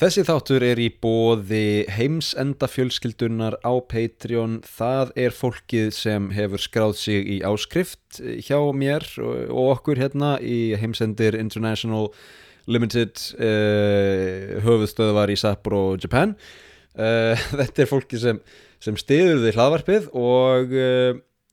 Þessi 0.00 0.22
þáttur 0.24 0.64
er 0.64 0.78
í 0.80 0.86
bóði 0.96 1.82
heimsenda 1.92 2.64
fjölskyldunar 2.72 3.58
á 3.60 3.72
Patreon. 3.84 4.62
Það 4.64 5.12
er 5.26 5.36
fólkið 5.36 5.90
sem 5.92 6.30
hefur 6.32 6.62
skráð 6.64 6.94
sig 6.96 7.28
í 7.28 7.36
áskrift 7.44 8.22
hjá 8.46 8.56
mér 8.72 9.04
og 9.20 9.74
okkur 9.74 10.00
hérna 10.00 10.38
í 10.40 10.72
heimsendir 10.80 11.36
International 11.36 12.08
Limited 12.64 13.20
uh, 13.44 14.56
höfuðstöðvar 14.64 15.34
í 15.34 15.36
Sapporo, 15.36 15.84
Japan. 16.00 16.32
Uh, 16.96 17.36
þetta 17.60 17.84
er 17.84 17.92
fólkið 17.92 18.24
sem, 18.24 18.42
sem 18.80 18.96
stiður 19.04 19.44
við 19.44 19.60
hlaðvarpið 19.60 20.12
og 20.16 20.76
uh, 20.80 21.10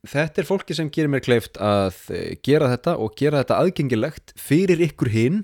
þetta 0.07 0.45
er 0.45 0.53
fólkið 0.55 0.85
sem 0.85 0.95
gerir 0.95 1.11
mér 1.11 1.27
kleift 1.27 1.59
að 1.59 1.99
gera 2.47 2.71
þetta 2.77 2.95
og 2.95 3.11
gera 3.19 3.43
þetta 3.43 3.63
aðgengilegt 3.65 4.37
fyrir 4.39 4.87
ykkur 4.87 5.11
hinn 5.11 5.43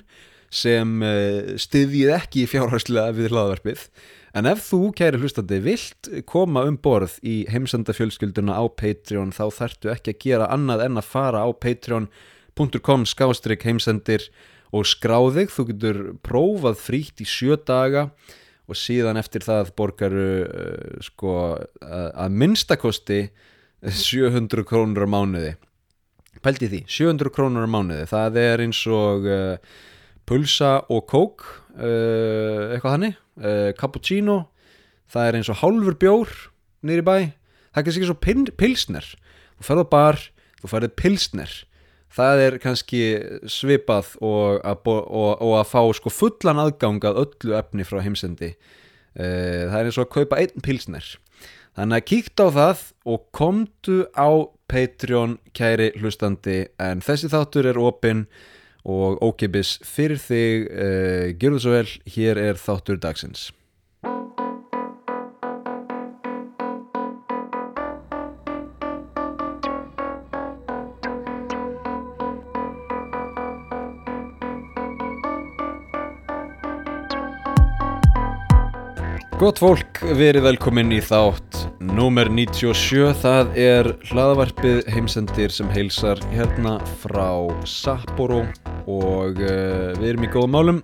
sem 0.54 1.00
stiðjið 1.58 2.12
ekki 2.14 2.44
fjárhagslega 2.52 3.16
við 3.18 3.32
hlaðvarpið. 3.34 3.88
En 4.34 4.50
ef 4.50 4.64
þú, 4.66 4.80
kæri 4.98 5.20
hlustandi, 5.22 5.60
vilt 5.62 6.10
koma 6.30 6.64
um 6.66 6.78
borð 6.82 7.20
í 7.22 7.44
heimsendafjölskylduna 7.54 8.56
á 8.58 8.66
Patreon 8.66 9.34
þá 9.36 9.44
þartu 9.54 9.92
ekki 9.94 10.14
að 10.14 10.24
gera 10.24 10.48
annað 10.54 10.88
en 10.88 11.02
að 11.02 11.10
fara 11.12 11.44
á 11.46 11.50
patreon.com 11.54 13.06
skástrík 13.10 13.66
heimsendir 13.68 14.26
og 14.74 14.90
skráðið, 14.90 15.52
þú 15.54 15.68
getur 15.70 16.02
prófað 16.26 16.82
frítt 16.82 17.22
í 17.22 17.30
sjö 17.30 17.60
daga 17.62 18.08
og 18.66 18.80
síðan 18.80 19.22
eftir 19.22 19.46
það 19.46 19.70
borgaru 19.78 20.28
uh, 20.48 20.98
sko 21.06 21.38
að 21.84 22.38
minnstakosti 22.42 23.22
700 23.84 24.66
krónur 24.66 25.06
á 25.06 25.14
mánuði. 25.14 25.56
Pælti 26.44 26.72
því, 26.72 26.84
700 26.90 27.34
krónur 27.36 27.68
á 27.68 27.70
mánuði. 27.70 28.08
Það 28.10 28.40
er 28.42 28.64
eins 28.66 28.82
og 28.90 29.28
uh, 29.30 29.76
pulsa 30.30 30.78
og 30.92 31.06
kók 31.12 31.46
uh, 31.76 32.74
eitthvað 32.74 32.96
hannig 32.96 33.16
uh, 33.42 33.72
cappuccino, 33.78 34.40
það 35.12 35.28
er 35.28 35.38
eins 35.40 35.52
og 35.52 35.60
hálfur 35.62 35.98
bjór 36.00 36.34
nýri 36.84 37.06
bæ. 37.06 37.18
Það 37.74 37.82
er 37.82 37.86
kannski 37.88 38.04
eins 38.04 38.14
og 38.14 38.58
pilsner. 38.60 39.08
Þú 39.58 39.68
ferð 39.68 39.86
á 39.86 39.88
bar, 39.94 40.20
þú 40.62 40.72
ferðið 40.72 40.96
pilsner. 41.00 41.56
Það 42.14 42.44
er 42.44 42.58
kannski 42.62 43.02
svipað 43.50 44.12
og 44.22 44.60
að, 44.62 44.90
og, 44.94 45.32
og 45.42 45.56
að 45.58 45.70
fá 45.72 45.82
sko 45.98 46.14
fullan 46.14 46.62
aðgang 46.62 47.02
að 47.10 47.24
öllu 47.24 47.58
efni 47.58 47.88
frá 47.88 48.04
heimsendi. 48.06 48.54
Uh, 49.18 49.70
það 49.72 49.80
er 49.80 49.90
eins 49.90 50.00
og 50.00 50.08
að 50.08 50.16
kaupa 50.20 50.42
einn 50.42 50.66
pilsner. 50.66 51.08
Þannig 51.74 51.98
að 51.98 52.10
kíkt 52.12 52.42
á 52.44 52.48
það 52.54 52.82
og 53.10 53.24
komdu 53.34 54.04
á 54.14 54.30
Patreon 54.70 55.40
kæri 55.58 55.90
hlustandi 55.98 56.68
en 56.82 57.02
þessi 57.02 57.32
þáttur 57.34 57.68
er 57.72 57.80
opinn 57.82 58.28
og 58.84 59.20
ókipis 59.24 59.78
fyrir 59.88 60.20
þig 60.20 60.70
uh, 60.70 61.28
gerðu 61.40 61.64
svo 61.64 61.76
vel, 61.78 61.90
hér 62.16 62.42
er 62.42 62.60
þáttur 62.60 63.00
dagsins. 63.00 63.52
Gott 79.44 79.60
fólk, 79.60 79.98
verið 80.16 80.46
velkomin 80.46 80.94
í 80.96 81.02
þátt 81.04 81.66
Númer 81.84 82.30
97, 82.32 83.10
það 83.20 83.58
er 83.60 83.90
hlaðvarpið 84.08 84.88
heimsendir 84.94 85.52
sem 85.52 85.68
heilsar 85.74 86.22
hérna 86.32 86.78
frá 87.02 87.52
Sapporo 87.68 88.46
og 88.90 89.40
uh, 89.42 89.94
við 90.00 90.08
erum 90.12 90.26
í 90.28 90.32
góðum 90.34 90.56
málum. 90.56 90.80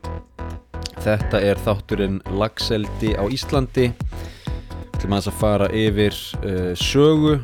Þetta 0.99 1.41
er 1.43 1.61
þátturinn 1.63 2.19
Lagseldi 2.39 3.15
á 3.15 3.23
Íslandi. 3.31 3.89
Við 3.91 4.97
ætlum 4.99 5.15
að 5.17 5.29
fara 5.39 5.69
yfir 5.75 6.15
uh, 6.43 6.73
sögu 6.79 7.37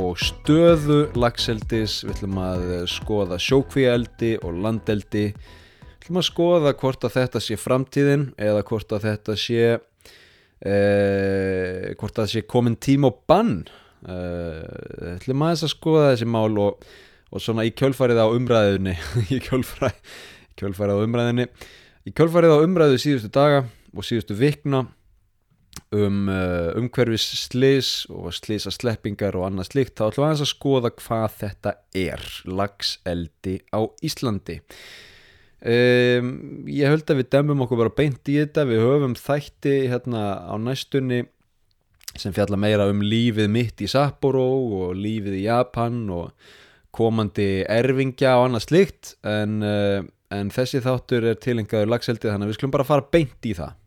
og 0.00 0.20
stöðu 0.20 1.02
lagseldis. 1.18 2.00
Við 2.04 2.16
ætlum 2.16 2.40
að 2.44 2.66
skoða 2.92 3.40
sjókvíaldi 3.40 4.36
og 4.44 4.58
landeldi. 4.64 5.28
Við 5.34 6.00
ætlum 6.00 6.20
að 6.22 6.28
skoða 6.28 6.74
hvort 6.80 7.06
að 7.08 7.16
þetta 7.18 7.44
sé 7.44 7.60
framtíðin 7.60 8.28
eða 8.40 8.66
hvort 8.68 8.92
að 8.96 9.08
þetta 9.10 9.38
sé 9.38 9.78
eh, 10.66 11.92
hvort 11.98 12.18
það 12.20 12.32
sé 12.34 12.42
komin 12.48 12.78
tím 12.80 13.06
og 13.08 13.22
bann 13.28 13.62
eh, 14.08 15.14
ætlum 15.16 15.46
aðeins 15.46 15.64
að 15.66 15.74
skoða 15.74 16.10
þessi 16.12 16.28
mál 16.30 16.50
og, 16.60 16.90
og 17.30 17.42
svona 17.42 17.66
í 17.66 17.74
kjölfarið 17.76 18.22
á 18.22 18.26
umræðinni 18.28 18.96
í 19.34 19.40
kjölfarið, 19.42 20.14
kjölfarið 20.60 20.98
á 20.98 21.04
umræðinni 21.06 21.50
í 22.08 22.14
kjölfarið 22.16 22.56
á 22.56 22.64
umræðu 22.64 23.02
síðustu 23.02 23.30
daga 23.34 23.64
og 23.94 24.06
síðustu 24.06 24.36
vikna 24.38 24.86
um 25.94 26.28
uh, 26.30 26.70
umhverfis 26.78 27.26
slis 27.46 27.90
og 28.10 28.32
slisa 28.34 28.72
sleppingar 28.74 29.36
og 29.38 29.48
annað 29.48 29.72
slikt 29.72 29.96
þá 29.98 30.06
ætlum 30.08 30.24
við 30.24 30.28
aðeins 30.28 30.44
að 30.44 30.52
skoða 30.52 30.90
hvað 30.98 31.36
þetta 31.40 31.72
er 31.98 32.26
lagseldi 32.46 33.56
á 33.74 33.80
Íslandi. 34.06 34.60
Um, 35.60 36.30
ég 36.70 36.88
held 36.88 37.10
að 37.10 37.20
við 37.20 37.32
demum 37.34 37.66
okkur 37.66 37.82
bara 37.82 37.92
beint 37.98 38.30
í 38.32 38.38
þetta 38.38 38.64
við 38.70 38.80
höfum 38.86 39.16
þætti 39.18 39.74
hérna 39.92 40.22
á 40.48 40.54
næstunni 40.56 41.24
sem 42.16 42.32
fjalla 42.34 42.58
meira 42.58 42.88
um 42.90 43.02
lífið 43.04 43.50
mitt 43.52 43.82
í 43.84 43.90
Sapporo 43.90 44.46
og 44.80 44.96
lífið 44.98 45.36
í 45.42 45.44
Japan 45.44 46.06
og 46.14 46.32
komandi 46.94 47.50
erfingja 47.68 48.36
og 48.40 48.48
annað 48.48 48.66
slikt 48.66 49.14
en, 49.26 49.60
uh, 49.62 50.00
en 50.34 50.50
þessi 50.54 50.82
þáttur 50.84 51.30
er 51.32 51.40
tilengaður 51.42 51.94
lagseldið 51.94 52.32
þannig 52.32 52.48
að 52.48 52.52
við 52.52 52.60
skulum 52.60 52.76
bara 52.78 52.90
fara 52.90 53.08
beint 53.14 53.50
í 53.50 53.56
það 53.58 53.78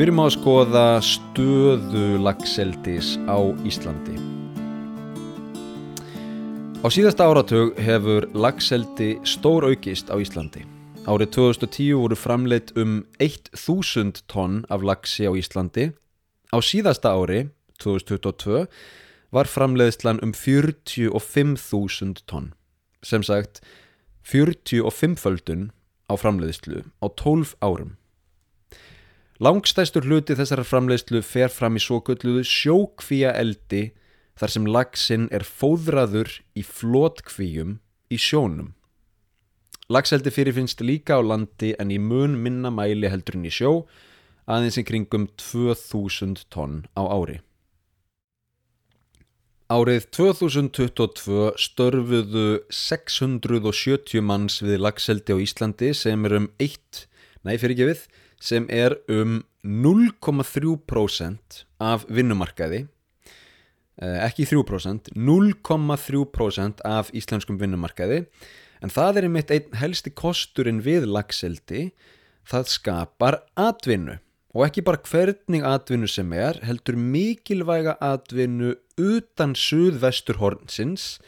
Byrjum 0.00 0.20
á 0.22 0.24
að 0.24 0.30
skoða 0.32 0.84
stöðu 1.04 2.06
lagseldis 2.24 3.18
á 3.28 3.36
Íslandi. 3.68 4.19
Á 6.80 6.88
síðasta 6.88 7.26
áratug 7.28 7.74
hefur 7.76 8.24
lagseldi 8.32 9.18
stór 9.28 9.66
aukist 9.68 10.08
á 10.08 10.16
Íslandi. 10.16 10.62
Árið 11.04 11.28
2010 11.36 11.98
voru 12.00 12.16
framleitt 12.16 12.72
um 12.80 13.02
1000 13.20 14.22
tonn 14.32 14.64
af 14.72 14.80
lagsi 14.80 15.28
á 15.28 15.32
Íslandi. 15.36 15.92
Á 16.48 16.56
síðasta 16.64 17.12
ári, 17.12 17.52
2022, 17.84 18.64
var 19.28 19.44
framleiðslan 19.44 20.24
um 20.24 20.32
45.000 20.32 22.24
tonn. 22.24 22.56
Sem 23.04 23.20
sagt, 23.28 23.60
45 24.24 25.20
földun 25.20 25.76
á 26.08 26.16
framleiðslu 26.16 26.88
á 27.04 27.06
12 27.12 27.60
árum. 27.60 28.00
Langstæstur 29.36 30.08
hluti 30.08 30.32
þessara 30.32 30.64
framleiðslu 30.64 31.20
fer 31.20 31.52
fram 31.52 31.76
í 31.76 31.84
svo 31.84 32.00
gölluðu 32.00 32.40
sjókvíja 32.40 33.36
eldi 33.36 33.90
þar 34.40 34.54
sem 34.54 34.66
lagsinn 34.66 35.28
er 35.36 35.44
fóðraður 35.44 36.38
í 36.56 36.64
flótkvíjum 36.64 37.76
í 38.08 38.16
sjónum. 38.16 38.72
Lagseldi 39.90 40.30
fyrirfinnst 40.32 40.80
líka 40.86 41.18
á 41.18 41.20
landi 41.20 41.74
en 41.82 41.90
í 41.92 41.98
mun 41.98 42.38
minna 42.40 42.70
mæli 42.72 43.10
heldur 43.10 43.36
en 43.36 43.48
í 43.48 43.52
sjó 43.52 43.72
aðeins 44.50 44.78
í 44.80 44.86
kringum 44.86 45.28
2000 45.36 46.46
tonn 46.54 46.84
á 46.96 47.02
ári. 47.04 47.40
Árið 49.70 50.08
2022 50.16 51.52
störfuðu 51.62 52.46
670 52.74 54.24
manns 54.26 54.58
við 54.64 54.80
lagseldi 54.82 55.36
á 55.36 55.38
Íslandi 55.38 55.92
sem 55.94 56.26
er 56.26 56.34
um 56.40 56.48
1, 56.58 57.04
nei 57.46 57.54
fyrir 57.54 57.76
ekki 57.76 57.90
við, 57.92 58.00
sem 58.42 58.66
er 58.66 58.96
um 59.06 59.44
0,3% 59.62 61.62
af 61.78 62.08
vinnumarkaði 62.10 62.88
ekki 64.00 64.46
3% 64.48 65.12
0,3% 65.14 66.82
af 66.88 67.10
íslenskum 67.16 67.60
vinnumarkaði. 67.60 68.24
En 68.80 68.92
það 68.92 69.20
er 69.20 69.28
einmitt 69.28 69.52
einn 69.52 69.76
helsti 69.76 70.12
kosturinn 70.16 70.80
við 70.84 71.06
lagseldi 71.10 71.90
það 72.48 72.72
skapar 72.72 73.40
atvinnu. 73.60 74.16
Og 74.56 74.64
ekki 74.66 74.82
bara 74.82 75.02
hvernig 75.06 75.62
atvinnu 75.66 76.08
sem 76.10 76.32
er 76.34 76.58
heldur 76.66 76.96
mikilvæga 76.98 77.94
atvinnu 78.02 78.74
utan 78.98 79.54
suðvestur 79.54 80.40
hornsins 80.40 81.20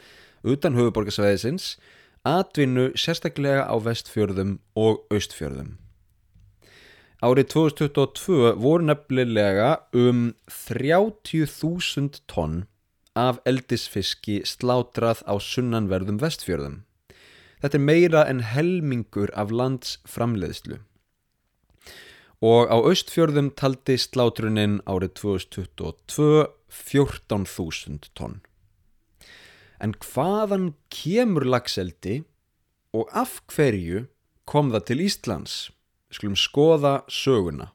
utan 0.43 0.75
höfuborgarsvæðisins 0.75 1.77
atvinnu 2.27 2.89
sérstaklega 2.99 3.63
á 3.63 3.75
vestfjörðum 3.79 4.57
og 4.75 5.05
austfjörðum 5.13 5.77
Árið 7.23 7.53
2022 7.53 8.49
voru 8.59 8.83
nefnilega 8.83 9.67
um 9.95 10.33
30.000 10.51 12.17
tonn 12.27 12.65
af 13.15 13.37
eldisfiski 13.47 14.41
slátrað 14.43 15.21
á 15.23 15.39
sunnanverðum 15.39 16.17
vestfjörðum. 16.19 16.81
Þetta 17.63 17.79
er 17.79 17.85
meira 17.87 18.23
en 18.27 18.41
helmingur 18.43 19.31
af 19.39 19.53
lands 19.55 20.01
framleiðslu. 20.03 20.81
og 22.43 22.67
á 22.67 22.75
austfjörðum 22.75 23.53
taldi 23.55 23.95
slátruninn 23.95 24.81
árið 24.83 25.13
2022 25.21 26.49
14.000 26.67 28.09
tonn. 28.19 28.41
En 29.79 29.93
hvaðan 29.95 30.73
kemur 30.91 31.47
lagseldi 31.47 32.17
og 32.91 33.07
af 33.15 33.39
hverju 33.47 34.09
kom 34.43 34.75
það 34.75 34.85
til 34.89 35.05
Íslands? 35.07 35.55
Skulum 36.13 36.35
skoða 36.37 36.99
söguna. 37.09 37.71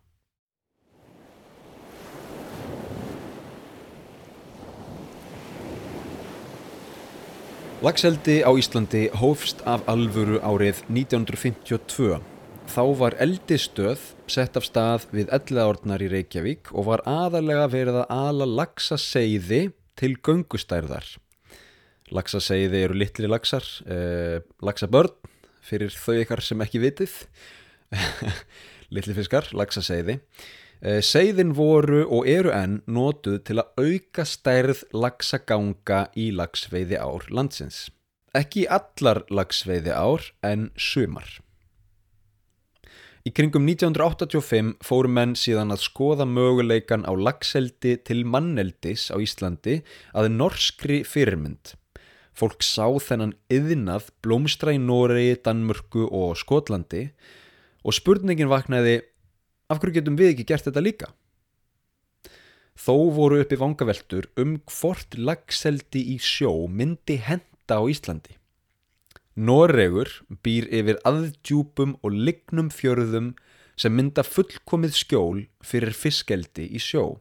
Lagseldi 7.82 8.40
á 8.46 8.50
Íslandi 8.58 9.05
hófst 9.14 9.64
af 9.67 9.85
alvöru 9.90 10.38
árið 10.43 10.85
1952. 10.87 12.19
Þá 12.69 12.82
var 13.00 13.14
eldistöð 13.23 14.02
sett 14.31 14.58
af 14.58 14.67
stað 14.67 15.06
við 15.14 15.31
elleðordnar 15.35 16.02
í 16.02 16.11
Reykjavík 16.11 16.73
og 16.75 16.88
var 16.93 17.02
aðalega 17.06 17.69
verið 17.70 18.00
að 18.02 18.17
ala 18.17 18.49
lagsaseiði 18.50 19.62
til 19.99 20.14
göngustærðar. 20.19 21.06
Lagsaseiði 22.14 22.82
eru 22.87 22.99
litli 22.99 23.31
lagsar, 23.31 23.67
eh, 23.87 24.43
lagsabörn 24.62 25.14
fyrir 25.62 25.90
þau 25.90 26.19
ykkar 26.23 26.43
sem 26.43 26.61
ekki 26.61 26.82
vitið, 26.82 27.14
litli 28.94 29.17
fiskar, 29.17 29.49
lagsaseiði. 29.56 30.19
Eh, 30.79 31.00
seiðin 31.02 31.56
voru 31.58 32.05
og 32.06 32.29
eru 32.31 32.52
enn 32.55 32.79
notuð 32.87 33.40
til 33.49 33.58
að 33.58 33.82
auka 33.82 34.25
stærð 34.29 34.85
lagsaganga 34.94 36.05
í 36.14 36.29
lagsveiði 36.31 37.00
ár 37.02 37.26
landsins. 37.35 37.88
Ekki 38.37 38.69
allar 38.70 39.25
lagsveiði 39.32 39.94
ár 39.96 40.31
en 40.46 40.69
sumar. 40.79 41.40
Í 43.26 43.32
kringum 43.35 43.67
1985 43.67 44.76
fóru 44.87 45.11
menn 45.11 45.35
síðan 45.37 45.75
að 45.75 45.82
skoða 45.82 46.25
möguleikan 46.29 47.02
á 47.05 47.12
lagseldi 47.12 47.96
til 48.06 48.23
manneldis 48.25 49.08
á 49.11 49.19
Íslandi 49.20 49.81
að 50.17 50.31
norskri 50.37 51.02
fyrirmynd. 51.05 51.75
Fólk 52.38 52.62
sá 52.62 52.87
þennan 53.02 53.35
yðnað 53.50 54.12
blómstra 54.23 54.73
í 54.76 54.79
Noregi, 54.79 55.35
Danmörku 55.43 56.06
og 56.06 56.38
Skotlandi 56.38 57.08
og 57.85 57.97
spurningin 57.97 58.51
vaknaði 58.51 59.01
af 59.69 59.81
hverju 59.81 59.99
getum 59.99 60.19
við 60.19 60.33
ekki 60.33 60.49
gert 60.49 60.69
þetta 60.69 60.85
líka? 60.85 61.11
Þó 62.79 63.11
voru 63.17 63.41
uppi 63.43 63.59
vangaveltur 63.59 64.29
um 64.39 64.59
hvort 64.71 65.17
lagseldi 65.19 66.05
í 66.15 66.19
sjó 66.23 66.53
myndi 66.71 67.19
henda 67.19 67.81
á 67.81 67.83
Íslandi. 67.91 68.37
Noregur 69.39 70.11
býr 70.43 70.69
yfir 70.75 71.01
aðdjúpum 71.07 71.97
og 72.03 72.15
lignum 72.15 72.71
fjörðum 72.75 73.33
sem 73.79 73.95
mynda 73.95 74.25
fullkomið 74.27 74.95
skjól 74.99 75.43
fyrir 75.63 75.95
fiskeldi 75.95 76.67
í 76.75 76.83
sjó. 76.83 77.19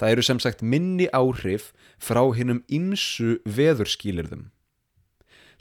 Það 0.00 0.14
eru 0.14 0.24
sem 0.26 0.40
sagt 0.42 0.64
minni 0.64 1.06
áhrif 1.12 1.70
frá 2.00 2.22
hinnum 2.36 2.64
insu 2.68 3.38
veðurskýlirðum. 3.44 4.50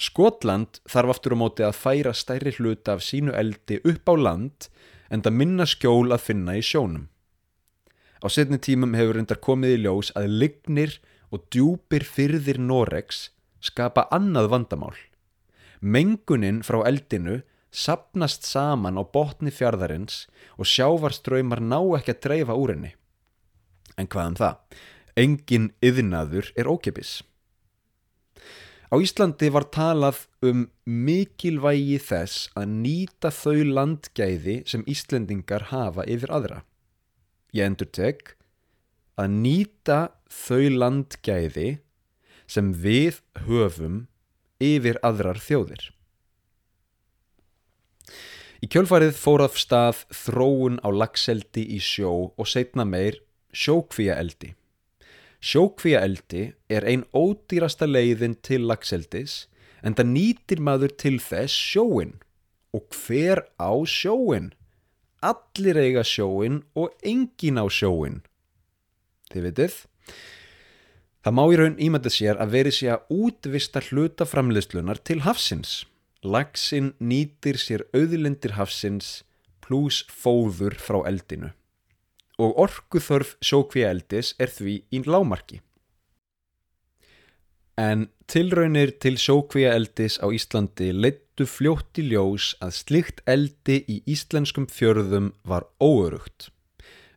Skotland 0.03 0.81
þarf 0.89 1.13
aftur 1.13 1.35
á 1.35 1.37
móti 1.39 1.63
að 1.63 1.77
færa 1.79 2.11
stærri 2.17 2.51
hluta 2.57 2.97
af 2.97 3.03
sínu 3.05 3.31
eldi 3.39 3.79
upp 3.87 4.09
á 4.11 4.15
land 4.19 4.67
en 5.13 5.23
það 5.23 5.37
minna 5.39 5.67
skjól 5.69 6.11
að 6.11 6.25
finna 6.27 6.57
í 6.59 6.63
sjónum. 6.65 7.07
Á 8.23 8.27
setni 8.31 8.59
tímum 8.59 8.95
hefur 8.97 9.19
reyndar 9.19 9.39
komið 9.43 9.77
í 9.77 9.79
ljós 9.83 10.11
að 10.19 10.35
lignir 10.41 10.97
og 11.31 11.47
djúpir 11.53 12.03
fyrðir 12.07 12.59
Noregs 12.59 13.29
skapa 13.63 14.07
annað 14.11 14.49
vandamál. 14.53 14.95
Mengunin 15.79 16.61
frá 16.67 16.81
eldinu 16.87 17.41
sapnast 17.73 18.47
saman 18.47 18.99
á 18.99 19.03
botni 19.03 19.51
fjardarins 19.51 20.25
og 20.59 20.67
sjávarströymar 20.69 21.63
ná 21.63 21.79
ekki 21.97 22.15
að 22.15 22.23
dreifa 22.27 22.57
úr 22.59 22.75
henni. 22.75 22.93
En 23.97 24.07
hvað 24.07 24.33
um 24.33 24.39
það? 24.39 24.81
Engin 25.23 25.69
yðnaður 25.85 26.51
er 26.57 26.69
ókipis. 26.69 27.21
Á 28.93 29.01
Íslandi 29.01 29.47
var 29.49 29.65
talað 29.73 30.19
um 30.45 30.67
mikilvægi 30.85 31.95
þess 31.97 32.51
að 32.53 32.75
nýta 32.83 33.31
þau 33.33 33.63
landgæði 33.65 34.59
sem 34.69 34.83
Íslendingar 34.85 35.65
hafa 35.71 36.05
yfir 36.05 36.29
aðra. 36.29 36.59
Ég 37.57 37.65
endur 37.65 37.89
tek 37.89 38.35
að 39.17 39.33
nýta 39.39 39.97
þau 40.29 40.69
landgæði 40.77 41.71
sem 42.45 42.69
við 42.85 43.17
höfum 43.47 44.03
yfir 44.61 45.01
aðrar 45.01 45.41
þjóðir. 45.41 45.89
Í 48.61 48.69
kjölfarið 48.69 49.17
fór 49.17 49.47
af 49.49 49.57
stað 49.57 50.05
þróun 50.13 50.77
á 50.85 50.93
lagseldi 50.93 51.65
í 51.73 51.81
sjó 51.81 52.13
og 52.29 52.45
setna 52.45 52.85
meir 52.85 53.23
sjókvíaeldi. 53.57 54.53
Sjókvíaeldi 55.43 56.43
er 56.71 56.85
ein 56.87 57.01
ódýrasta 57.11 57.83
leiðin 57.89 58.37
til 58.47 58.63
lagseldis 58.69 59.49
en 59.83 59.95
það 59.97 60.11
nýtir 60.13 60.61
maður 60.63 60.93
til 60.95 61.17
þess 61.19 61.55
sjóin. 61.71 62.13
Og 62.71 62.87
hver 62.95 63.43
á 63.59 63.71
sjóin? 63.83 64.53
Allir 65.19 65.79
eiga 65.81 66.03
sjóin 66.07 66.61
og 66.79 66.95
engin 67.03 67.59
á 67.59 67.67
sjóin. 67.67 68.21
Þið 69.33 69.49
vitið? 69.49 69.75
Það 71.23 71.35
má 71.35 71.43
í 71.51 71.57
raun 71.59 71.75
ímynda 71.79 72.11
sér 72.11 72.39
að 72.39 72.55
veri 72.55 72.71
sér 72.75 72.95
að 72.95 73.11
útvista 73.27 73.83
hluta 73.89 74.27
framleiðslunar 74.27 75.03
til 75.03 75.21
hafsins. 75.27 75.83
Lagsinn 76.23 76.93
nýtir 77.03 77.59
sér 77.59 77.83
auðlindir 77.91 78.55
hafsins 78.55 79.25
pluss 79.63 80.05
fóður 80.07 80.79
frá 80.79 81.01
eldinu. 81.07 81.51
Og 82.43 82.57
orkuþörf 82.59 83.37
sjókvíaeldis 83.45 84.33
er 84.41 84.51
því 84.51 84.79
í 84.91 85.03
lámarki. 85.07 85.61
En 87.79 88.09
tilraunir 88.29 88.91
til 89.01 89.15
sjókvíaeldis 89.17 90.19
á 90.21 90.27
Íslandi 90.29 90.91
leittu 90.93 91.47
fljótt 91.49 91.97
í 92.01 92.09
ljós 92.11 92.51
að 92.61 92.75
slikt 92.77 93.23
eldi 93.25 93.79
í 93.89 94.01
íslenskum 94.13 94.67
fjörðum 94.69 95.31
var 95.47 95.65
óörugt. 95.81 96.51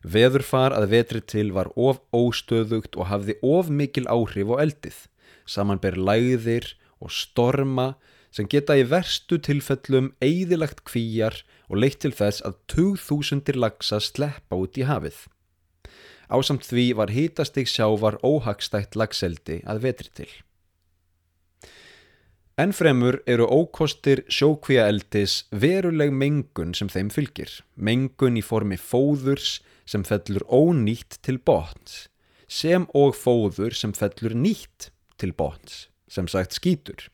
Veðurfar 0.01 0.73
að 0.73 0.89
vetri 0.95 1.21
til 1.21 1.51
var 1.53 1.69
of 1.75 1.99
óstöðugt 2.15 2.95
og 2.95 3.09
hafði 3.11 3.35
of 3.43 3.69
mikil 3.69 4.07
áhrif 4.07 4.49
á 4.53 4.55
eldið, 4.63 4.97
samanber 5.45 5.97
læðir 5.99 6.71
og 7.03 7.11
storma 7.11 7.95
sem 8.31 8.47
geta 8.49 8.77
í 8.77 8.85
verstu 8.87 9.37
tilfellum 9.43 10.13
eigðilagt 10.23 10.85
kvíjar 10.87 11.41
og 11.67 11.81
leitt 11.83 11.99
til 12.03 12.13
þess 12.15 12.43
að 12.47 12.59
2000 12.73 13.55
lagsa 13.59 13.99
sleppa 14.03 14.59
út 14.59 14.79
í 14.79 14.87
hafið. 14.87 15.19
Ásamt 16.27 16.67
því 16.67 16.89
var 16.99 17.13
hítastig 17.15 17.69
sjávar 17.71 18.19
óhagstætt 18.23 18.97
lagseldi 18.99 19.61
að 19.63 19.83
vetri 19.85 20.11
til. 20.19 20.31
Ennfremur 22.57 23.19
eru 23.29 23.45
ókostir 23.45 24.23
sjókvíaeldis 24.33 25.43
veruleg 25.53 26.09
mengun 26.09 26.73
sem 26.73 26.89
þeim 26.89 27.11
fylgir, 27.13 27.51
mengun 27.75 28.39
í 28.39 28.41
formi 28.41 28.79
fóðurs 28.81 29.59
sem 29.85 30.01
fellur 30.01 30.41
ónýtt 30.49 31.19
til 31.21 31.37
botns, 31.37 32.07
sem 32.49 32.87
og 32.97 33.13
fóður 33.13 33.77
sem 33.77 33.93
fellur 33.93 34.33
nýtt 34.33 34.89
til 35.21 35.35
botns, 35.37 35.85
sem 36.09 36.25
sagt 36.25 36.57
skítur, 36.57 37.11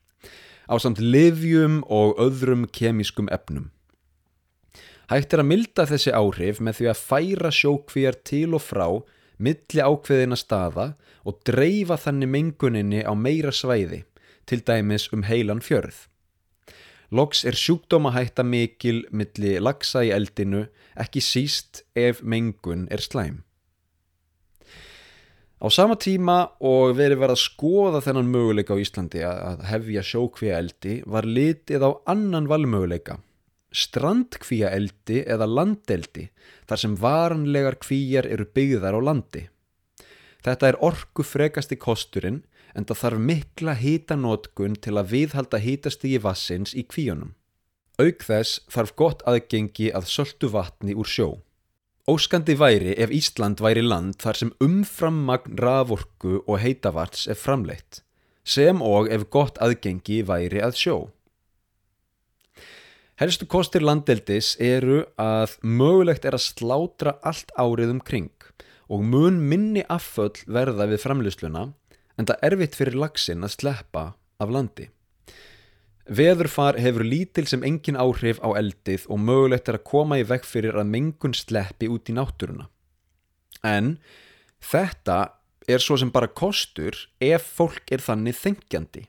á 0.71 0.79
samt 0.79 1.03
livjum 1.03 1.81
og 1.91 2.15
öðrum 2.23 2.63
kemískum 2.71 3.27
efnum. 3.27 3.67
Hægt 5.11 5.33
er 5.35 5.43
að 5.43 5.49
milda 5.49 5.85
þessi 5.89 6.13
áhrif 6.15 6.61
með 6.63 6.79
því 6.79 6.89
að 6.91 7.03
færa 7.09 7.51
sjókvíjar 7.51 8.17
til 8.23 8.53
og 8.55 8.63
frá 8.63 8.87
milli 9.43 9.83
ákveðina 9.83 10.37
staða 10.39 10.93
og 11.27 11.41
dreifa 11.47 11.97
þannig 11.99 12.31
menguninni 12.31 13.03
á 13.03 13.11
meira 13.15 13.51
svæði 13.51 14.03
til 14.47 14.63
dæmis 14.63 15.09
um 15.13 15.25
heilan 15.27 15.63
fjörð. 15.63 16.07
Loks 17.13 17.43
er 17.45 17.53
sjúkdómahætta 17.53 18.45
mikil 18.47 19.03
milli 19.13 19.57
lagsa 19.61 20.01
í 20.01 20.13
eldinu 20.15 20.65
ekki 20.99 21.21
síst 21.21 21.83
ef 21.95 22.23
mengun 22.23 22.87
er 22.89 23.03
slæm. 23.03 23.43
Á 25.63 25.71
sama 25.71 25.95
tíma 25.95 26.37
og 26.59 26.97
verið 26.97 27.21
verið 27.21 27.35
að 27.37 27.43
skoða 27.43 28.01
þennan 28.03 28.31
möguleika 28.33 28.75
á 28.75 28.81
Íslandi 28.83 29.21
að 29.23 29.61
hefja 29.69 30.01
sjókvíaeldi 30.09 30.95
var 31.07 31.23
litið 31.23 31.85
á 31.87 31.91
annan 32.11 32.49
valmöguleika, 32.51 33.21
strandkvíaeldi 33.73 35.23
eða 35.35 35.47
landeldi 35.49 36.29
þar 36.69 36.81
sem 36.83 36.95
varanlegar 36.99 37.79
kvíjar 37.81 38.29
eru 38.29 38.47
byggðar 38.55 38.97
á 38.97 39.01
landi. 39.01 39.47
Þetta 40.43 40.69
er 40.69 40.81
orgu 40.83 41.23
frekasti 41.25 41.77
kosturinn 41.79 42.43
en 42.73 42.87
það 42.89 43.01
þarf 43.03 43.23
mikla 43.29 43.77
hítanótkun 43.79 44.75
til 44.81 44.97
að 44.97 45.09
viðhalda 45.13 45.61
hítastígi 45.61 46.19
vassins 46.23 46.73
í 46.75 46.83
kvíunum. 46.89 47.33
Auk 48.01 48.25
þess 48.25 48.63
þarf 48.73 48.95
gott 48.97 49.25
aðgengi 49.29 49.91
að 49.93 50.09
söldu 50.09 50.49
vatni 50.53 50.95
úr 50.97 51.09
sjó. 51.09 51.27
Óskandi 52.09 52.57
væri 52.59 52.97
ef 52.99 53.13
Ísland 53.15 53.61
væri 53.63 53.83
land 53.85 54.17
þar 54.19 54.39
sem 54.39 54.49
umframmagn 54.63 55.59
raforku 55.61 56.41
og 56.41 56.57
heitavarts 56.59 57.29
er 57.31 57.37
framleitt, 57.39 58.01
sem 58.43 58.81
og 58.83 59.07
ef 59.13 59.29
gott 59.31 59.61
aðgengi 59.63 60.19
væri 60.27 60.59
að 60.65 60.75
sjó. 60.81 60.97
Helstu 63.23 63.45
kostir 63.47 63.79
landeldis 63.87 64.49
eru 64.59 64.97
að 65.15 65.53
mögulegt 65.63 66.25
er 66.27 66.35
að 66.35 66.41
slátra 66.43 67.13
allt 67.23 67.53
árið 67.55 67.93
um 67.93 68.01
kring 68.03 68.47
og 68.91 69.05
mun 69.07 69.37
minni 69.47 69.85
afföll 69.95 70.41
verða 70.57 70.89
við 70.91 70.99
framlýsluna 71.05 71.61
en 72.19 72.27
það 72.27 72.33
er 72.35 72.55
erfitt 72.57 72.75
fyrir 72.75 72.97
lagsin 72.99 73.47
að 73.47 73.53
sleppa 73.53 74.03
af 74.43 74.51
landi. 74.51 74.89
Veðurfar 76.03 76.81
hefur 76.83 77.07
lítil 77.07 77.47
sem 77.47 77.63
engin 77.63 77.95
áhrif 77.95 78.43
á 78.43 78.59
eldið 78.59 79.07
og 79.07 79.23
mögulegt 79.23 79.71
er 79.71 79.79
að 79.79 79.87
koma 79.93 80.19
í 80.19 80.27
veg 80.27 80.43
fyrir 80.43 80.75
að 80.75 80.91
mengun 80.91 81.37
sleppi 81.37 81.87
út 81.87 82.11
í 82.11 82.17
náttúruna. 82.19 82.67
En 83.63 84.01
þetta 84.59 85.21
er 85.71 85.79
svo 85.79 85.95
sem 85.95 86.11
bara 86.11 86.27
kostur 86.27 87.05
ef 87.23 87.47
fólk 87.55 87.87
er 87.87 88.03
þannig 88.03 88.35
þengjandi. 88.41 89.07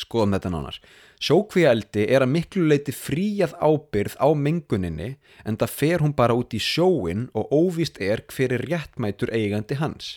Skoðum 0.00 0.34
þetta 0.36 0.52
nánar. 0.52 0.78
Sjókvíaldi 1.20 2.06
er 2.08 2.24
að 2.24 2.32
miklu 2.32 2.64
leiti 2.70 2.94
fríjað 2.96 3.52
ábyrð 3.60 4.16
á 4.16 4.28
menguninni 4.32 5.10
en 5.44 5.58
það 5.60 5.74
fer 5.76 6.04
hún 6.04 6.14
bara 6.16 6.36
út 6.38 6.56
í 6.56 6.60
sjóin 6.62 7.26
og 7.36 7.52
óvist 7.52 8.00
er 8.00 8.24
hver 8.32 8.56
er 8.56 8.64
réttmætur 8.70 9.32
eigandi 9.36 9.76
hans. 9.80 10.16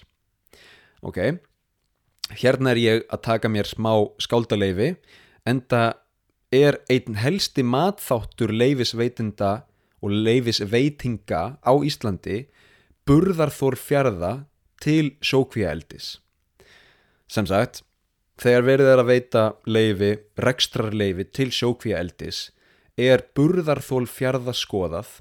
Ok, 1.03 1.19
hérna 2.39 2.71
er 2.71 2.79
ég 2.79 3.03
að 3.11 3.25
taka 3.27 3.51
mér 3.51 3.67
smá 3.67 3.91
skáldaleifi 4.23 4.93
en 5.49 5.59
það 5.67 5.99
er 6.53 6.79
einn 6.93 7.19
helsti 7.19 7.65
matþáttur 7.65 8.53
leifisveitinda 8.53 9.53
og 10.03 10.13
leifisveitinga 10.23 11.43
á 11.59 11.73
Íslandi 11.83 12.45
burðarþór 13.07 13.75
fjörða 13.79 14.33
til 14.83 15.15
sjókvíaeldis. 15.23 16.19
Sem 17.27 17.47
sagt, 17.49 17.81
Þegar 18.41 18.65
verið 18.65 18.89
er 18.89 19.01
að 19.01 19.09
veita 19.11 19.43
leifi, 19.69 20.11
rekstrarleifi 20.41 21.27
til 21.35 21.49
sjókvíaeldis 21.53 22.47
er 22.99 23.23
burðarþól 23.37 24.05
fjárðaskoðað 24.09 25.19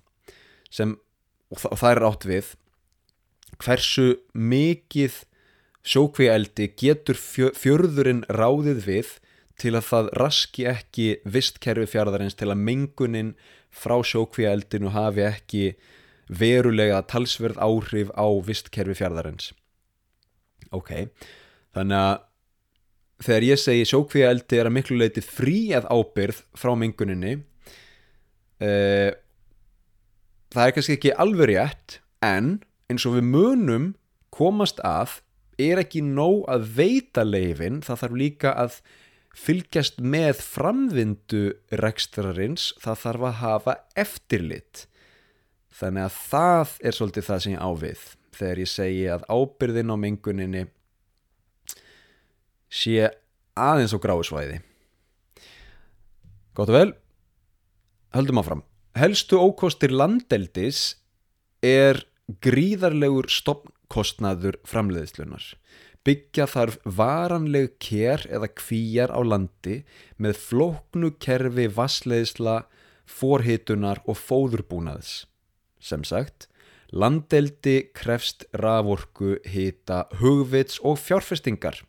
sem, 0.73 0.97
og 1.53 1.61
það 1.81 1.91
er 1.91 2.07
átt 2.09 2.27
við, 2.29 2.49
hversu 3.61 4.07
mikið 4.33 5.19
sjókvíaeldi 5.83 6.71
getur 6.79 7.19
fjörðurinn 7.19 8.25
ráðið 8.33 8.85
við 8.87 9.15
til 9.61 9.75
að 9.77 9.89
það 9.89 10.11
raski 10.19 10.67
ekki 10.71 11.09
vistkerfi 11.29 11.89
fjárðarins 11.93 12.39
til 12.39 12.51
að 12.51 12.63
mengunin 12.65 13.35
frá 13.73 13.99
sjókvíaeldinu 14.07 14.93
hafi 14.95 15.27
ekki 15.27 15.65
verulega 16.33 17.03
talsverð 17.09 17.61
áhrif 17.61 18.13
á 18.17 18.27
vistkerfi 18.47 18.97
fjárðarins. 18.97 19.53
Ok, 20.73 21.13
þannig 21.77 21.99
að 21.99 22.21
þegar 23.25 23.49
ég 23.49 23.61
segi 23.61 23.89
sjókvíaeldi 23.89 24.59
er 24.59 24.69
að 24.69 24.77
miklu 24.79 24.99
leiti 25.01 25.25
fríað 25.25 25.89
ábyrð 25.93 26.43
frá 26.59 26.73
menguninni 26.79 27.35
uh, 28.63 29.11
það 30.53 30.65
er 30.67 30.77
kannski 30.77 30.97
ekki 30.99 31.17
alveg 31.25 31.53
rétt 31.53 31.99
en 32.25 32.57
eins 32.91 33.07
og 33.09 33.19
við 33.19 33.29
munum 33.33 33.93
komast 34.33 34.81
að 34.87 35.21
er 35.61 35.83
ekki 35.83 36.03
nóg 36.05 36.45
að 36.51 36.67
veita 36.79 37.25
leifin 37.27 37.81
það 37.85 38.03
þarf 38.03 38.19
líka 38.23 38.55
að 38.59 38.81
fylgjast 39.33 40.01
með 40.01 40.41
framvindu 40.45 41.43
rekstrarins 41.81 42.73
það 42.83 42.99
þarf 43.05 43.27
að 43.29 43.39
hafa 43.41 43.77
eftirlit. 43.99 44.87
Þannig 45.73 46.09
að 46.09 46.19
það 46.29 46.75
er 46.83 46.97
svolítið 46.97 47.29
það 47.29 47.43
sem 47.45 47.55
ég 47.55 47.63
ávið 47.63 48.03
þegar 48.33 48.63
ég 48.63 48.71
segi 48.73 49.07
að 49.13 49.27
ábyrðin 49.33 49.93
á 49.93 49.97
menguninni 50.01 50.65
sé 52.73 53.11
aðeins 53.53 53.93
á 53.93 53.99
gráðsvæði 54.01 54.63
Gótt 56.57 56.69
og 56.69 56.77
vel 56.77 56.91
höldum 58.13 58.43
áfram. 58.43 58.65
Helstu 58.93 59.39
ókostir 59.41 59.93
landeldis 59.93 60.99
er 61.65 62.03
gríðarlegur 62.45 63.31
stopnkostnaður 63.33 64.59
framleiðslunar 64.69 65.47
byggja 66.07 66.49
þarf 66.51 66.79
varanleg 66.99 67.77
kér 67.83 68.25
eða 68.29 68.51
kvíjar 68.59 69.13
á 69.15 69.21
landi 69.23 69.83
með 70.19 70.41
flóknu 70.43 71.13
kerfi 71.23 71.69
vassleiðsla, 71.71 72.65
forhitunar 73.07 74.03
og 74.09 74.19
fóðurbúnaðs. 74.19 75.27
Sem 75.79 76.05
sagt 76.07 76.49
landeldi 76.93 77.89
krefst 77.97 78.45
raforku, 78.53 79.39
hita, 79.49 80.05
hugvits 80.21 80.83
og 80.85 80.99
fjárfestingar 81.01 81.81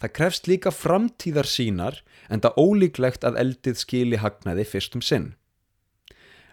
Það 0.00 0.14
krefst 0.16 0.48
líka 0.48 0.72
framtíðar 0.72 1.48
sínar 1.48 2.00
en 2.28 2.40
það 2.44 2.58
ólíklegt 2.62 3.26
að 3.28 3.38
eldið 3.42 3.80
skili 3.82 4.20
hagnaði 4.22 4.64
fyrstum 4.68 5.04
sinn. 5.04 5.34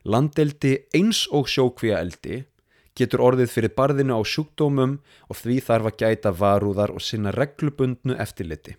Landeldi 0.08 0.74
eins 0.96 1.26
og 1.36 1.50
sjókvíaeldi 1.52 2.44
getur 2.98 3.24
orðið 3.30 3.54
fyrir 3.54 3.74
barðinu 3.78 4.18
á 4.18 4.22
sjúkdómum 4.26 4.98
og 5.28 5.40
því 5.40 5.58
þarf 5.68 5.90
að 5.92 5.98
gæta 6.02 6.34
varúðar 6.34 6.94
og 6.96 7.04
sinna 7.04 7.34
reglubundnu 7.36 8.16
eftirliti. 8.18 8.78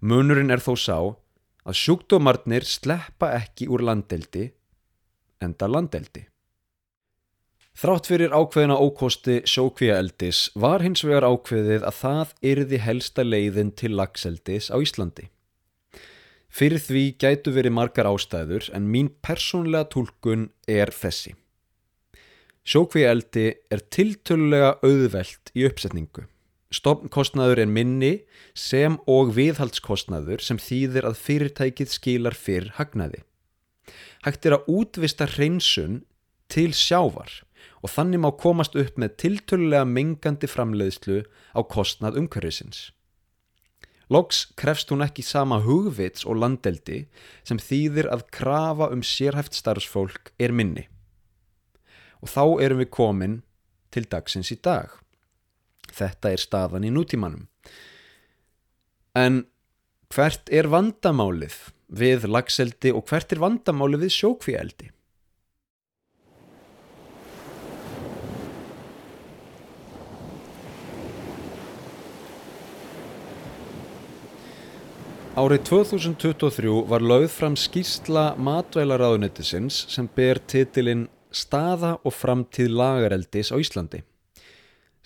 Munurinn 0.00 0.50
er 0.50 0.62
þó 0.64 0.72
sá 0.80 0.96
að 0.98 1.76
sjúkdómarnir 1.76 2.64
sleppa 2.64 3.34
ekki 3.36 3.68
úr 3.68 3.84
landeldi 3.84 4.48
enda 5.40 5.68
landeldi. 5.68 6.29
Þrátt 7.78 8.08
fyrir 8.10 8.32
ákveðina 8.34 8.76
ókosti 8.76 9.40
sjókvíaeldis 9.48 10.50
var 10.58 10.82
hins 10.84 11.04
vegar 11.06 11.28
ákveðið 11.30 11.84
að 11.86 11.98
það 12.00 12.32
yrði 12.50 12.80
helsta 12.82 13.24
leiðin 13.24 13.70
til 13.78 13.92
lagseldis 13.94 14.70
á 14.74 14.76
Íslandi. 14.82 15.30
Fyrir 16.50 16.82
því 16.82 17.04
gætu 17.22 17.54
verið 17.54 17.76
margar 17.76 18.10
ástæður 18.10 18.66
en 18.74 18.90
mín 18.90 19.12
persónlega 19.22 19.86
tólkun 19.92 20.48
er 20.66 20.90
þessi. 20.90 21.36
Sjókvíaeldi 22.66 23.46
er 23.70 23.82
tiltölulega 23.88 24.74
auðvelt 24.82 25.54
í 25.54 25.64
uppsetningu. 25.70 26.26
Stofnkostnaður 26.74 27.62
er 27.64 27.70
minni 27.70 28.12
sem 28.54 28.98
og 29.10 29.32
viðhaldskostnaður 29.34 30.42
sem 30.44 30.58
þýðir 30.60 31.08
að 31.08 31.22
fyrirtækið 31.22 31.94
skilar 31.94 32.36
fyrr 32.36 32.68
hagnaði. 32.76 33.22
Hægt 34.26 34.46
er 34.46 34.58
að 34.58 34.68
útvista 34.70 35.26
hreinsun 35.30 36.02
til 36.50 36.70
sjávar 36.76 37.40
og 37.80 37.92
þannig 37.92 38.22
má 38.22 38.30
komast 38.36 38.76
upp 38.78 38.96
með 39.00 39.16
tiltölulega 39.24 39.88
mengandi 39.88 40.48
framleiðslu 40.50 41.22
á 41.56 41.60
kostnað 41.64 42.18
umhverfisins. 42.20 42.90
Loks 44.10 44.48
krefst 44.58 44.90
hún 44.90 45.04
ekki 45.04 45.22
sama 45.22 45.60
hugvits 45.62 46.24
og 46.26 46.40
landeldi 46.42 47.04
sem 47.46 47.60
þýðir 47.62 48.10
að 48.10 48.26
krafa 48.34 48.90
um 48.90 49.04
sérhæft 49.06 49.54
starfsfólk 49.54 50.32
er 50.42 50.50
minni. 50.50 50.88
Og 52.18 52.28
þá 52.28 52.42
erum 52.66 52.82
við 52.82 52.90
komin 52.90 53.36
til 53.94 54.04
dagsins 54.10 54.50
í 54.50 54.58
dag. 54.58 54.90
Þetta 55.94 56.34
er 56.34 56.42
staðan 56.42 56.86
í 56.86 56.90
nútímanum. 56.92 57.46
En 59.14 59.44
hvert 60.10 60.50
er 60.50 60.68
vandamálið 60.70 61.56
við 61.90 62.26
lagseldi 62.30 62.92
og 62.94 63.06
hvert 63.10 63.32
er 63.34 63.42
vandamálið 63.42 64.06
við 64.06 64.16
sjókvíeldi? 64.18 64.90
Árið 75.40 75.62
2023 75.70 76.72
var 76.90 77.00
lögð 77.00 77.30
fram 77.32 77.54
skýrsla 77.56 78.34
matvælaráðunettisins 78.44 79.76
sem 79.88 80.08
ber 80.12 80.36
titilinn 80.50 81.06
Staða 81.32 81.94
og 82.04 82.12
framtíð 82.12 82.74
lagareldis 82.76 83.48
á 83.48 83.56
Íslandi. 83.56 84.02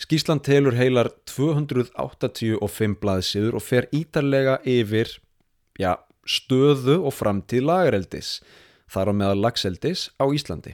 Skýrslan 0.00 0.40
telur 0.42 0.74
heilar 0.74 1.12
285 1.30 2.96
blaðsíður 3.04 3.58
og 3.60 3.62
fer 3.62 3.86
ítarlega 3.94 4.56
yfir 4.66 5.12
ja, 5.78 5.92
stöðu 6.26 6.96
og 7.04 7.14
framtíð 7.14 7.68
lagareldis, 7.68 8.40
þar 8.90 9.12
á 9.12 9.18
meðal 9.20 9.44
lagseldis 9.44 10.08
á 10.18 10.24
Íslandi. 10.34 10.72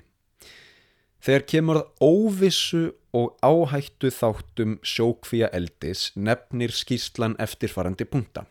Þegar 1.21 1.45
kemur 1.53 1.83
það 1.83 2.09
óvissu 2.09 2.87
og 3.13 3.37
áhættu 3.45 4.15
þáttum 4.15 4.79
sjókvíja 4.81 5.53
eldis 5.53 6.07
nefnir 6.17 6.73
skýrslan 6.73 7.37
eftirfarandi 7.43 8.09
punkta. 8.09 8.47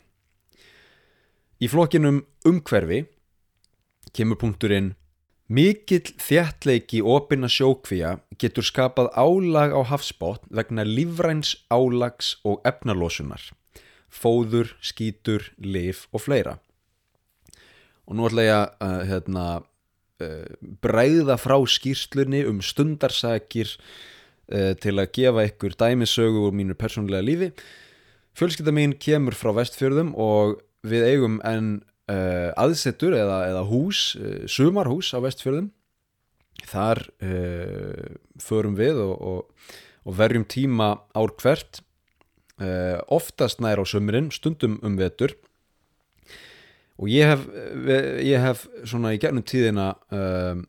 Í 1.60 1.68
flokkinum 1.68 2.22
umhverfi 2.48 3.02
kemur 4.16 4.38
punkturinn 4.40 4.94
Mikill 5.50 6.14
þjættleiki 6.22 7.02
opina 7.04 7.50
sjókvíja 7.52 8.14
getur 8.40 8.64
skapað 8.64 9.10
álag 9.18 9.74
á 9.76 9.80
hafsbót 9.90 10.46
vegna 10.48 10.86
lífræns 10.86 11.56
álags 11.68 12.36
og 12.46 12.62
efnalósunar, 12.64 13.42
fóður, 14.08 14.72
skítur, 14.80 15.50
lif 15.58 16.06
og 16.14 16.24
fleira. 16.24 16.54
Og 18.08 18.16
nú 18.16 18.30
ætla 18.30 18.46
ég 18.46 18.78
að 18.86 19.04
hérna, 19.10 19.44
uh, 20.22 20.48
bræða 20.80 21.36
frá 21.42 21.58
skýrslunni 21.60 22.46
um 22.48 22.62
stundarsakir 22.64 23.74
uh, 23.74 24.72
til 24.80 24.96
að 24.96 25.12
gefa 25.18 25.48
ykkur 25.50 25.76
dæmisögu 25.76 26.46
úr 26.46 26.56
mínu 26.56 26.78
persónlega 26.78 27.26
lífi. 27.26 27.52
Fjölskylda 28.38 28.72
mín 28.72 28.96
kemur 28.96 29.34
frá 29.34 29.52
vestfjörðum 29.60 30.14
og 30.14 30.60
við 30.86 31.06
eigum 31.10 31.38
en 31.46 31.68
uh, 32.10 32.50
aðsetur 32.60 33.16
eða, 33.16 33.42
eða 33.50 33.66
hús, 33.68 34.14
uh, 34.20 34.46
sumarhús 34.50 35.12
á 35.16 35.18
vestfjörðum. 35.24 35.70
Þar 36.70 37.04
uh, 37.24 38.16
förum 38.40 38.74
við 38.78 39.00
og, 39.04 39.14
og, 39.20 39.70
og 40.04 40.18
verjum 40.18 40.48
tíma 40.48 40.96
ár 41.16 41.36
hvert. 41.40 41.84
Oftast 43.08 43.62
nær 43.64 43.80
á 43.80 43.88
sömurinn, 43.88 44.26
stundum 44.28 44.74
um 44.84 44.98
vetur. 45.00 45.32
Og 47.00 47.08
ég 47.08 47.24
hef, 47.24 47.46
ég 48.20 48.42
hef 48.44 48.66
svona 48.84 49.14
í 49.16 49.20
gernum 49.20 49.44
tíðina 49.48 49.94
uh, 50.12 50.60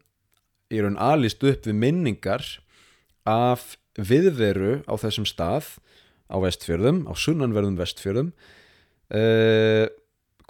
í 0.71 0.79
raun 0.79 0.95
alist 0.95 1.43
upp 1.43 1.67
við 1.67 1.75
minningar 1.75 2.45
af 3.27 3.73
viðveru 3.99 4.79
á 4.87 4.95
þessum 4.95 5.27
stað 5.27 5.75
á 6.31 6.39
vestfjörðum, 6.39 7.03
á 7.11 7.13
sunnanverðum 7.19 7.75
vestfjörðum. 7.81 8.31
Uh, 9.11 9.91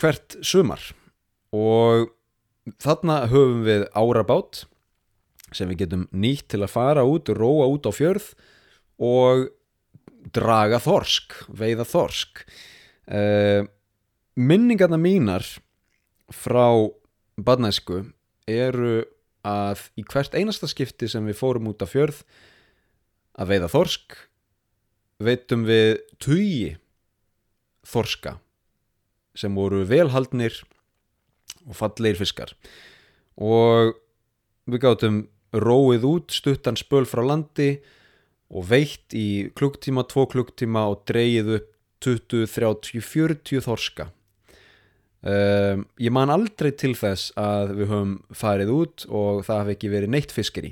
hvert 0.01 0.38
sumar. 0.46 0.81
Og 1.53 2.10
þarna 2.81 3.25
höfum 3.31 3.63
við 3.67 3.88
árabát 3.98 4.65
sem 5.51 5.70
við 5.72 5.84
getum 5.86 6.05
nýtt 6.15 6.48
til 6.53 6.62
að 6.63 6.74
fara 6.74 7.05
út 7.08 7.29
róa 7.36 7.67
út 7.72 7.88
á 7.88 7.91
fjörð 7.91 8.31
og 9.01 9.50
draga 10.31 10.79
þorsk, 10.79 11.36
veiða 11.50 11.86
þorsk. 11.88 12.46
Uh, 13.10 13.65
minningarna 14.38 15.00
mínar 15.01 15.43
frá 16.31 16.88
badnæsku 17.36 18.05
eru 18.48 19.01
að 19.48 19.88
í 19.98 20.05
hvert 20.05 20.36
einasta 20.38 20.70
skipti 20.70 21.10
sem 21.10 21.25
við 21.27 21.39
fórum 21.39 21.72
út 21.72 21.81
af 21.84 21.91
fjörð 21.96 22.22
að 23.41 23.55
veiða 23.55 23.72
þorsk 23.74 24.17
veitum 25.22 25.65
við 25.67 26.00
tugi 26.22 26.75
þorska 27.88 28.38
sem 29.38 29.55
voru 29.55 29.83
velhaldnir 29.88 30.55
og 31.67 31.75
falleir 31.77 32.17
fiskar. 32.19 32.53
Og 33.38 33.95
við 34.69 34.83
gáttum 34.85 35.21
róið 35.51 36.07
út 36.07 36.35
stuttan 36.35 36.79
spöl 36.79 37.07
frá 37.09 37.23
landi 37.25 37.75
og 38.51 38.67
veitt 38.67 39.15
í 39.15 39.51
klukktíma, 39.55 40.05
tvo 40.11 40.27
klukktíma 40.31 40.88
og 40.91 41.05
dreyið 41.09 41.55
upp 41.59 41.69
20, 42.01 42.47
30, 42.50 43.03
40 43.05 43.61
þorska. 43.61 44.09
Um, 45.21 45.83
ég 46.01 46.09
man 46.09 46.33
aldrei 46.33 46.71
til 46.73 46.95
þess 46.97 47.29
að 47.38 47.75
við 47.77 47.91
höfum 47.91 48.13
farið 48.33 48.71
út 48.73 49.03
og 49.05 49.43
það 49.45 49.59
hafi 49.59 49.75
ekki 49.75 49.91
verið 49.93 50.15
neitt 50.15 50.33
fiskir 50.33 50.71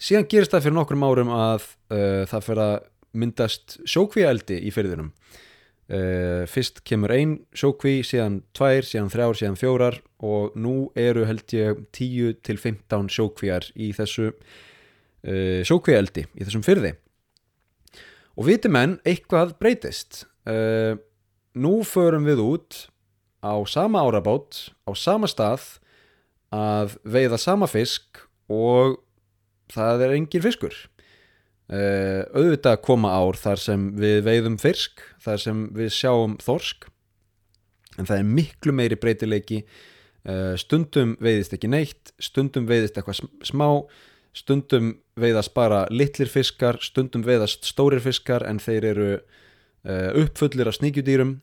síðan 0.00 0.28
gerist 0.30 0.54
það 0.54 0.66
fyrir 0.66 0.76
nokkrum 0.78 1.04
árum 1.04 1.32
að 1.34 1.66
uh, 1.92 2.24
það 2.30 2.46
fyrir 2.46 2.62
að 2.64 2.76
myndast 3.20 3.76
sjókvíaldi 3.90 4.60
í 4.64 4.72
fyrðinum 4.72 5.10
uh, 5.90 6.46
fyrst 6.50 6.82
kemur 6.86 7.12
ein 7.14 7.36
sjókví 7.56 8.00
síðan 8.06 8.40
tvær, 8.56 8.86
síðan 8.86 9.10
þrjár, 9.12 9.38
síðan 9.38 9.60
fjórar 9.60 10.00
og 10.22 10.56
nú 10.58 10.90
eru 10.98 11.26
held 11.28 11.52
ég 11.56 11.84
10 11.96 12.40
til 12.46 12.58
15 12.60 13.10
sjókvíjar 13.12 13.70
í 13.74 13.90
þessu 13.96 14.30
uh, 14.30 15.60
sjókvíaldi 15.66 16.26
í 16.30 16.46
þessum 16.46 16.64
fyrði 16.66 16.94
og 18.40 18.46
viti 18.46 18.70
menn, 18.72 18.96
eitthvað 19.04 19.56
breytist. 19.60 20.24
Uh, 20.48 20.96
nú 21.52 21.80
förum 21.84 22.24
við 22.28 22.40
út 22.40 22.78
á 23.44 23.58
sama 23.68 24.00
árabát 24.06 24.70
á 24.86 24.90
sama 24.96 25.28
stað 25.28 25.80
að 26.54 26.96
veiða 27.04 27.38
sama 27.40 27.68
fisk 27.70 28.22
og 28.50 28.98
það 29.70 30.06
er 30.06 30.16
engin 30.16 30.44
fiskur 30.44 30.74
uh, 31.70 32.22
auðvitað 32.34 32.82
koma 32.84 33.12
ár 33.14 33.38
þar 33.38 33.62
sem 33.62 33.86
við 33.98 34.22
veiðum 34.26 34.58
fisk 34.60 35.02
þar 35.22 35.42
sem 35.42 35.64
við 35.76 35.92
sjáum 35.94 36.36
þorsk 36.42 36.88
en 37.98 38.08
það 38.08 38.16
er 38.18 38.28
miklu 38.38 38.74
meiri 38.76 38.98
breytileiki. 39.00 39.64
Uh, 40.20 40.54
stundum 40.60 41.14
veiðist 41.22 41.54
ekki 41.56 41.70
neitt 41.70 42.12
stundum 42.20 42.66
veiðist 42.68 42.98
eitthvað 42.98 43.22
smá 43.46 43.68
stundum 44.36 44.92
veiðast 45.18 45.54
bara 45.56 45.86
litlir 45.90 46.28
fiskar 46.30 46.76
stundum 46.84 47.24
veiðast 47.24 47.64
stórir 47.66 48.02
fiskar 48.04 48.44
en 48.46 48.60
þeir 48.60 48.86
eru 48.92 49.08
uh, 49.16 50.10
uppfullir 50.20 50.68
af 50.68 50.76
sníkjudýrum 50.76 51.38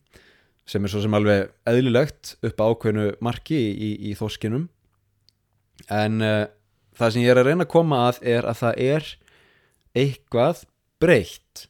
sem 0.67 0.83
er 0.83 0.93
svo 0.93 1.01
sem 1.01 1.17
alveg 1.17 1.49
eðlilegt 1.67 2.35
upp 2.45 2.61
á 2.61 2.69
ákveðnu 2.69 3.07
marki 3.23 3.57
í, 3.57 3.71
í, 3.71 3.91
í 4.11 4.15
þorskinum. 4.19 4.65
En 5.93 6.19
það 6.19 7.13
sem 7.13 7.23
ég 7.23 7.31
er 7.31 7.39
að 7.39 7.47
reyna 7.47 7.63
að 7.63 7.71
koma 7.71 8.01
að 8.09 8.19
er 8.27 8.47
að 8.49 8.57
það 8.59 8.81
er 8.83 9.07
eitthvað 9.97 10.63
breytt. 11.01 11.67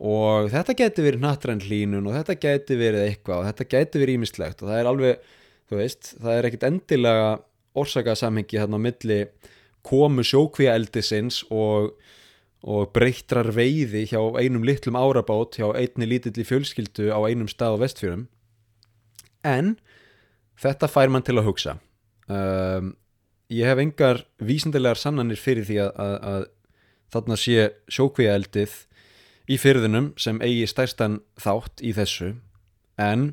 Og 0.00 0.48
þetta 0.52 0.76
getur 0.78 1.06
verið 1.10 1.24
nattræn 1.24 1.60
hlínun 1.60 2.08
og 2.08 2.16
þetta 2.16 2.38
getur 2.40 2.80
verið 2.80 3.06
eitthvað 3.06 3.42
og 3.42 3.48
þetta 3.50 3.68
getur 3.74 4.04
verið 4.04 4.18
ímislegt 4.18 4.62
og 4.62 4.70
það 4.70 4.80
er 4.80 4.90
alveg, 4.90 5.26
þú 5.68 5.80
veist, 5.80 6.12
það 6.16 6.36
er 6.36 6.48
ekkit 6.48 6.66
endilega 6.70 7.30
orsakasamhengi 7.80 8.60
hérna 8.60 8.80
á 8.80 8.84
milli 8.86 9.20
komu 9.86 10.24
sjókvíaeldisins 10.26 11.42
og, 11.52 11.92
og 12.64 12.90
breyttrar 12.96 13.52
veiði 13.56 14.06
hjá 14.10 14.20
einum 14.40 14.64
litlum 14.66 14.98
árabát 14.98 15.60
hjá 15.60 15.68
einni 15.72 16.08
lítilli 16.08 16.44
fjölskyldu 16.48 17.12
á 17.12 17.20
einum 17.28 17.48
stað 17.48 17.76
á 17.76 17.82
vestfjörum 17.84 18.26
en 19.46 19.76
þetta 20.60 20.88
fær 20.90 21.12
mann 21.12 21.24
til 21.24 21.38
að 21.40 21.48
hugsa. 21.48 21.76
Um, 22.30 22.94
ég 23.50 23.68
hef 23.68 23.80
engar 23.82 24.24
vísindilegar 24.38 25.00
sannanir 25.00 25.40
fyrir 25.40 25.66
því 25.66 25.80
að, 25.86 25.92
að, 26.04 26.16
að 26.32 26.48
þarna 27.12 27.36
sé 27.38 27.68
sjókvíaeldið 27.90 28.76
í 29.50 29.58
fyrðunum 29.58 30.12
sem 30.20 30.40
eigi 30.44 30.66
stærstan 30.70 31.20
þátt 31.40 31.82
í 31.82 31.92
þessu. 31.96 32.34
En 33.00 33.32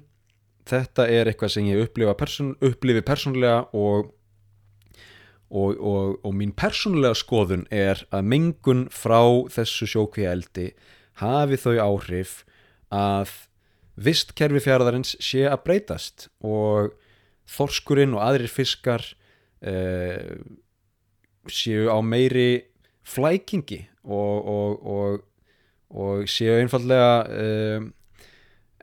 þetta 0.68 1.08
er 1.12 1.30
eitthvað 1.30 1.54
sem 1.56 1.68
ég 1.70 1.86
upplifa 1.86 2.16
person, 2.18 2.54
upplifi 2.64 3.04
persónlega 3.06 3.68
og, 3.78 4.12
og, 5.50 5.74
og, 5.78 6.18
og 6.26 6.36
mín 6.36 6.54
persónlega 6.58 7.18
skoðun 7.18 7.68
er 7.74 8.04
að 8.12 8.30
mengun 8.34 8.86
frá 8.94 9.22
þessu 9.54 9.90
sjókvíaeldi 9.94 10.72
hafi 11.22 11.60
þau 11.62 11.76
áhrif 11.82 12.42
að 12.94 13.34
vistkerfi 13.98 14.62
fjaraðarins 14.62 15.16
sé 15.24 15.48
að 15.50 15.64
breytast 15.66 16.28
og 16.46 16.94
þorskurinn 17.50 18.14
og 18.18 18.24
aðrir 18.24 18.52
fiskar 18.52 19.04
uh, 19.66 20.38
séu 21.48 21.88
á 21.90 21.98
meiri 22.04 22.67
flækingi 23.08 23.82
og, 24.04 24.50
og, 24.52 24.88
og, 24.88 25.22
og 25.90 26.28
séu 26.32 26.58
einfallega 26.60 27.12
uh, 27.28 27.88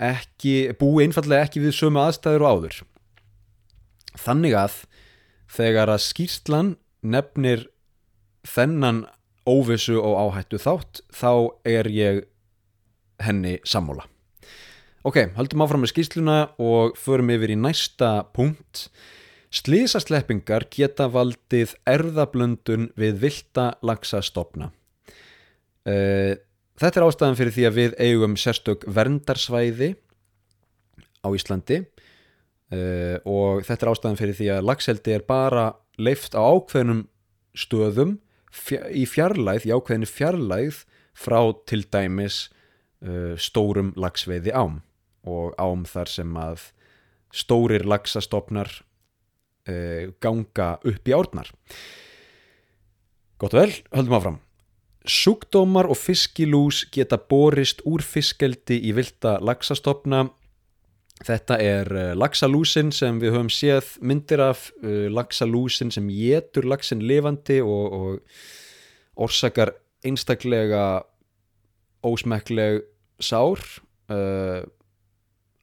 ekki, 0.01 0.75
búi 0.81 1.05
einfallega 1.05 1.49
ekki 1.49 1.63
við 1.65 1.77
sömu 1.77 2.03
aðstæður 2.03 2.47
og 2.47 2.55
áður. 2.55 2.81
Þannig 4.25 4.57
að 4.59 4.79
þegar 5.55 5.93
að 5.93 6.05
skýrslan 6.07 6.75
nefnir 7.05 7.69
þennan 8.49 9.05
óvissu 9.49 9.99
og 10.01 10.17
áhættu 10.23 10.61
þátt 10.61 11.05
þá 11.13 11.33
er 11.69 11.89
ég 11.93 12.25
henni 13.23 13.59
sammóla 13.69 14.07
ok, 15.05 15.21
haldum 15.37 15.65
áfram 15.65 15.85
með 15.85 15.93
skýrsluna 15.93 16.39
og 16.63 16.97
förum 16.97 17.33
yfir 17.35 17.53
í 17.53 17.59
næsta 17.61 18.25
punkt 18.37 18.89
Slísasleppingar 19.55 20.67
geta 20.73 21.07
valdið 21.14 21.77
erðablöndun 21.87 22.88
við 22.99 23.21
vilda 23.23 23.69
lagsastofna. 23.87 24.73
Uh, 25.85 26.35
þetta 26.81 27.01
er 27.01 27.07
ástæðan 27.07 27.38
fyrir 27.38 27.55
því 27.55 27.67
að 27.69 27.79
við 27.79 27.97
eigum 28.03 28.35
sérstök 28.40 28.87
verndarsvæði 28.97 29.93
á 31.23 31.29
Íslandi 31.37 31.83
uh, 31.85 33.17
og 33.29 33.62
þetta 33.69 33.87
er 33.87 33.93
ástæðan 33.93 34.19
fyrir 34.19 34.38
því 34.40 34.49
að 34.57 34.69
lagseldi 34.71 35.14
er 35.14 35.27
bara 35.29 35.67
leift 36.01 36.35
á 36.35 36.43
ákveðnum 36.43 37.05
stöðum 37.55 38.17
í 38.90 39.05
fjarlæð, 39.07 39.69
í 39.69 39.75
ákveðinu 39.77 40.09
fjarlæð 40.09 40.81
frá 41.14 41.38
til 41.69 41.85
dæmis 41.85 42.49
uh, 43.05 43.37
stórum 43.38 43.93
lagsveiði 43.95 44.57
ám 44.57 44.81
og 45.29 45.55
ám 45.62 45.87
þar 45.87 46.11
sem 46.11 46.35
að 46.40 46.67
stórir 47.35 47.87
lagsastofnar 47.87 48.73
uh, 48.73 48.93
ganga 50.20 50.74
upp 50.85 51.09
í 51.09 51.14
árnar. 51.16 51.48
Gott 53.40 53.55
og 53.57 53.61
vel, 53.64 53.72
höldum 53.92 54.16
áfram. 54.18 54.37
Sjúkdómar 55.05 55.88
og 55.92 55.98
fiskilús 56.00 56.85
geta 56.94 57.18
borist 57.18 57.83
úr 57.85 58.00
fiskeldi 58.00 58.79
í 58.88 58.94
vilda 58.96 59.37
laxastofna. 59.44 60.29
Þetta 61.24 61.59
er 61.62 61.90
uh, 61.92 62.12
laxalúsin 62.18 62.88
sem 62.94 63.18
við 63.22 63.35
höfum 63.35 63.50
séð 63.53 63.90
myndir 64.03 64.42
af 64.42 64.70
uh, 64.83 65.07
laxalúsin 65.12 65.92
sem 65.94 66.09
getur 66.11 66.66
laxin 66.66 67.05
lifandi 67.05 67.61
og, 67.62 67.98
og 67.98 69.27
orsakar 69.27 69.74
einstaklega 70.05 71.05
ósmekleg 72.05 72.83
sár 73.22 73.62
uh, 74.11 74.64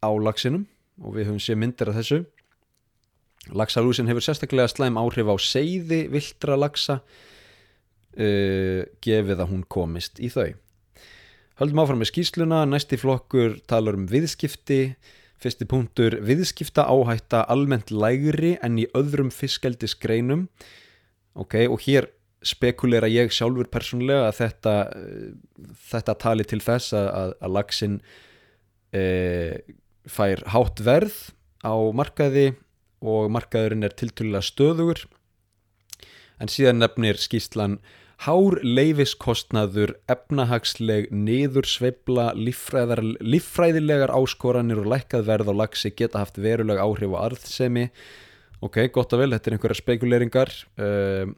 á 0.06 0.10
laxinum 0.24 0.70
og 1.02 1.18
við 1.18 1.32
höfum 1.32 1.44
séð 1.44 1.62
myndir 1.66 1.92
af 1.92 2.00
þessu 2.00 2.22
Laxalúsin 3.50 4.10
hefur 4.12 4.22
sérstaklega 4.22 4.70
slæm 4.70 5.00
áhrif 5.02 5.32
á 5.32 5.36
seiði 5.42 6.04
viltra 6.14 6.58
laxa 6.60 7.00
uh, 7.02 8.84
gefið 9.02 9.42
að 9.42 9.50
hún 9.50 9.64
komist 9.66 10.22
í 10.22 10.30
þau. 10.30 10.52
Höldum 11.62 11.82
áfram 11.82 12.00
með 12.02 12.12
skýsluna, 12.14 12.64
næsti 12.70 12.98
flokkur 13.02 13.58
talar 13.70 13.98
um 13.98 14.06
viðskipti, 14.10 14.84
Fyrsti 15.42 15.66
punktur, 15.66 16.20
viðskipta 16.22 16.84
áhætta 16.86 17.40
almennt 17.50 17.90
lægri 17.90 18.60
en 18.62 18.76
í 18.78 18.86
öðrum 18.94 19.32
fiskeldisgreinum. 19.34 20.44
Ok, 21.34 21.56
og 21.66 21.82
hér 21.82 22.12
spekulera 22.46 23.10
ég 23.10 23.34
sjálfur 23.34 23.70
persónulega 23.74 24.28
að 24.28 24.38
þetta, 24.38 24.76
þetta 25.90 26.16
tali 26.22 26.46
til 26.46 26.62
þess 26.62 26.94
að, 26.98 27.34
að 27.42 27.56
lagsin 27.58 27.98
e, 28.94 29.04
fær 30.06 30.46
hátt 30.54 30.82
verð 30.86 31.18
á 31.66 31.74
markaði 31.90 32.52
og 33.02 33.32
markaðurinn 33.34 33.84
er 33.84 33.98
tilturlega 33.98 34.46
stöðugur. 34.46 35.04
En 36.42 36.50
síðan 36.50 36.82
nefnir 36.82 37.20
skýslan 37.22 37.82
Hár 38.22 38.60
leifiskostnaður, 38.62 39.96
efnahagsleg, 40.14 41.08
niður 41.10 41.66
sveibla, 41.66 42.28
líffræðilegar 42.38 44.14
áskoranir 44.14 44.84
og 44.84 44.92
lækkað 44.92 45.24
verð 45.26 45.50
á 45.50 45.54
lagsi 45.64 45.90
geta 45.90 46.22
haft 46.22 46.38
veruleg 46.38 46.78
áhrif 46.78 47.16
á 47.18 47.20
arðsemi. 47.24 47.88
Ok, 48.62 48.78
gott 48.94 49.16
og 49.18 49.24
vel, 49.24 49.32
þetta 49.34 49.50
er 49.50 49.56
einhverja 49.58 49.80
spekuleringar. 49.80 50.54
Uh, 50.78 51.34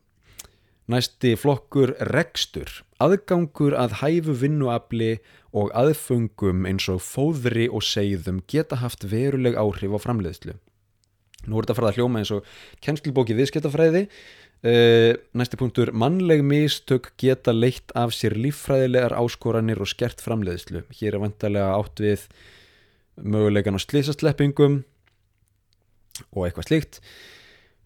næsti 0.91 1.37
flokkur 1.39 1.95
rekstur. 2.11 2.67
Aðgangur 2.99 3.79
að 3.79 4.01
hæfu 4.01 4.35
vinnuafli 4.43 5.13
og 5.55 5.71
aðfungum 5.71 6.67
eins 6.67 6.91
og 6.91 6.99
fóðri 6.99 7.71
og 7.71 7.87
segðum 7.87 8.43
geta 8.43 8.83
haft 8.83 9.07
veruleg 9.07 9.55
áhrif 9.55 9.95
á 9.95 9.99
framleiðslu. 10.03 10.59
Nú 11.47 11.57
er 11.57 11.65
þetta 11.65 11.75
að 11.75 11.79
fara 11.81 11.91
að 11.91 11.99
hljóma 11.99 12.21
eins 12.21 12.31
og 12.35 12.47
kennslubóki 12.83 13.35
viðskiptafræði. 13.37 14.07
Uh, 14.63 15.11
næsti 15.35 15.59
punktur, 15.59 15.91
mannleg 15.91 16.39
mistök 16.47 17.11
geta 17.19 17.51
leitt 17.51 17.91
af 17.99 18.13
sér 18.15 18.37
líffræðilegar 18.39 19.15
áskoranir 19.19 19.81
og 19.83 19.89
skert 19.91 20.23
framleiðslu. 20.23 20.85
Hér 20.95 21.17
er 21.17 21.23
vantarlega 21.25 21.73
átt 21.75 21.99
við 21.99 22.23
mögulegan 23.19 23.75
á 23.75 23.81
slísastleppingum 23.83 24.81
og 26.31 26.45
eitthvað 26.47 26.69
slíkt. 26.69 27.01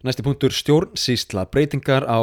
Næsti 0.06 0.22
punktur, 0.22 0.54
stjórnsýsla, 0.54 1.48
breytingar 1.50 2.06
á, 2.06 2.22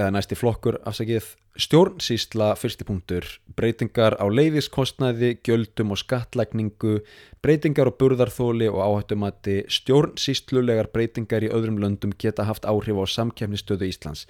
eða 0.00 0.12
næsti 0.14 0.36
flokkur 0.38 0.78
afsakið, 0.88 1.26
stjórnsýsla, 1.60 2.54
fyrsti 2.58 2.86
punktur, 2.88 3.26
breytingar 3.58 4.16
á 4.16 4.24
leifiskostnaði, 4.30 5.34
gjöldum 5.46 5.92
og 5.94 6.00
skatlækningu, 6.00 7.00
breytingar 7.44 7.90
á 7.90 7.98
burðarþóli 8.00 8.70
og 8.70 8.80
áhættumati, 8.86 9.58
stjórnsýslulegar 9.68 10.90
breytingar 10.94 11.44
í 11.44 11.52
öðrum 11.52 11.80
löndum 11.82 12.14
geta 12.16 12.46
haft 12.48 12.68
áhrif 12.68 12.96
á 12.96 13.04
samkjæfnistöðu 13.16 13.90
Íslands. 13.90 14.24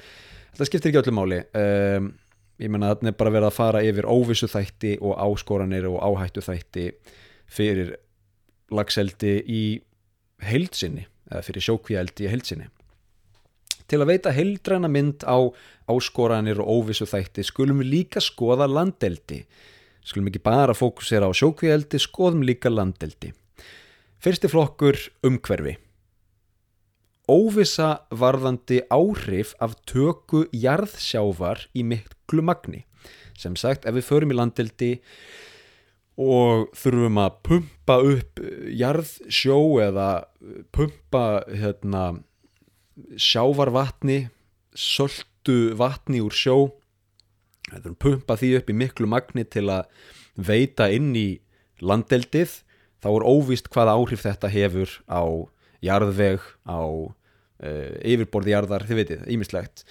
Þetta 0.55 0.69
skiptir 0.69 0.91
ekki 0.91 1.03
öllum 1.05 1.21
máli. 1.21 1.43
Um, 1.55 2.11
ég 2.61 2.73
menna 2.73 2.95
þetta 2.95 3.13
er 3.13 3.21
bara 3.21 3.35
verið 3.37 3.51
að 3.51 3.59
fara 3.61 3.85
yfir 3.87 4.11
óvissu 4.11 4.51
þætti 4.51 4.97
og 4.99 5.15
áskoranir 5.23 5.87
og 5.93 6.01
áhættu 6.03 6.43
þætti 6.45 6.91
fyrir 7.51 7.95
lagseldi 8.75 9.39
í 9.47 9.63
heilsinni, 10.47 11.07
eða 11.31 11.47
fyrir 11.47 11.69
sjókvíaldi 11.69 12.27
í 12.27 12.33
heilsinni. 12.33 12.71
Til 13.90 13.98
að 13.98 14.12
veita 14.12 14.31
heildræna 14.31 14.87
mynd 14.92 15.24
á 15.26 15.50
áskoranir 15.90 16.61
og 16.62 16.70
óvissu 16.70 17.09
þætti 17.11 17.42
skulum 17.46 17.83
við 17.83 17.92
líka 17.96 18.22
skoða 18.22 18.68
landeldi. 18.70 19.42
Skulum 20.07 20.31
ekki 20.31 20.42
bara 20.44 20.76
fókusera 20.76 21.26
á 21.26 21.33
sjókvíaldi, 21.35 21.98
skoðum 21.98 22.44
líka 22.46 22.70
landeldi. 22.70 23.33
Fyrsti 24.22 24.50
flokkur 24.53 24.98
umhverfi. 25.26 25.74
Óvissa 27.31 28.07
varðandi 28.11 28.81
áhrif 28.90 29.53
af 29.62 29.76
töku 29.87 30.46
jarðsjávar 30.55 31.66
í 31.74 31.85
miklu 31.87 32.42
magni. 32.46 32.85
Sem 33.38 33.55
sagt, 33.59 33.87
ef 33.87 33.96
við 33.96 34.07
förum 34.07 34.35
í 34.35 34.38
landeldi 34.38 34.90
og 36.20 36.68
þurfum 36.76 37.20
að 37.22 37.37
pumpa 37.46 38.00
upp 38.05 38.42
jarðsjó 38.76 39.61
eða 39.87 40.09
pumpa 40.74 41.24
hérna 41.48 42.05
sjávarvatni 43.17 44.29
söldu 44.77 45.75
vatni 45.79 46.23
úr 46.25 46.35
sjó. 46.37 46.57
Það 47.71 47.91
er 47.93 47.99
pumpa 48.03 48.37
því 48.39 48.51
upp 48.59 48.71
í 48.71 48.77
miklu 48.77 49.11
magni 49.11 49.45
til 49.47 49.69
að 49.71 49.89
veita 50.37 50.89
inn 50.93 51.13
í 51.17 51.41
landeldið. 51.83 52.61
Þá 53.01 53.09
er 53.15 53.27
óvist 53.27 53.71
hvaða 53.73 53.97
áhrif 53.97 54.25
þetta 54.27 54.51
hefur 54.53 54.97
á 55.09 55.23
jarðveg 55.81 56.45
á 56.69 56.81
uh, 56.81 57.93
yfirborðjarðar 58.05 58.85
þið 58.89 58.99
veitir, 59.01 59.23
ímislegt 59.33 59.87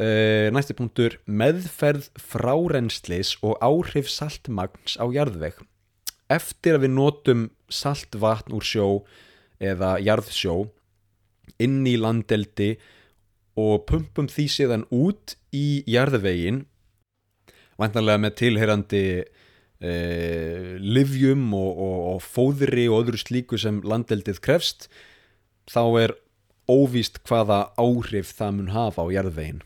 uh, 0.00 0.48
næsti 0.54 0.76
punktur 0.76 1.18
meðferð 1.26 2.08
frárenslis 2.20 3.34
og 3.44 3.58
áhrif 3.64 4.10
saltmagns 4.12 4.96
á 4.96 5.04
jarðveg. 5.12 5.58
Eftir 6.32 6.78
að 6.78 6.86
við 6.86 6.94
notum 6.96 7.42
saltvatn 7.72 8.56
úr 8.56 8.64
sjó 8.64 8.86
eða 9.62 9.96
jarðsjó 10.02 10.70
inn 11.64 11.82
í 11.88 11.96
landeldi 12.00 12.74
og 13.60 13.84
pumpum 13.88 14.28
því 14.32 14.46
síðan 14.56 14.86
út 14.94 15.36
í 15.54 15.82
jarðvegin 15.90 16.62
vantanlega 17.80 18.22
með 18.22 18.36
tilherandi 18.40 19.04
eh, 19.22 20.76
livjum 20.78 21.48
og, 21.56 21.72
og, 21.72 21.98
og 22.14 22.22
fóðri 22.24 22.86
og 22.88 23.04
öðru 23.04 23.20
slíku 23.20 23.60
sem 23.60 23.82
landeldið 23.84 24.40
krefst 24.44 24.88
þá 25.70 25.82
er 26.04 26.16
óvíst 26.70 27.20
hvaða 27.26 27.66
áhrif 27.80 28.32
það 28.36 28.56
mun 28.58 28.72
hafa 28.72 29.04
á 29.04 29.12
jarðvegin 29.12 29.62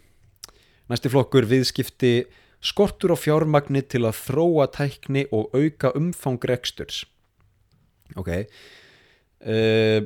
næsti 0.90 1.12
flokkur 1.12 1.46
viðskipti 1.50 2.16
skortur 2.64 3.14
á 3.14 3.16
fjármagni 3.18 3.82
til 3.86 4.04
að 4.08 4.18
þróa 4.24 4.66
tækni 4.74 5.26
og 5.34 5.54
auka 5.54 5.92
umfang 5.98 6.42
reksturs. 6.48 7.04
Ok 8.16 8.30
uh, 8.32 10.00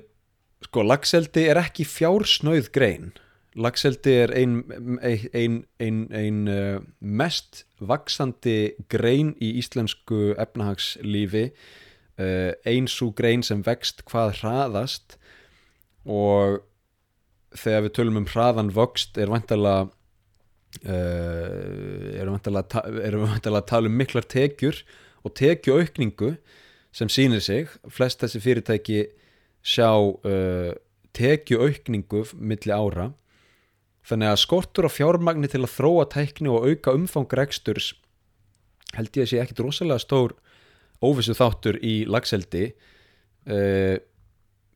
Sko, 0.61 0.85
lagseldi 0.85 1.47
er 1.49 1.61
ekki 1.61 1.87
fjársnauð 1.89 2.71
grein. 2.75 3.13
Lagseldi 3.59 4.13
er 4.23 4.33
ein, 4.37 4.61
ein, 5.03 5.55
ein, 5.81 6.01
ein 6.15 6.41
uh, 6.49 6.81
mest 7.01 7.65
vaksandi 7.81 8.77
grein 8.93 9.33
í 9.43 9.57
íslensku 9.59 10.35
efnahagslífi, 10.39 11.47
uh, 12.21 12.53
eins 12.69 12.99
og 13.03 13.17
grein 13.19 13.43
sem 13.47 13.65
vext 13.67 14.05
hvað 14.11 14.37
hraðast 14.43 15.17
og 16.07 16.61
þegar 17.59 17.89
við 17.89 17.97
tölum 17.97 18.21
um 18.21 18.29
hraðan 18.31 18.71
vöxt 18.77 19.19
er 19.19 19.33
vantilega 19.33 19.89
uh, 20.87 22.21
erum 22.21 22.37
vantilega 22.37 23.65
að 23.65 23.71
tala 23.73 23.91
um 23.91 23.97
miklar 23.99 24.29
tekjur 24.29 24.85
og 25.27 25.35
tekjuaukningu 25.41 26.37
sem 26.95 27.11
sýnir 27.11 27.43
sig, 27.43 27.71
flest 27.91 28.23
þessi 28.23 28.41
fyrirtæki 28.43 29.03
sjá 29.63 29.91
uh, 29.93 30.73
tekju 31.17 31.61
aukningu 31.65 32.25
milli 32.37 32.73
ára. 32.75 33.11
Þannig 34.07 34.33
að 34.33 34.43
skortur 34.43 34.89
á 34.89 34.91
fjármagni 34.91 35.51
til 35.51 35.63
að 35.63 35.75
þróa 35.75 36.07
tækni 36.11 36.51
og 36.51 36.69
auka 36.69 36.95
umfang 36.97 37.35
reksturs 37.37 37.93
held 38.97 39.15
ég 39.15 39.27
að 39.27 39.33
sé 39.33 39.41
ekkit 39.43 39.63
rosalega 39.63 40.03
stór 40.03 40.35
óvissu 41.05 41.35
þáttur 41.37 41.79
í 41.85 42.03
lagseldi 42.11 42.71
uh, 42.71 43.97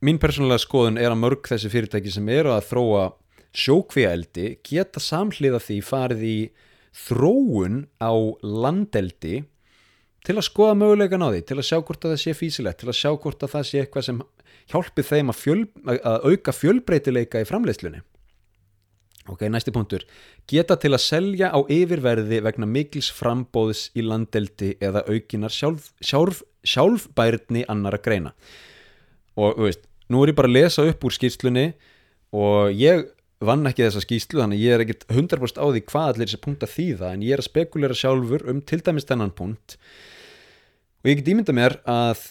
mín 0.04 0.20
persónulega 0.22 0.62
skoðun 0.62 1.00
er 1.00 1.12
að 1.12 1.22
mörg 1.22 1.48
þessi 1.48 1.72
fyrirtæki 1.72 2.12
sem 2.14 2.28
eru 2.32 2.52
að 2.54 2.68
þróa 2.70 3.08
sjókvíaeldi 3.54 4.46
geta 4.66 5.02
samhliða 5.02 5.60
því 5.62 5.80
farið 5.86 6.24
í 6.28 6.38
þróun 7.04 7.84
á 8.02 8.12
landeldi 8.42 9.42
til 10.24 10.38
að 10.38 10.46
skoða 10.48 10.78
mögulegan 10.80 11.24
á 11.24 11.28
því, 11.28 11.42
til 11.44 11.58
að 11.58 11.68
sjá 11.68 11.78
hvort 11.80 12.04
að 12.04 12.14
það 12.14 12.22
sé 12.22 12.34
físilegt, 12.38 12.80
til 12.80 12.90
að 12.90 12.98
sjá 12.98 13.10
hvort 13.12 13.44
að 13.44 13.54
það 13.54 13.68
sé 13.68 13.82
eitthvað 13.82 14.06
sem 14.08 14.20
hjálpi 14.72 15.04
þeim 15.04 15.32
að, 15.32 15.40
fjöl, 15.40 15.62
að 15.94 16.26
auka 16.30 16.54
fjölbreytileika 16.56 17.42
í 17.44 17.48
framleiðslunni. 17.48 18.02
Ok, 19.32 19.46
næsti 19.48 19.72
punktur. 19.72 20.02
Geta 20.48 20.76
til 20.76 20.92
að 20.92 21.00
selja 21.00 21.48
á 21.48 21.58
yfirverði 21.72 22.42
vegna 22.44 22.68
mikils 22.68 23.08
frambóðs 23.12 23.86
í 23.96 24.04
landeldi 24.04 24.74
eða 24.84 25.04
aukinar 25.08 25.52
sjálf, 25.52 25.90
sjálf, 26.04 26.42
sjálfbærni 26.60 27.64
annara 27.72 28.00
greina. 28.04 28.34
Og, 29.40 29.64
veist, 29.64 29.86
nú 30.12 30.20
er 30.22 30.32
ég 30.32 30.38
bara 30.38 30.50
að 30.50 30.58
lesa 30.58 30.84
upp 30.88 31.08
úr 31.08 31.16
skýrslunni 31.16 31.70
og 32.36 32.74
ég 32.76 33.06
vann 33.44 33.64
ekki 33.68 33.84
þessa 33.86 34.02
skýslu 34.04 34.42
þannig 34.42 34.62
ég 34.62 34.74
er 34.74 34.84
ekkit 34.84 35.06
100% 35.08 35.60
á 35.60 35.66
því 35.66 35.82
hvað 35.88 36.10
allir 36.10 36.28
þessi 36.28 36.42
punkt 36.44 36.64
að 36.64 36.74
þýða 36.74 37.12
en 37.12 37.24
ég 37.24 37.36
er 37.36 37.42
að 37.42 37.48
spekulera 37.48 37.96
sjálfur 37.98 38.44
um 38.50 38.60
til 38.64 38.80
dæmis 38.84 39.08
þennan 39.08 39.34
punkt 39.36 39.76
og 41.04 41.10
ég 41.12 41.20
get 41.20 41.28
ímynda 41.34 41.52
mér 41.52 41.76
að 41.84 42.30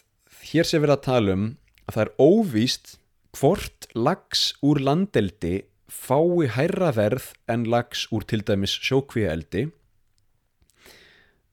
hér 0.49 0.65
sé 0.65 0.79
verið 0.81 0.97
að 0.97 1.05
tala 1.05 1.37
um 1.37 1.45
að 1.85 1.95
það 1.95 2.03
er 2.03 2.11
óvíst 2.25 2.95
hvort 3.37 3.87
lags 3.93 4.41
úr 4.65 4.81
landeldi 4.81 5.53
fái 5.93 6.49
hærra 6.55 6.89
verð 6.97 7.29
en 7.53 7.67
lags 7.69 8.07
úr 8.09 8.25
til 8.25 8.41
dæmis 8.41 8.73
sjókvíaeldi. 8.81 9.67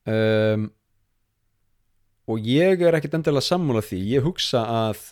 Um, 0.08 0.70
og 2.24 2.40
ég 2.40 2.80
er 2.80 2.96
ekkit 2.96 3.18
endilega 3.18 3.44
sammála 3.44 3.84
því, 3.84 4.00
ég 4.16 4.24
hugsa 4.24 4.64
að 4.88 5.10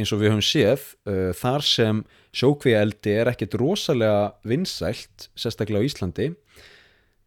eins 0.00 0.12
og 0.14 0.22
við 0.22 0.32
höfum 0.32 0.46
séð 0.46 0.88
uh, 1.04 1.30
þar 1.36 1.66
sem 1.66 2.02
sjókvíaeldi 2.32 3.14
er 3.20 3.30
ekkit 3.34 3.58
rosalega 3.60 4.32
vinsælt 4.48 5.28
sérstaklega 5.36 5.84
á 5.84 5.88
Íslandi 5.88 6.28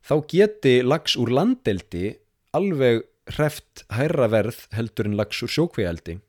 þá 0.04 0.16
geti 0.32 0.78
lags 0.82 1.18
úr 1.20 1.30
landeldi 1.36 2.16
alveg 2.56 3.04
hreft 3.32 3.86
hærra 3.94 4.28
verð 4.32 4.66
heldur 4.76 5.10
en 5.10 5.18
lags 5.20 5.42
úr 5.46 5.52
sjókvíaeldi. 5.52 6.20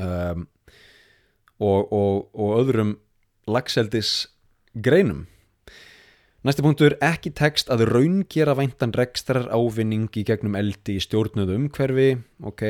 Um, 0.00 0.46
og, 1.60 1.92
og, 1.92 2.30
og 2.34 2.50
öðrum 2.58 2.96
lagseldis 3.46 4.26
greinum 4.74 5.26
Næsti 6.44 6.60
punktur, 6.60 6.92
ekki 7.00 7.30
tekst 7.32 7.70
að 7.72 7.86
raungera 7.88 8.52
væntan 8.58 8.90
rekstrar 8.92 9.46
ávinning 9.48 10.10
í 10.12 10.24
gegnum 10.28 10.58
eldi 10.58 10.98
í 10.98 11.00
stjórnuðu 11.00 11.54
umhverfi, 11.56 12.18
ok. 12.44 12.64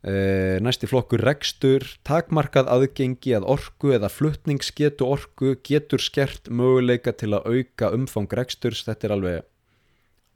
Uh, 0.00 0.56
næsti 0.64 0.88
flokkur 0.90 1.22
rekstur, 1.22 1.86
takmarkað 2.08 2.66
aðgengi 2.74 3.36
að 3.38 3.46
orku 3.54 3.92
eða 3.94 4.10
fluttningsgetu 4.10 5.06
orku 5.06 5.52
getur 5.62 6.02
skert 6.02 6.50
möguleika 6.50 7.14
til 7.14 7.30
að 7.38 7.46
auka 7.52 7.92
umfang 7.94 8.26
reksturs, 8.40 8.82
þetta 8.88 9.06
er 9.06 9.14
alveg 9.14 9.46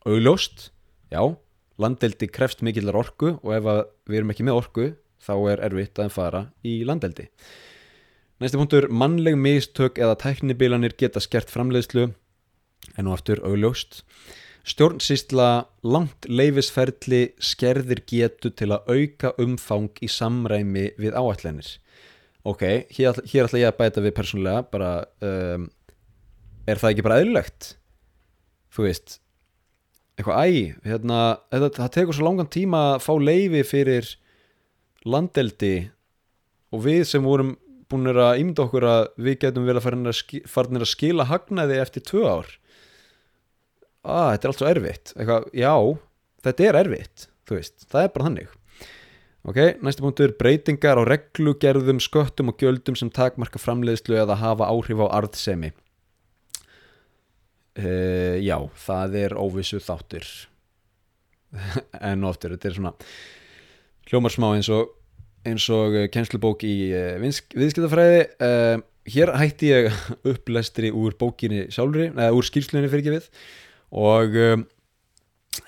augljóst, 0.07 0.69
já, 1.11 1.25
landeldi 1.81 2.29
krefst 2.31 2.63
mikillar 2.67 2.97
orku 2.99 3.35
og 3.37 3.53
ef 3.57 3.69
við 4.09 4.21
erum 4.21 4.33
ekki 4.35 4.47
með 4.47 4.59
orku 4.61 4.89
þá 5.25 5.35
er 5.53 5.63
erfitt 5.69 6.01
að 6.03 6.13
fara 6.15 6.43
í 6.67 6.83
landeldi. 6.87 7.29
Næsti 8.43 8.61
punktur, 8.61 8.89
mannleg 8.91 9.39
mistök 9.39 10.01
eða 10.03 10.19
tæknibilanir 10.21 10.97
geta 10.99 11.23
skert 11.23 11.53
framleiðslu. 11.53 12.11
En 12.99 13.07
nú 13.07 13.15
aftur 13.15 13.41
augljóst. 13.47 14.03
Stjórnsýsla 14.69 15.49
langt 15.87 16.27
leifisferðli 16.29 17.23
skerðir 17.41 18.03
getu 18.09 18.51
til 18.53 18.73
að 18.75 18.91
auka 18.91 19.33
umfang 19.41 19.93
í 20.05 20.09
samræmi 20.11 20.91
við 21.01 21.17
áallenir 21.17 21.79
ok, 22.45 22.65
hér, 22.93 23.21
hér 23.25 23.49
ætla 23.49 23.63
ég 23.63 23.71
að 23.71 23.79
bæta 23.81 24.05
við 24.05 24.15
persónulega 24.19 24.65
bara 24.73 24.91
um, 25.25 25.67
er 26.69 26.81
það 26.81 26.93
ekki 26.93 27.05
bara 27.07 27.21
eðlilegt? 27.23 27.71
Þú 28.75 28.89
veist 28.89 29.19
eitthvað 30.15 30.47
æg 30.47 30.87
hérna, 30.87 31.21
það 31.51 31.91
tekur 31.97 32.17
svo 32.17 32.29
langan 32.29 32.51
tíma 32.53 32.83
að 32.95 33.05
fá 33.05 33.13
leifi 33.19 33.63
fyrir 33.67 34.11
landeldi 35.05 35.75
og 36.75 36.85
við 36.87 37.05
sem 37.11 37.25
vorum 37.27 37.55
búin 37.91 38.11
að 38.15 38.41
ímda 38.41 38.65
okkur 38.65 38.87
að 38.89 39.05
við 39.27 39.39
getum 39.45 39.69
vel 39.69 39.77
að 39.77 39.85
fara 39.85 40.81
að 40.81 40.89
skila 40.89 41.29
hagnaði 41.29 41.79
eftir 41.83 42.05
tvö 42.07 42.25
ár. 42.27 42.49
Að 44.05 44.31
þetta 44.33 44.47
er 44.47 44.51
allt 44.51 44.61
svo 44.61 44.71
erfitt. 44.71 45.13
Eitthvað, 45.15 45.47
já, 45.57 45.75
þetta 46.45 46.67
er 46.69 46.79
erfitt 46.81 47.29
veist, 47.53 47.87
það 47.91 48.07
er 48.07 48.13
bara 48.15 48.29
þannig. 48.29 48.53
Ok, 49.45 49.59
næstu 49.85 50.05
punktur, 50.07 50.33
breytingar 50.41 50.97
á 50.97 51.05
reglugerðum, 51.05 52.01
sköttum 52.01 52.53
og 52.53 52.63
gjöldum 52.63 52.97
sem 52.97 53.11
takmarka 53.13 53.61
framleiðslu 53.61 54.17
eða 54.23 54.39
hafa 54.41 54.71
áhrif 54.73 55.03
á 55.05 55.07
arðsemi 55.21 55.75
uh, 57.81 58.37
já, 58.43 58.59
það 58.87 59.17
er 59.25 59.39
óvissu 59.39 59.81
þáttur. 59.83 60.29
En 62.11 62.27
oftur, 62.27 62.57
þetta 62.57 62.71
er 62.71 62.77
svona 62.79 62.95
hljómar 64.11 64.33
smá 64.35 64.49
eins 64.57 64.69
og 64.75 64.91
eins 65.47 65.67
og 65.73 65.95
kennslubók 66.13 66.65
í 66.67 66.91
uh, 66.91 67.21
viðskiptafræði. 67.23 68.23
Uh, 68.43 68.85
hér 69.15 69.35
hætti 69.39 69.71
ég 69.71 69.91
upplestri 70.33 70.91
úr 70.95 71.17
bókinni 71.21 71.69
sjálfri, 71.75 72.11
eða 72.15 72.33
úr 72.35 72.49
skýrslunni 72.49 72.91
fyrir 72.91 73.05
ekki 73.05 73.19
við 73.19 73.29
og 73.95 74.35
um, 74.41 74.65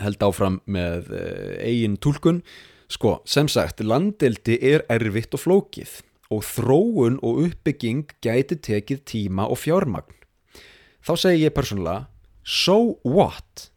held 0.03 0.25
áfram 0.27 0.57
með 0.66 1.12
eigin 1.62 1.95
tólkun 2.03 2.40
sko, 2.90 3.21
sem 3.29 3.47
sagt, 3.47 3.85
landeldi 3.85 4.57
er 4.73 4.83
erfitt 4.90 5.37
og 5.37 5.45
flókið 5.45 6.01
og 6.35 6.42
þróun 6.42 7.21
og 7.23 7.45
uppbygging 7.45 8.16
gæti 8.25 8.59
tekið 8.66 9.05
tíma 9.07 9.47
og 9.47 9.61
fjármagn 9.62 10.26
þá 11.07 11.12
segi 11.23 11.45
ég 11.47 11.55
persónulega 11.55 12.07
so 12.42 12.99
what? 13.07 13.71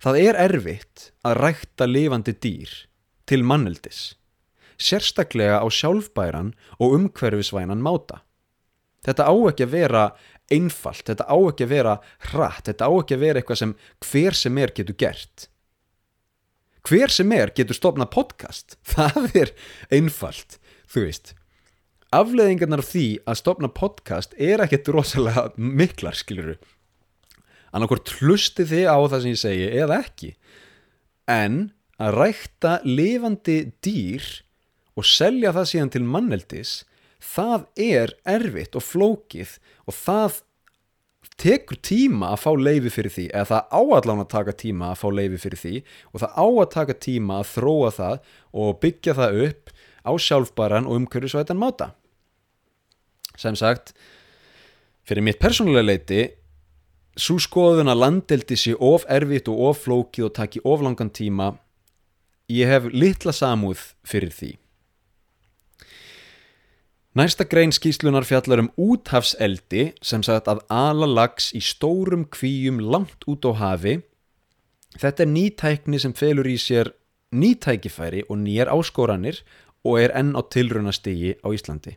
Það 0.00 0.22
er 0.22 0.38
erfitt 0.48 1.10
að 1.26 1.42
rækta 1.44 1.86
lifandi 1.86 2.34
dýr 2.42 2.72
til 3.30 3.44
manneldis 3.46 4.10
sérstaklega 4.80 5.60
á 5.60 5.66
sjálfbæran 5.68 6.54
og 6.80 6.96
umhverfisvænan 6.96 7.84
máta. 7.84 8.24
Þetta 9.04 9.28
á 9.28 9.34
ekki 9.50 9.66
að 9.66 9.74
vera 9.74 10.04
einfalt, 10.52 11.04
þetta 11.08 11.28
á 11.28 11.36
ekki 11.36 11.66
að 11.66 11.72
vera 11.72 11.94
hratt, 12.32 12.66
þetta 12.68 12.88
á 12.88 12.92
ekki 13.00 13.16
að 13.16 13.24
vera 13.24 13.40
eitthvað 13.40 13.60
sem 13.62 13.74
hver 14.08 14.36
sem 14.36 14.60
er 14.60 14.74
getur 14.76 14.98
gert. 15.00 15.46
Hver 16.88 17.12
sem 17.12 17.32
er 17.36 17.52
getur 17.56 17.76
stopnað 17.76 18.12
podcast, 18.16 18.78
það 18.94 19.36
er 19.36 19.54
einfalt, 19.92 20.58
þú 20.88 21.06
veist 21.06 21.34
afleðingarnar 22.14 22.82
af 22.82 22.90
því 22.90 23.06
að 23.28 23.40
stopna 23.40 23.70
podcast 23.70 24.34
er 24.38 24.62
ekkert 24.64 24.90
rosalega 24.94 25.48
miklar, 25.56 26.16
skiluru 26.18 26.58
annarkort 27.74 28.10
hlusti 28.18 28.66
þið 28.66 28.86
á 28.90 28.98
það 28.98 29.22
sem 29.22 29.34
ég 29.34 29.40
segi 29.40 29.70
eða 29.78 29.98
ekki. 30.04 30.34
En 31.30 31.58
að 32.00 32.16
rækta 32.18 32.76
lifandi 32.86 33.58
dýr 33.84 34.28
og 34.98 35.06
selja 35.06 35.54
það 35.56 35.68
síðan 35.72 35.92
til 35.94 36.06
manneldis 36.06 36.76
það 37.20 37.66
er 37.80 38.14
erfitt 38.28 38.78
og 38.78 38.86
flókið 38.86 39.58
og 39.86 39.96
það 39.96 40.40
tekur 41.40 41.78
tíma 41.84 42.32
að 42.34 42.42
fá 42.42 42.50
leifi 42.56 42.92
fyrir 42.92 43.12
því 43.14 43.26
eða 43.30 43.46
það 43.50 43.76
áallan 43.76 44.22
að 44.24 44.32
taka 44.34 44.56
tíma 44.60 44.90
að 44.90 45.00
fá 45.00 45.06
leifi 45.14 45.38
fyrir 45.40 45.60
því 45.60 45.74
og 46.10 46.22
það 46.24 46.34
á 46.36 46.46
að 46.48 46.72
taka 46.74 46.96
tíma 47.06 47.38
að 47.40 47.50
þróa 47.54 47.92
það 47.96 48.34
og 48.64 48.80
byggja 48.82 49.16
það 49.20 49.40
upp 49.46 49.72
á 50.00 50.12
sjálfbaran 50.26 50.88
og 50.88 51.00
umhverfisvætan 51.00 51.60
máta 51.60 51.92
sem 53.40 53.56
sagt 53.56 53.94
fyrir 55.08 55.24
mitt 55.26 55.40
persónulega 55.42 55.88
leiti 55.88 56.22
svo 57.16 57.40
skoðun 57.42 57.90
að 57.90 58.02
landeldi 58.04 58.58
sé 58.60 58.76
of 58.76 59.08
erfitt 59.08 59.50
og 59.50 59.66
of 59.70 59.84
flókið 59.86 60.28
og 60.28 60.34
taki 60.38 60.64
of 60.64 60.84
langan 60.84 61.10
tíma 61.10 61.54
ég 62.52 62.70
hef 62.70 62.90
litla 62.92 63.34
samúð 63.34 63.92
fyrir 64.06 64.34
því 64.34 64.56
Næsta 67.18 67.42
grein 67.42 67.72
skýslunar 67.74 68.22
fjallar 68.22 68.60
um 68.62 68.68
úthafseldi 68.78 69.88
sem 69.98 70.22
sagt 70.22 70.46
að 70.46 70.60
ala 70.70 71.08
lags 71.10 71.48
í 71.58 71.58
stórum 71.58 72.22
kvíum 72.30 72.78
langt 72.78 73.26
út 73.26 73.48
á 73.50 73.58
hafi. 73.58 73.96
Þetta 74.94 75.24
er 75.24 75.30
nýtækni 75.32 75.98
sem 75.98 76.14
felur 76.14 76.46
í 76.46 76.54
sér 76.54 76.92
nýtækifæri 77.34 78.22
og 78.28 78.38
nýjar 78.44 78.70
áskoranir 78.70 79.42
og 79.82 79.98
er 79.98 80.14
enn 80.14 80.38
á 80.38 80.42
tilrunastigi 80.54 81.34
á 81.42 81.50
Íslandi. 81.50 81.96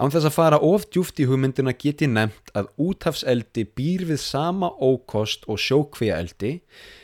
Án 0.00 0.12
þess 0.12 0.28
að 0.30 0.36
fara 0.36 0.58
of 0.64 0.86
djúft 0.88 1.20
í 1.20 1.26
hugmyndina 1.28 1.74
geti 1.76 2.08
nefnt 2.08 2.52
að 2.56 2.70
úthafseldi 2.80 3.66
býr 3.76 4.06
við 4.08 4.20
sama 4.24 4.70
ókost 4.80 5.44
og 5.52 5.60
sjókvíaeldi, 5.60 6.60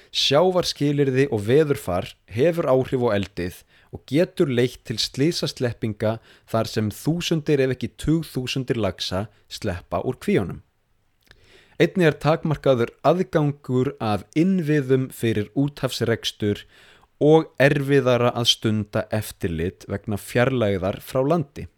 sjávarskilirði 0.08 1.26
og 1.28 1.44
veðurfar 1.44 2.14
hefur 2.32 2.70
áhrif 2.72 3.04
á 3.04 3.08
eldið 3.18 3.60
og 3.92 4.04
getur 4.08 4.48
leitt 4.48 4.80
til 4.88 4.96
slísasleppinga 5.00 6.16
þar 6.48 6.72
sem 6.72 6.88
þúsundir 6.92 7.60
ef 7.64 7.76
ekki 7.76 7.92
tugþúsundir 8.00 8.80
lagsa 8.80 9.26
sleppa 9.52 10.00
úr 10.04 10.16
kvíunum. 10.20 10.62
Einni 11.78 12.08
er 12.08 12.16
takmarkaður 12.18 12.90
aðgangur 13.06 13.92
af 14.02 14.24
innviðum 14.34 15.10
fyrir 15.14 15.52
úthafsregstur 15.54 16.64
og 17.22 17.52
erfiðara 17.62 18.32
að 18.34 18.48
stunda 18.50 19.04
eftirlit 19.14 19.86
vegna 19.90 20.18
fjarlæðar 20.18 20.98
frá 21.04 21.22
landi. 21.22 21.68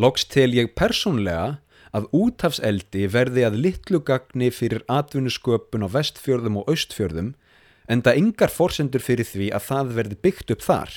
Loks 0.00 0.24
tel 0.32 0.50
ég 0.56 0.72
persónlega 0.78 1.60
að 1.92 2.08
úthafseldi 2.16 3.04
verði 3.12 3.44
að 3.44 3.58
litlu 3.66 4.00
gagni 4.00 4.48
fyrir 4.54 4.84
atvinnusköpun 4.88 5.84
á 5.84 5.88
vestfjörðum 5.92 6.62
og 6.62 6.70
austfjörðum 6.72 7.34
en 7.92 8.04
það 8.04 8.20
yngar 8.22 8.52
forsendur 8.52 9.04
fyrir 9.04 9.28
því 9.28 9.50
að 9.52 9.66
það 9.68 9.96
verði 9.98 10.18
byggt 10.24 10.54
upp 10.54 10.64
þar. 10.64 10.94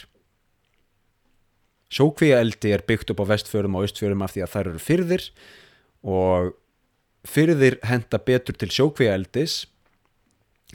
Sjókvíaeldi 1.96 2.72
er 2.76 2.84
byggt 2.88 3.12
upp 3.12 3.22
á 3.24 3.32
vestfjörum 3.36 3.76
og 3.78 3.86
austfjörum 3.86 4.24
af 4.26 4.34
því 4.34 4.46
að 4.46 4.54
þær 4.54 4.70
eru 4.72 4.84
fyrðir 4.86 5.28
og 6.16 6.54
fyrðir 7.26 7.80
henda 7.86 8.20
betur 8.22 8.58
til 8.58 8.72
sjókvíaeldis 8.72 9.66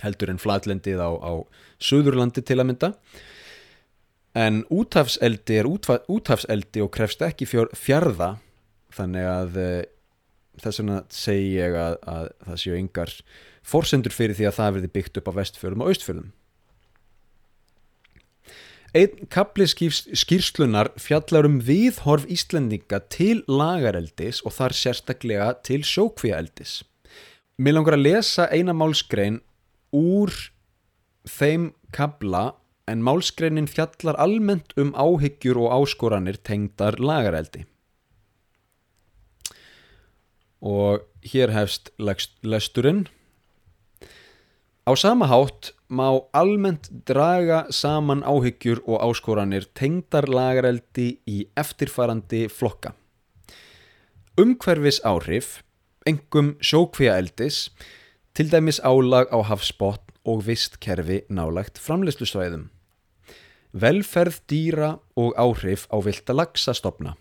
heldur 0.04 0.33
en 0.33 0.40
flatlendið 0.40 1.00
á, 1.02 1.11
á 1.11 1.33
Suðurlandi 1.80 2.44
til 2.46 2.61
að 2.61 2.68
mynda 2.70 2.92
en 4.38 4.62
úthafseldi 4.70 5.58
er 5.58 5.68
úthafseldi 5.68 6.82
og 6.84 6.92
krefst 6.94 7.22
ekki 7.26 7.48
fjarða 7.50 8.36
þannig 8.94 9.26
að 9.26 9.56
eh, 9.60 9.86
þess 10.60 10.82
vegna 10.82 10.98
segi 11.14 11.54
ég 11.56 11.78
að, 11.78 11.96
að 12.06 12.28
það 12.46 12.60
séu 12.62 12.76
yngar 12.78 13.14
forsendur 13.66 14.14
fyrir 14.14 14.38
því 14.38 14.50
að 14.50 14.58
það 14.58 14.76
verði 14.76 14.92
byggt 14.96 15.18
upp 15.20 15.30
á 15.30 15.38
vestfjörðum 15.40 15.84
og 15.84 15.92
austfjörðum. 15.92 16.30
Einn 18.90 19.28
kapli 19.30 19.68
skýrslunar 19.70 20.90
fjallar 20.98 21.46
um 21.46 21.60
viðhorf 21.62 22.24
Íslendinga 22.26 22.98
til 23.12 23.44
lagareldis 23.46 24.40
og 24.42 24.56
þar 24.56 24.74
sérstaklega 24.74 25.52
til 25.62 25.84
sjókvíaeldis. 25.86 26.80
Mér 27.60 27.76
langar 27.76 27.94
að 27.94 28.08
lesa 28.08 28.48
eina 28.50 28.74
málskrein 28.74 29.38
úr 29.94 30.34
þeim 31.28 31.70
kabla 31.94 32.56
en 32.90 33.05
málskreinin 33.07 33.68
fjallar 33.70 34.18
almennt 34.18 34.74
um 34.81 34.90
áhyggjur 34.94 35.62
og 35.62 35.72
áskoranir 35.79 36.40
tengdar 36.42 36.98
lagareldi. 36.98 37.64
Og 40.61 41.07
hér 41.24 41.55
hefst 41.55 41.88
lesturinn 42.42 43.07
Á 44.90 44.96
sama 44.96 45.26
hátt 45.31 45.70
má 45.88 46.09
almennt 46.33 46.88
draga 47.07 47.66
saman 47.70 48.24
áhyggjur 48.26 48.81
og 48.90 48.98
áskoranir 49.07 49.68
tengdar 49.76 50.26
lagareldi 50.26 51.20
í 51.29 51.44
eftirfarandi 51.55 52.48
flokka. 52.48 52.94
Umhverfis 54.40 54.98
áhrif, 55.05 55.61
engum 56.09 56.57
sjókvíaeldis, 56.64 57.68
til 58.35 58.50
dæmis 58.50 58.81
álag 58.81 59.31
á 59.31 59.38
hafsbót 59.46 60.03
og 60.24 60.46
vistkerfi 60.48 61.22
nálagt 61.29 61.79
framleyslusvæðum. 61.79 62.70
Velferð 63.72 64.40
dýra 64.50 64.96
og 65.14 65.35
áhrif 65.38 65.87
á 65.94 66.02
vilda 66.02 66.35
lagsastofna. 66.35 67.14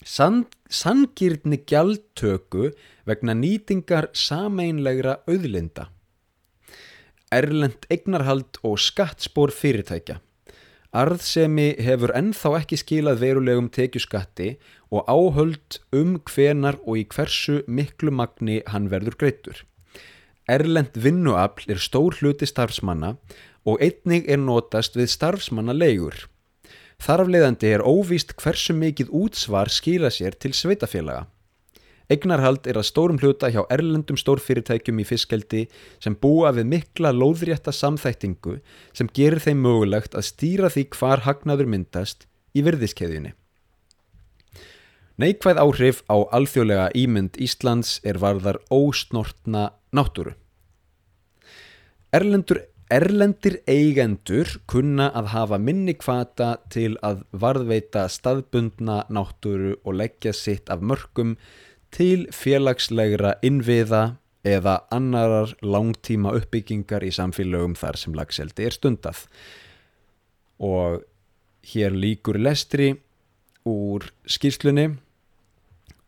San, 0.00 0.46
sangirni 0.70 1.58
gjaldtöku 1.68 2.70
vegna 3.04 3.34
nýtingar 3.36 4.08
sameinlegra 4.16 5.18
auðlinda. 5.28 5.90
Erlend 7.30 7.84
eignarhald 7.92 8.56
og 8.64 8.80
skattspór 8.80 9.52
fyrirtækja. 9.52 10.22
Arðsemi 10.90 11.76
hefur 11.78 12.10
ennþá 12.18 12.56
ekki 12.58 12.78
skilað 12.80 13.20
verulegum 13.20 13.68
tekjuskatti 13.70 14.54
og 14.90 15.04
áhöld 15.06 15.78
um 15.94 16.16
hvenar 16.26 16.80
og 16.82 16.96
í 16.98 17.04
hversu 17.12 17.60
miklu 17.68 18.10
magni 18.10 18.62
hann 18.66 18.88
verður 18.90 19.20
greittur. 19.20 19.60
Erlend 20.50 20.96
vinnuafl 20.98 21.70
er 21.70 21.78
stór 21.78 22.16
hluti 22.18 22.48
starfsmanna 22.48 23.12
og 23.68 23.80
einnig 23.84 24.28
er 24.30 24.40
notast 24.40 24.96
við 24.96 25.10
starfsmanna 25.12 25.74
leigur. 25.76 26.16
Þarfleðandi 27.00 27.74
er 27.74 27.84
óvíst 27.84 28.34
hversu 28.36 28.74
mikið 28.76 29.12
útsvar 29.16 29.70
skila 29.72 30.10
sér 30.12 30.36
til 30.36 30.52
sveitafélaga. 30.56 31.26
Egnarhald 32.10 32.66
er 32.66 32.80
að 32.80 32.88
stórum 32.88 33.20
hluta 33.22 33.48
hjá 33.54 33.60
erlendum 33.70 34.18
stórfyrirtækjum 34.18 34.98
í 34.98 35.06
fiskeldi 35.06 35.60
sem 36.02 36.16
búa 36.18 36.50
við 36.56 36.66
mikla 36.72 37.12
lóðrétta 37.14 37.70
samþæktingu 37.70 38.56
sem 38.90 39.10
gerir 39.14 39.38
þeim 39.44 39.62
mögulegt 39.62 40.16
að 40.18 40.26
stýra 40.32 40.72
því 40.74 40.88
hvar 40.96 41.22
hagnaður 41.28 41.70
myndast 41.70 42.26
í 42.50 42.64
virðiskeiðinni. 42.66 43.30
Neikvæð 45.20 45.60
áhrif 45.62 46.02
á 46.10 46.16
alþjóðlega 46.34 46.90
ímynd 46.96 47.38
Íslands 47.38 47.98
er 48.02 48.18
varðar 48.18 48.58
ósnortna 48.72 49.68
náttúru. 49.94 50.34
Erlendur 52.10 52.64
Erlendir 52.90 53.60
eigendur 53.70 54.48
kunna 54.66 55.12
að 55.14 55.28
hafa 55.30 55.58
minni 55.62 55.92
kvata 55.94 56.56
til 56.74 56.96
að 57.06 57.20
varðveita 57.30 58.08
staðbundna 58.10 59.04
náttúru 59.06 59.76
og 59.84 59.94
leggja 60.00 60.32
sitt 60.34 60.72
af 60.74 60.82
mörgum 60.82 61.36
til 61.94 62.26
félagslegra 62.34 63.36
innviða 63.46 64.16
eða 64.42 64.80
annarar 64.90 65.54
langtíma 65.62 66.34
uppbyggingar 66.40 67.06
í 67.06 67.12
samfélögum 67.14 67.78
þar 67.78 68.00
sem 68.02 68.18
lagseldi 68.18 68.66
er 68.66 68.74
stundað. 68.74 69.22
Og 70.58 71.06
hér 71.70 71.94
líkur 71.94 72.42
lestri 72.42 72.96
úr 73.70 74.10
skýrslunni, 74.26 74.96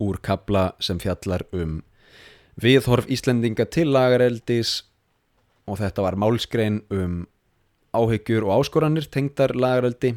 úr 0.03 0.19
kabla 0.19 0.73
sem 0.83 0.99
fjallar 0.99 1.47
um 1.55 1.85
viðhorf 2.59 3.07
Íslendinga 3.07 3.71
til 3.71 3.95
lagareldis 3.95 4.81
og 5.69 5.79
þetta 5.81 6.05
var 6.05 6.19
málskrein 6.19 6.83
um 6.93 7.23
áhyggjur 7.93 8.47
og 8.49 8.61
áskoranir 8.61 9.09
tengdar 9.13 9.55
lagaröldi 9.55 10.15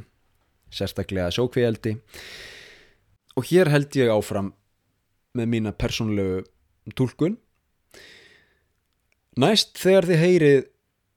sérstaklega 0.73 1.31
sjókvíaldi 1.35 1.97
og 3.35 3.49
hér 3.49 3.71
held 3.73 3.95
ég 3.99 4.11
áfram 4.13 4.53
með 5.35 5.51
mína 5.51 5.73
persónlegu 5.75 6.45
tólkun 6.95 7.37
næst 9.41 9.75
þegar 9.81 10.09
þið 10.09 10.23
heyrið 10.23 10.59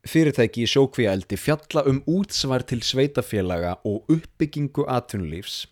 fyrirtæki 0.09 0.65
í 0.65 0.71
sjókvíaldi 0.71 1.39
fjalla 1.39 1.85
um 1.91 2.01
útsvar 2.09 2.65
til 2.67 2.81
sveitafélaga 2.87 3.77
og 3.87 4.09
uppbyggingu 4.13 4.87
atvinnulífs 4.89 5.67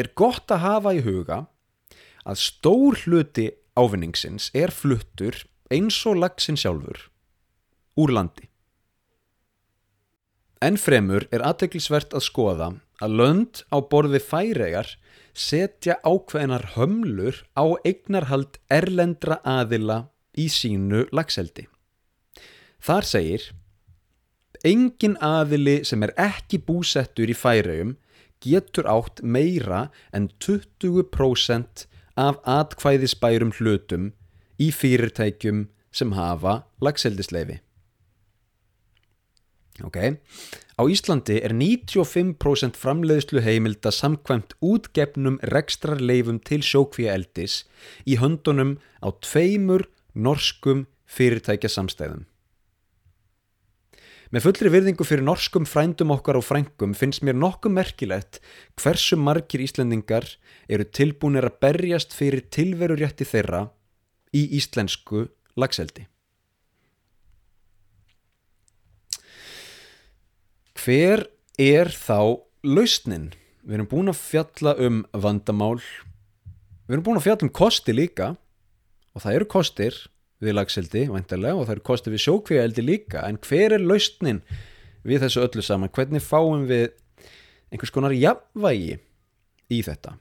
er 0.00 0.10
gott 0.16 0.50
að 0.50 0.64
hafa 0.64 0.94
í 0.96 1.04
huga 1.04 1.44
að 2.24 2.42
stór 2.42 2.98
hluti 3.04 3.50
ávinningsins 3.78 4.50
er 4.56 4.72
fluttur 4.74 5.44
eins 5.70 5.98
og 6.08 6.18
lagsin 6.22 6.58
sjálfur 6.58 7.09
úr 7.98 8.12
landi. 8.14 8.50
Ennfremur 10.60 11.24
er 11.32 11.42
aðteglisvert 11.48 12.12
að 12.12 12.26
skoða 12.26 12.66
að 13.00 13.14
lönd 13.16 13.62
á 13.72 13.80
borði 13.80 14.20
færegar 14.20 14.90
setja 15.32 15.96
ákveðinar 16.04 16.74
hömlur 16.74 17.38
á 17.56 17.64
eignarhald 17.88 18.58
erlendra 18.68 19.40
aðila 19.46 20.10
í 20.36 20.50
sínu 20.52 21.06
lagseldi. 21.16 21.64
Þar 22.80 23.08
segir, 23.08 23.46
engin 24.64 25.16
aðili 25.24 25.80
sem 25.88 26.04
er 26.04 26.12
ekki 26.20 26.60
búsettur 26.60 27.32
í 27.32 27.36
færegjum 27.36 27.96
getur 28.44 28.88
átt 28.88 29.24
meira 29.24 29.88
en 30.16 30.28
20% 30.44 31.86
af 32.20 32.40
atkvæðisbærum 32.44 33.52
hlutum 33.56 34.12
í 34.60 34.70
fyrirtækjum 34.72 35.66
sem 35.92 36.12
hafa 36.16 36.62
lagseldisleifi. 36.84 37.60
Okay. 39.86 40.16
Á 40.80 40.82
Íslandi 40.88 41.38
er 41.44 41.52
95% 41.56 42.78
framleiðslu 42.80 43.42
heimilda 43.44 43.92
samkvæmt 43.92 44.54
útgefnum 44.64 45.38
rekstrarleifum 45.52 46.40
til 46.44 46.62
sjókvíaeldis 46.64 47.62
í 48.08 48.16
höndunum 48.20 48.78
á 49.04 49.08
tveimur 49.24 49.86
norskum 50.14 50.86
fyrirtækja 51.10 51.70
samstæðum. 51.72 52.26
Með 54.30 54.44
fullri 54.46 54.70
virðingu 54.70 55.02
fyrir 55.02 55.26
norskum 55.26 55.64
frændum 55.66 56.12
okkar 56.14 56.38
og 56.38 56.44
frængum 56.46 56.92
finnst 56.94 57.24
mér 57.26 57.34
nokkuð 57.34 57.74
merkilegt 57.74 58.38
hversu 58.78 59.18
margir 59.18 59.64
Íslendingar 59.64 60.28
eru 60.70 60.86
tilbúinir 60.86 61.48
að 61.48 61.58
berjast 61.64 62.14
fyrir 62.14 62.44
tilverurétti 62.46 63.26
þeirra 63.26 63.64
í 64.30 64.44
íslensku 64.60 65.26
lagseldi. 65.58 66.06
Hver 70.80 71.26
er 71.60 71.90
þá 71.92 72.40
lausnin? 72.64 73.30
Við 73.64 73.76
erum 73.76 73.90
búin 73.90 74.12
að 74.12 74.20
fjalla 74.20 74.74
um 74.80 75.02
vandamál 75.12 75.80
við 76.88 76.96
erum 76.96 77.04
búin 77.06 77.20
að 77.20 77.26
fjalla 77.28 77.46
um 77.46 77.52
kosti 77.54 77.94
líka 77.94 78.32
og 79.14 79.24
það 79.24 79.36
eru 79.36 79.48
kostir 79.52 79.98
við 80.40 80.56
lagseldi 80.56 81.04
vantarlega 81.10 81.58
og 81.58 81.68
það 81.68 81.74
eru 81.76 81.86
kostir 81.90 82.14
við 82.14 82.24
sjókvíaeldi 82.24 82.84
líka 82.86 83.26
en 83.28 83.38
hver 83.44 83.76
er 83.76 83.84
lausnin 83.84 84.40
við 85.04 85.26
þessu 85.26 85.44
öllu 85.44 85.64
saman? 85.64 85.92
Hvernig 85.92 86.24
fáum 86.24 86.64
við 86.70 86.90
einhvers 87.70 87.92
konar 87.94 88.16
jafnvægi 88.16 88.96
í 89.70 89.82
þetta? 89.84 90.16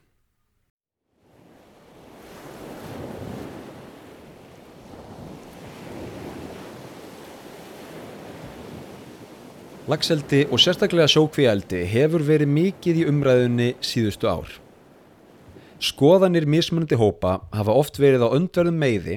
Lagseldi 9.89 10.43
og 10.53 10.59
sérstaklega 10.61 11.09
sjókvíaldi 11.09 11.79
hefur 11.89 12.21
verið 12.21 12.51
mikið 12.53 12.97
í 13.01 13.05
umræðunni 13.09 13.69
síðustu 13.81 14.27
ár. 14.29 14.51
Skoðanir 15.81 16.45
mismunandi 16.45 16.99
hópa 16.99 17.39
hafa 17.49 17.73
oft 17.73 17.97
verið 17.97 18.21
á 18.21 18.29
öndverðum 18.37 18.77
meiði 18.77 19.15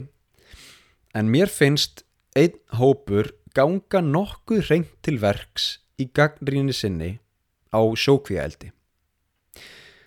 en 1.13 1.29
mér 1.29 1.53
finnst 1.53 2.07
einn 2.33 2.57
hópur 2.79 3.35
ganga 3.53 4.01
nokkuð 4.01 4.63
reynd 4.71 4.95
til 5.05 5.19
verks 5.21 5.67
í 6.01 6.07
gagnrýni 6.09 6.73
sinni 6.73 7.11
á 7.69 7.85
sjókvíaldi. 7.93 8.73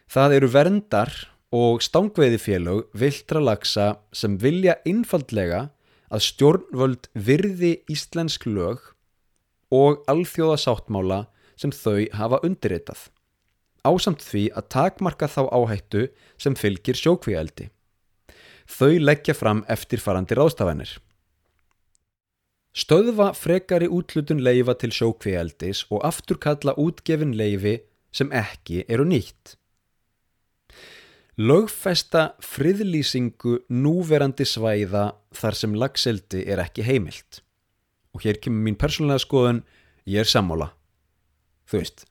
Það 0.09 0.37
eru 0.39 0.51
verndar 0.55 1.13
og 1.53 1.85
stángveiði 1.85 2.41
félög 2.41 2.89
viltra 2.97 3.43
lagsa 3.51 3.91
sem 4.09 4.41
vilja 4.41 4.79
einfaldlega 4.81 5.67
að 6.09 6.25
stjórnvöld 6.31 7.13
virði 7.13 7.75
íslensk 7.85 8.49
lög 8.49 8.94
og 9.73 10.03
alþjóða 10.11 10.57
sáttmála 10.61 11.19
sem 11.59 11.71
þau 11.71 12.05
hafa 12.13 12.41
undirritað. 12.45 13.09
Ásamt 13.85 14.23
því 14.25 14.49
að 14.57 14.69
takmarka 14.73 15.29
þá 15.29 15.41
áhættu 15.53 16.07
sem 16.41 16.55
fylgir 16.57 16.97
sjókvíældi. 16.97 17.69
Þau 18.65 18.97
leggja 18.97 19.35
fram 19.37 19.61
eftirfarandi 19.69 20.37
ráðstafanir. 20.37 20.95
Stöðva 22.75 23.29
frekari 23.37 23.87
útlutun 23.87 24.41
leifa 24.43 24.73
til 24.75 24.91
sjókvíældis 24.91 25.85
og 25.93 26.01
afturkalla 26.03 26.73
útgefin 26.81 27.35
leifi 27.37 27.77
sem 28.11 28.33
ekki 28.35 28.83
eru 28.89 29.05
nýtt. 29.07 29.55
Lögfesta 31.35 32.33
friðlýsingu 32.43 33.61
núverandi 33.69 34.47
svæða 34.47 35.09
þar 35.35 35.57
sem 35.59 35.73
lagseldi 35.75 36.43
er 36.47 36.61
ekki 36.63 36.83
heimilt 36.87 37.44
og 38.15 38.23
hér 38.23 38.39
kemur 38.39 38.63
mín 38.63 38.79
persónulega 38.79 39.19
skoðun 39.21 39.63
ég 40.07 40.23
er 40.23 40.29
sammála. 40.29 40.71
Þú 41.67 41.81
veist 41.81 42.05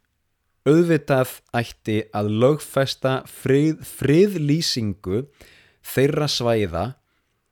auðvitað 0.64 1.32
ætti 1.56 1.98
að 2.16 2.30
lögfesta 2.42 3.18
frið, 3.28 3.82
friðlýsingu 3.84 5.24
þeirra 5.84 6.28
svæða 6.30 6.84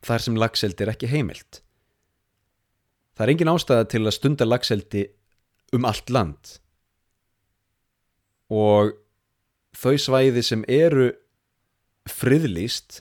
þar 0.02 0.24
sem 0.24 0.38
lagseldi 0.40 0.84
er 0.84 0.92
ekki 0.94 1.10
heimilt. 1.12 1.60
Það 3.12 3.24
er 3.24 3.32
engin 3.34 3.52
ástæða 3.52 3.88
til 3.92 4.02
að 4.06 4.16
stunda 4.16 4.48
lagseldi 4.48 5.04
um 5.76 5.86
allt 5.88 6.12
land. 6.12 6.56
Og 8.52 8.96
þau 9.76 9.96
svæði 10.00 10.44
sem 10.44 10.64
eru 10.68 11.12
friðlýst 12.08 13.00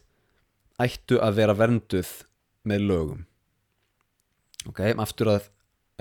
ættu 0.80 1.20
að 1.24 1.39
vera 1.39 1.56
vernduð 1.58 2.12
með 2.68 2.88
lögum 2.91 3.28
ok, 4.70 4.82
aftur 5.01 5.34
að 5.36 5.49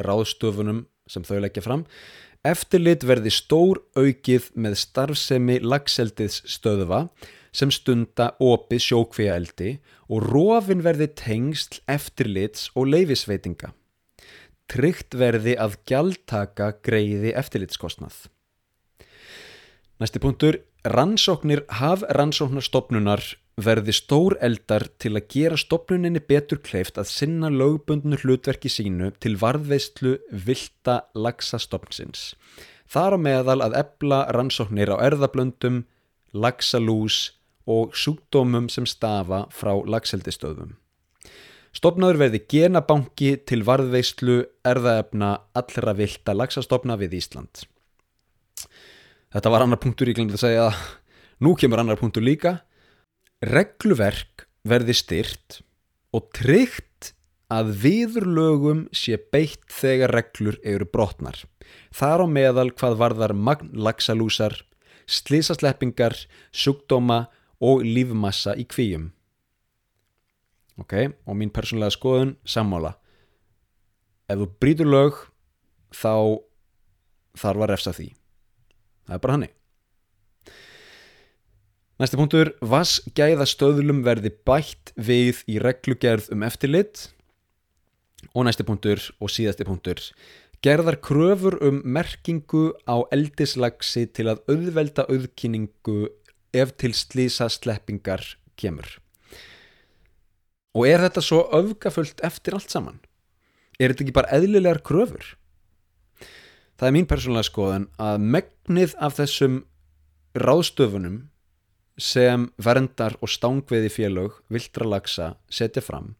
ráðstöfunum 0.00 0.84
sem 1.11 1.26
þau 1.26 1.40
leggja 1.44 1.64
fram. 1.64 1.84
Eftirlit 2.46 3.04
verði 3.04 3.32
stór 3.34 3.82
aukið 3.98 4.48
með 4.56 4.78
starfsemi 4.80 5.58
lagseldiðs 5.61 6.40
stöðva 6.48 7.08
sem 7.52 7.72
stunda 7.74 8.30
opið 8.40 8.86
sjókvíaeldi 8.86 9.74
og 10.08 10.24
rófin 10.30 10.84
verði 10.86 11.11
tengsl 11.18 11.82
eftirlits 11.90 12.70
og 12.78 12.88
leifisveitinga 12.94 13.74
tryggt 14.70 15.16
verði 15.18 15.56
að 15.58 15.78
gjaldtaka 15.88 16.74
greiði 16.84 17.34
eftirlitskostnað. 17.38 18.28
Næsti 20.00 20.22
punktur, 20.22 20.61
rannsóknir 20.86 21.64
haf 21.80 22.04
rannsóknarstofnunar 22.16 23.24
verði 23.64 23.94
stór 23.94 24.36
eldar 24.44 24.86
til 25.02 25.14
að 25.18 25.26
gera 25.32 25.58
stopnuninni 25.61 26.20
betur 26.20 26.61
kleift 26.64 26.98
að 27.00 27.11
sinna 27.11 27.50
lögbundnu 27.52 28.18
hlutverki 28.22 28.70
sínu 28.72 29.12
til 29.22 29.36
varðveistlu 29.40 30.16
vilda 30.30 31.00
lagsastofnsins. 31.14 32.34
Þar 32.90 33.16
á 33.16 33.18
meðal 33.22 33.61
að 33.62 33.76
ebla 33.78 34.24
rannsóknir 34.34 34.90
á 34.90 34.96
erðablöndum, 34.98 35.84
lagsalús 36.34 37.32
og 37.70 37.94
sjúkdómum 37.94 38.70
sem 38.72 38.86
stafa 38.88 39.44
frá 39.54 39.76
lagseldistöðum. 39.86 40.74
Stopnaður 41.70 42.18
verði 42.24 42.40
genabanki 42.50 43.36
til 43.46 43.61
varðveistlu 43.66 44.40
erðaefna 44.66 45.36
allra 45.54 45.94
vilda 45.94 46.34
lagsastofna 46.34 46.96
við 46.98 47.20
Ísland. 47.20 47.62
Þetta 49.30 49.52
var 49.54 49.62
annar 49.62 49.78
punktur 49.78 50.11
ég 50.11 50.18
glemdi 50.18 50.34
að 50.34 50.42
segja 50.42 50.64
að 50.72 50.80
nú 51.46 51.54
kemur 51.54 51.82
annar 51.82 52.00
punktur 52.00 52.26
líka 52.26 52.58
regluverk 53.41 54.47
verði 54.68 54.95
styrt 54.97 55.61
og 56.12 56.28
tryggt 56.36 57.12
að 57.51 57.72
viðurlögum 57.82 58.84
sé 58.95 59.16
beitt 59.32 59.64
þegar 59.72 60.12
reglur 60.14 60.59
eru 60.62 60.86
brotnar. 60.86 61.38
Þar 61.95 62.24
á 62.24 62.26
meðal 62.30 62.68
hvað 62.70 62.99
varðar 63.01 63.34
magnlagsalúsar, 63.34 64.55
slísasleppingar, 65.11 66.14
sjúkdóma 66.53 67.24
og 67.59 67.82
lífmassa 67.86 68.55
í 68.55 68.66
kvíum. 68.68 69.11
Ok, 70.80 70.95
og 71.26 71.36
mín 71.36 71.53
persónlega 71.53 71.97
skoðun 71.97 72.36
sammála. 72.49 72.95
Ef 74.30 74.38
þú 74.38 74.51
brítur 74.62 74.88
lög, 74.88 75.18
þá 75.91 76.38
þarf 77.41 77.64
að 77.64 77.70
refsa 77.72 77.97
því. 77.97 78.12
Það 79.09 79.16
er 79.16 79.24
bara 79.24 79.36
hannig. 79.36 79.59
Næsti 82.01 82.16
punktur, 82.16 82.48
vassgæðastöðlum 82.64 83.98
verði 84.07 84.30
bætt 84.48 84.94
við 84.96 85.42
í 85.53 85.59
reglugerð 85.61 86.30
um 86.32 86.44
eftirlit 86.46 87.03
og 88.32 88.46
næsti 88.46 88.64
punktur 88.64 89.03
og 89.20 89.28
síðasti 89.28 89.66
punktur, 89.68 89.98
gerðar 90.64 90.96
kröfur 91.05 91.59
um 91.61 91.82
merkingu 91.84 92.70
á 92.88 93.05
eldislagsi 93.12 94.07
til 94.16 94.30
að 94.32 94.40
auðvelda 94.48 95.05
auðkynningu 95.12 95.98
ef 96.57 96.72
til 96.80 96.94
slísa 96.96 97.51
sleppingar 97.53 98.24
kemur. 98.57 98.88
Og 100.72 100.88
er 100.88 101.05
þetta 101.05 101.24
svo 101.26 101.42
öfgafullt 101.53 102.24
eftir 102.24 102.57
allt 102.57 102.72
saman? 102.72 102.96
Er 103.76 103.92
þetta 103.92 104.07
ekki 104.07 104.14
bara 104.16 104.38
eðlilegar 104.38 104.80
kröfur? 104.88 105.34
Það 106.80 106.88
er 106.88 106.96
mín 106.96 107.11
persónulega 107.12 107.51
skoðan 107.51 107.86
að 108.01 108.24
megnið 108.38 108.96
af 108.96 109.20
þessum 109.20 109.61
ráðstöfunum 110.32 111.20
sem 111.99 112.49
verndar 112.61 113.16
og 113.20 113.32
stángveði 113.32 113.91
félög 113.93 114.38
vildra 114.53 114.86
lagsa 114.88 115.34
setja 115.51 115.82
fram 115.84 116.14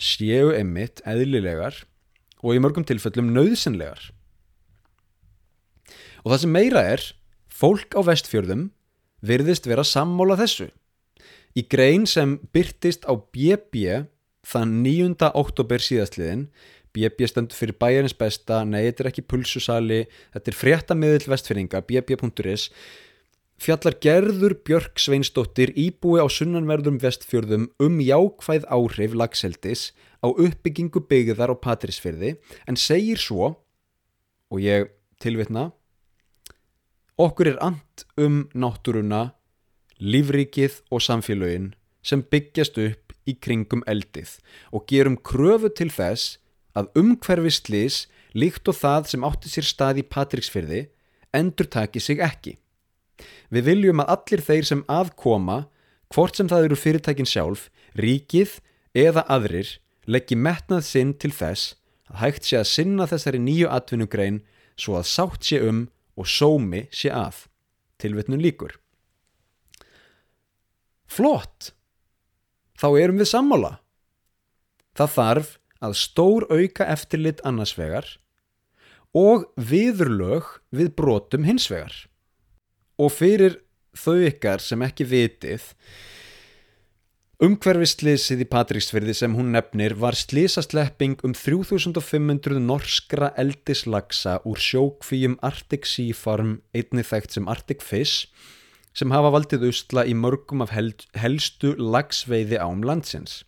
séu 0.00 0.50
emitt 0.56 1.02
eðlilegar 1.08 1.82
og 2.40 2.56
í 2.56 2.60
mörgum 2.62 2.86
tilfellum 2.88 3.30
nöðsynlegar. 3.34 4.10
Og 6.24 6.32
það 6.32 6.42
sem 6.42 6.54
meira 6.56 6.84
er, 6.94 7.04
fólk 7.52 7.96
á 7.96 8.00
vestfjörðum 8.08 8.70
virðist 9.24 9.68
vera 9.68 9.84
sammála 9.84 10.38
þessu. 10.40 10.70
Í 11.56 11.66
grein 11.68 12.06
sem 12.08 12.38
byrtist 12.54 13.04
á 13.04 13.12
BB 13.12 14.06
þann 14.48 14.80
9. 14.86 15.32
oktober 15.36 15.82
síðastliðin, 15.84 16.48
BB 16.96 17.28
stendur 17.28 17.58
fyrir 17.58 17.76
bæjarins 17.78 18.16
besta, 18.16 18.64
nei 18.64 18.86
þetta 18.86 19.04
er 19.04 19.10
ekki 19.10 19.26
pulsusali, 19.28 20.00
þetta 20.32 20.50
er 20.50 20.58
fréttamiðil 20.58 21.28
vestfjörðinga, 21.30 21.82
bb.is, 21.86 22.70
fjallar 23.60 23.96
gerður 24.00 24.54
Björk 24.64 25.00
Sveinsdóttir 25.00 25.74
íbúi 25.76 26.20
á 26.22 26.26
sunnanverðum 26.32 26.96
vestfjörðum 27.02 27.66
um 27.82 27.98
jákvæð 28.00 28.64
áhrif 28.72 29.16
lagseldis 29.16 29.90
á 30.24 30.32
uppbyggingu 30.32 31.02
byggðar 31.10 31.52
á 31.52 31.56
Patrísfyrði 31.60 32.38
en 32.64 32.80
segir 32.80 33.20
svo, 33.20 33.58
og 34.48 34.64
ég 34.64 34.88
tilvitna, 35.20 35.70
okkur 37.20 37.52
er 37.52 37.58
and 37.60 38.06
um 38.16 38.46
náttúruna, 38.56 39.34
lífrikið 40.00 40.80
og 40.88 41.04
samfélögin 41.04 41.74
sem 42.00 42.24
byggjast 42.24 42.80
upp 42.80 43.12
í 43.28 43.36
kringum 43.36 43.84
eldið 43.84 44.38
og 44.72 44.88
gerum 44.88 45.20
kröfu 45.20 45.68
til 45.68 45.90
þess 45.92 46.38
að 46.72 46.88
umhverfi 46.96 47.52
slís 47.52 48.00
líkt 48.32 48.72
og 48.72 48.80
það 48.80 49.12
sem 49.12 49.28
átti 49.28 49.52
sér 49.52 49.68
stað 49.68 50.00
í 50.00 50.08
Patrísfyrði 50.08 50.86
endur 51.36 51.68
taki 51.68 52.00
sig 52.00 52.24
ekki. 52.24 52.56
Við 53.50 53.68
viljum 53.70 54.02
að 54.02 54.12
allir 54.14 54.42
þeir 54.46 54.66
sem 54.68 54.82
aðkoma, 54.90 55.58
hvort 56.10 56.36
sem 56.36 56.48
það 56.50 56.68
eru 56.68 56.78
fyrirtækin 56.78 57.28
sjálf, 57.28 57.68
ríkið 57.98 58.58
eða 58.96 59.24
aðrir, 59.30 59.76
leggji 60.06 60.38
metnað 60.38 60.86
sinn 60.88 61.14
til 61.14 61.32
þess 61.34 61.76
að 62.10 62.20
hægt 62.24 62.48
sé 62.48 62.58
að 62.58 62.70
sinna 62.70 63.06
þessari 63.10 63.40
nýju 63.42 63.70
atvinnugrein 63.70 64.40
svo 64.80 64.96
að 64.98 65.10
sátt 65.10 65.46
sé 65.46 65.60
um 65.62 65.84
og 66.18 66.28
sómi 66.28 66.86
sé 66.94 67.12
að. 67.14 67.46
Tilvetnum 68.00 68.40
líkur. 68.40 68.78
Flott! 71.10 71.72
Þá 72.80 72.88
erum 72.96 73.20
við 73.20 73.28
sammála. 73.28 73.72
Það 74.96 75.14
þarf 75.16 75.50
að 75.84 75.96
stór 76.00 76.46
auka 76.48 76.86
eftirlit 76.92 77.42
annarsvegar 77.46 78.06
og 79.16 79.48
viðurlög 79.56 80.48
við 80.76 80.92
brotum 80.96 81.46
hinsvegar 81.48 81.94
og 83.00 83.12
fyrir 83.16 83.58
þau 83.96 84.18
ykkar 84.28 84.62
sem 84.62 84.82
ekki 84.84 85.08
vitið 85.08 85.64
umhverfisliðsið 87.40 88.42
í 88.44 88.46
Patríksfyrði 88.52 89.14
sem 89.16 89.32
hún 89.32 89.54
nefnir 89.54 89.94
var 89.96 90.16
slísaslepping 90.18 91.22
um 91.24 91.32
3500 91.32 92.60
norskra 92.60 93.30
eldislagsa 93.40 94.42
úr 94.44 94.60
sjókvíum 94.60 95.38
Arctic 95.46 95.88
Sea 95.88 96.12
Farm 96.12 96.58
einni 96.76 97.04
þekkt 97.06 97.38
sem 97.38 97.48
Arctic 97.48 97.80
Fish 97.80 98.28
sem 98.92 99.14
hafa 99.14 99.30
valdið 99.32 99.70
usla 99.70 100.04
í 100.04 100.12
mörgum 100.12 100.60
af 100.60 100.74
helstu 100.74 101.72
lagsveiði 101.78 102.58
ám 102.60 102.84
landsins. 102.84 103.40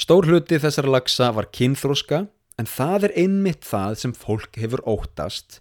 Stór 0.00 0.24
hluti 0.30 0.56
þessar 0.62 0.88
lagsa 0.88 1.28
var 1.36 1.50
kynþróska 1.52 2.24
en 2.56 2.70
það 2.70 3.10
er 3.10 3.16
einmitt 3.26 3.68
það 3.68 3.98
sem 4.06 4.16
fólk 4.16 4.56
hefur 4.56 4.80
óttast 4.88 5.60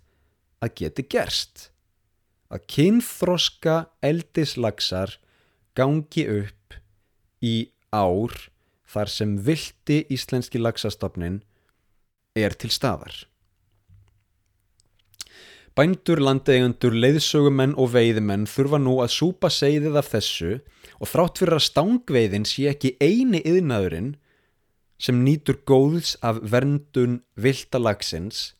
að 0.63 0.77
geti 0.79 1.07
gerst 1.11 1.70
að 2.51 2.65
kynþroska 2.75 3.75
eldislagsar 4.03 5.15
gangi 5.77 6.27
upp 6.27 6.75
í 7.41 7.71
ár 7.95 8.35
þar 8.91 9.11
sem 9.11 9.35
vildi 9.45 10.01
íslenski 10.11 10.59
lagsastofnin 10.59 11.41
er 12.35 12.55
til 12.59 12.71
staðar. 12.71 13.13
Bændur, 15.71 16.19
landeigundur, 16.19 16.91
leiðsögumenn 16.91 17.77
og 17.79 17.93
veiðimenn 17.93 18.43
þurfa 18.51 18.79
nú 18.81 18.97
að 18.99 19.13
súpa 19.15 19.47
segðið 19.47 20.01
af 20.01 20.09
þessu 20.11 20.57
og 20.99 21.07
þrátt 21.07 21.39
fyrir 21.39 21.55
að 21.55 21.67
stángveiðin 21.69 22.47
sé 22.47 22.67
ekki 22.73 22.97
eini 22.99 23.39
yðnaðurinn 23.47 24.17
sem 25.01 25.23
nýtur 25.23 25.61
góðs 25.65 26.17
af 26.21 26.43
verndun 26.51 27.21
viltalagsins 27.39 28.51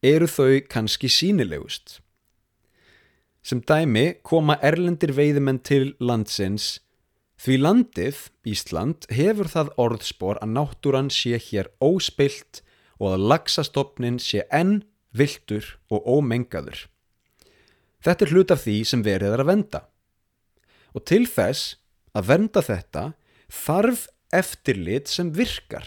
eru 0.00 0.26
þau 0.26 0.64
kannski 0.72 1.12
sínilegust. 1.12 2.00
Sem 3.46 3.60
dæmi 3.62 4.16
koma 4.26 4.56
erlendir 4.58 5.12
veiðimenn 5.14 5.60
til 5.62 5.92
landsins 6.02 6.80
því 7.38 7.58
landið, 7.60 8.20
Ísland, 8.48 9.06
hefur 9.12 9.46
það 9.52 9.72
orðspor 9.82 10.40
að 10.42 10.54
náttúran 10.56 11.10
sé 11.12 11.38
hér 11.38 11.68
óspilt 11.84 12.62
og 12.98 13.12
að 13.12 13.26
lagsastofnin 13.30 14.18
sé 14.22 14.46
enn 14.50 14.80
viltur 15.16 15.76
og 15.92 16.08
ómengaður. 16.08 16.86
Þetta 18.02 18.26
er 18.26 18.32
hlut 18.32 18.54
af 18.54 18.64
því 18.64 18.76
sem 18.88 19.04
verið 19.06 19.36
er 19.36 19.44
að 19.44 19.50
venda. 19.52 19.82
Og 20.96 21.04
til 21.06 21.24
þess 21.28 21.76
að 22.16 22.28
venda 22.32 22.64
þetta 22.64 23.04
þarf 23.52 24.06
eftirlit 24.34 25.12
sem 25.12 25.30
virkar. 25.36 25.86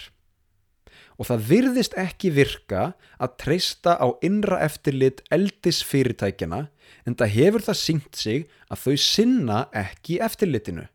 Og 1.19 1.27
það 1.27 1.47
virðist 1.49 1.95
ekki 1.99 2.31
virka 2.31 2.93
að 3.19 3.35
treysta 3.43 3.97
á 3.99 4.07
innra 4.23 4.61
eftirlit 4.63 5.19
eldis 5.35 5.81
fyrirtækjana 5.83 6.67
en 7.05 7.17
það 7.19 7.33
hefur 7.35 7.65
það 7.67 7.81
syngt 7.81 8.15
sig 8.19 8.47
að 8.71 8.85
þau 8.85 8.95
sinna 9.03 9.59
ekki 9.75 10.19
eftirlitinu. 10.23 10.87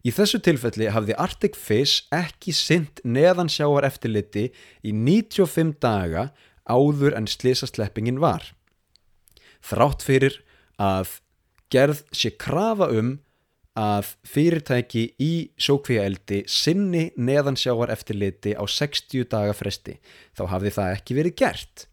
Í 0.00 0.10
þessu 0.16 0.40
tilfelli 0.42 0.88
hafði 0.90 1.16
Arctic 1.20 1.56
Fish 1.60 2.06
ekki 2.14 2.54
synt 2.56 3.02
neðansjáar 3.04 3.84
eftirliti 3.86 4.48
í 4.82 4.94
95 4.96 5.76
daga 5.82 6.30
áður 6.64 7.18
en 7.18 7.28
slísasleppingin 7.28 8.20
var. 8.22 8.42
Þrátt 9.60 10.02
fyrir 10.06 10.40
að 10.80 11.20
gerð 11.70 12.02
sé 12.16 12.32
krafa 12.32 12.88
um 12.96 13.18
að 13.78 14.14
fyrirtæki 14.26 15.04
í 15.22 15.32
sjókvíaeldi 15.60 16.42
sinni 16.50 17.10
neðansjáar 17.16 17.92
eftirliti 17.94 18.56
á 18.58 18.64
60 18.66 19.28
daga 19.30 19.54
fresti 19.54 19.98
þá 20.34 20.42
hafði 20.54 20.72
það 20.74 20.94
ekki 20.96 21.16
verið 21.18 21.36
gert. 21.38 21.86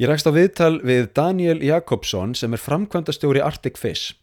Ég 0.00 0.10
rækst 0.10 0.26
á 0.28 0.32
viðtal 0.34 0.74
við 0.82 1.12
Daniel 1.14 1.60
Jakobsson 1.62 2.34
sem 2.34 2.52
er 2.52 2.60
framkvæmdastjóri 2.60 3.42
Arctic 3.44 3.78
Fish. 3.78 4.16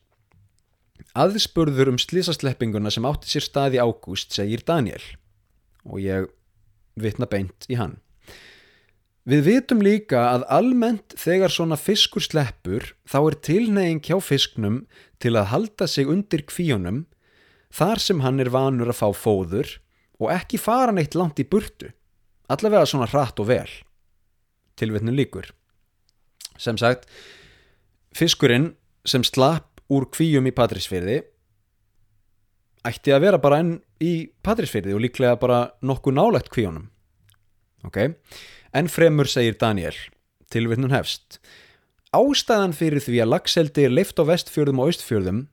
Aðspurður 1.15 1.93
um 1.93 1.99
slísasleppinguna 2.01 2.91
sem 2.93 3.07
átti 3.07 3.31
sér 3.31 3.45
stað 3.45 3.77
í 3.77 3.81
ágúst 3.81 4.35
segir 4.35 4.65
Daniel 4.67 5.01
og 5.87 6.01
ég 6.03 6.27
vitna 6.99 7.29
beint 7.29 7.65
í 7.71 7.79
hann. 7.79 7.97
Við 9.27 9.43
vitum 9.45 9.81
líka 9.83 10.21
að 10.31 10.45
almennt 10.47 11.13
þegar 11.19 11.51
svona 11.51 11.77
fiskur 11.77 12.23
sleppur 12.23 12.93
þá 13.09 13.19
er 13.19 13.37
tilneying 13.45 14.01
hjá 14.05 14.17
fisknum 14.23 14.85
til 15.19 15.35
að 15.35 15.49
halda 15.51 15.87
sig 15.91 16.07
undir 16.07 16.45
kvíunum 16.47 17.03
þar 17.75 18.01
sem 18.01 18.23
hann 18.23 18.39
er 18.39 18.51
vanur 18.53 18.89
að 18.89 19.01
fá 19.01 19.09
fóður 19.13 19.75
og 20.19 20.31
ekki 20.33 20.59
fara 20.59 20.95
neitt 20.95 21.15
langt 21.15 21.39
í 21.39 21.47
burtu, 21.47 21.91
allavega 22.51 22.87
svona 22.89 23.07
hratt 23.11 23.39
og 23.39 23.49
vel. 23.51 23.69
Tilvetnum 24.79 25.15
líkur. 25.15 25.51
Sem 26.59 26.79
sagt, 26.79 27.07
fiskurinn 28.15 28.73
sem 29.07 29.23
slapp 29.23 29.83
úr 29.91 30.07
kvíum 30.11 30.47
í 30.47 30.55
Patrísfyrði 30.55 31.21
ætti 32.87 33.13
að 33.13 33.25
vera 33.27 33.39
bara 33.41 33.59
enn 33.63 33.75
í 34.03 34.29
Patrísfyrði 34.43 34.95
og 34.95 35.03
líklega 35.03 35.39
bara 35.39 35.61
nokkuð 35.83 36.15
nálegt 36.15 36.51
kvíunum. 36.53 36.87
Ok? 37.87 37.99
En 38.69 38.89
fremur 38.91 39.25
segir 39.25 39.55
Daniel, 39.57 39.95
tilvittnum 40.53 40.91
hefst, 40.93 41.39
ástæðan 42.13 42.75
fyrir 42.77 43.01
því 43.01 43.21
að 43.23 43.31
lagseldi 43.33 43.85
er 43.87 43.93
leift 43.93 44.21
á 44.21 44.23
vestfjörðum 44.29 44.81
og 44.83 44.91
austfjörðum 44.91 45.43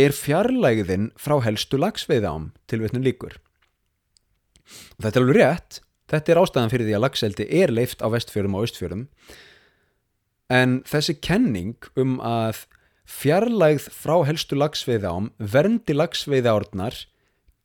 er 0.00 0.14
fjarlægðin 0.16 1.10
frá 1.20 1.36
helstu 1.44 1.80
lagsveiðám, 1.80 2.50
tilvittnum 2.72 3.04
líkur. 3.04 3.36
Og 4.96 5.04
þetta 5.04 5.18
er 5.18 5.24
alveg 5.26 5.38
rétt, 5.38 5.80
þetta 6.08 6.32
er 6.32 6.40
ástæðan 6.40 6.72
fyrir 6.72 6.88
því 6.88 6.96
að 6.96 7.04
lagseldi 7.04 7.48
er 7.60 7.72
leift 7.76 8.00
á 8.00 8.08
vestfjörðum 8.12 8.56
og 8.56 8.64
austfjörðum, 8.64 9.04
en 10.52 10.78
þessi 10.88 11.16
kenning 11.20 11.90
um 12.00 12.16
að 12.24 12.64
fjarlægð 13.08 13.90
frá 13.92 14.16
helstu 14.28 14.56
lagsveiðám 14.56 15.28
verndi 15.36 15.96
lagsveiðárnar 15.96 16.96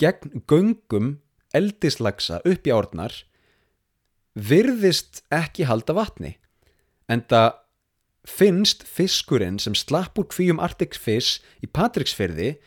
gegn 0.02 0.44
göngum 0.50 1.16
eldislagsa 1.56 2.42
upp 2.44 2.68
í 2.68 2.76
árnar 2.76 3.16
virðist 4.38 5.24
ekki 5.34 5.66
halda 5.68 5.96
vatni 5.98 6.36
en 7.10 7.24
það 7.26 7.56
finnst 8.28 8.84
fiskurinn 8.84 9.58
sem 9.64 9.76
slapp 9.78 10.20
úr 10.20 10.28
kvíum 10.30 10.60
Arctic 10.62 10.98
Fish 11.00 11.42
í 11.64 11.70
Patricksferði 11.72 12.58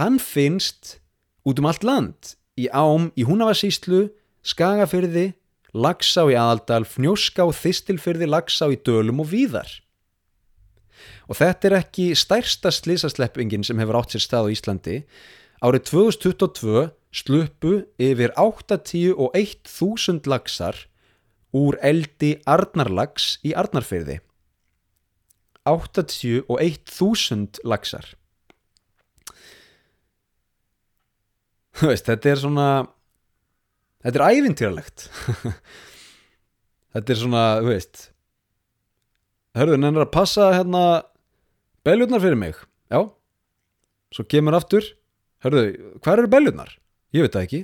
hann 0.00 0.20
finnst 0.22 0.98
út 1.46 1.60
um 1.60 1.68
allt 1.68 1.84
land 1.86 2.36
í 2.56 2.70
ám 2.72 3.10
í 3.18 3.26
Húnavarsíslu, 3.28 4.08
Skagafyrði 4.46 5.34
Lagsá 5.76 6.24
í 6.30 6.36
Aðaldal, 6.38 6.86
Fnjóská, 6.88 7.44
Þistilfyrði, 7.52 8.28
Lagsá 8.30 8.70
í 8.72 8.78
Dölum 8.80 9.20
og 9.20 9.28
Víðar. 9.28 9.68
Og 11.28 11.36
þetta 11.36 11.68
er 11.68 11.76
ekki 11.82 12.06
stærsta 12.16 12.72
slísasleppingin 12.72 13.66
sem 13.66 13.78
hefur 13.82 13.98
átt 14.00 14.14
sér 14.14 14.24
stað 14.24 14.48
á 14.48 14.54
Íslandi 14.54 14.96
árið 15.64 15.88
2022 15.92 16.90
sluppu 17.16 17.78
yfir 18.02 18.34
80 18.36 19.14
og 19.16 19.36
1000 19.36 20.28
lagsar 20.28 20.84
úr 21.56 21.78
eldi 21.84 22.36
Arnarlags 22.44 23.36
í 23.46 23.54
Arnarfyrði. 23.56 24.20
80 25.66 26.44
og 26.46 26.60
1000 26.62 27.62
lagsar. 27.66 28.12
Þú 31.76 31.90
veist, 31.90 32.06
þetta 32.08 32.30
er 32.30 32.40
svona, 32.40 32.68
þetta 34.04 34.20
er 34.20 34.36
ævintýralegt. 34.38 35.08
þetta 36.96 37.12
er 37.12 37.20
svona, 37.20 37.42
þú 37.60 37.72
veist, 37.72 38.06
hörðu, 39.58 39.80
nennir 39.82 40.06
að 40.06 40.14
passa 40.14 40.52
hérna 40.54 40.84
beljurnar 41.84 42.22
fyrir 42.24 42.40
mig. 42.40 42.62
Já, 42.88 43.02
svo 44.14 44.24
kemur 44.30 44.56
aftur, 44.56 44.86
hörðu, 45.46 45.64
hvað 46.02 46.18
eru 46.18 46.32
beljurnar? 46.34 46.76
Ég 47.14 47.24
veit 47.24 47.34
það 47.36 47.46
ekki. 47.46 47.62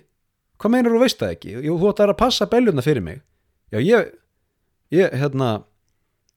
Hvað 0.63 0.75
meinar 0.77 0.95
þú 0.95 1.03
veist 1.03 1.21
það 1.21 1.37
ekki? 1.37 1.53
Jú, 1.67 1.77
þú 1.81 1.91
ætti 1.91 2.07
að 2.07 2.17
passa 2.23 2.49
beljurna 2.51 2.85
fyrir 2.87 3.05
mig. 3.05 3.23
Já, 3.73 3.79
ég, 3.83 4.11
ég, 4.95 5.15
hérna, 5.19 5.53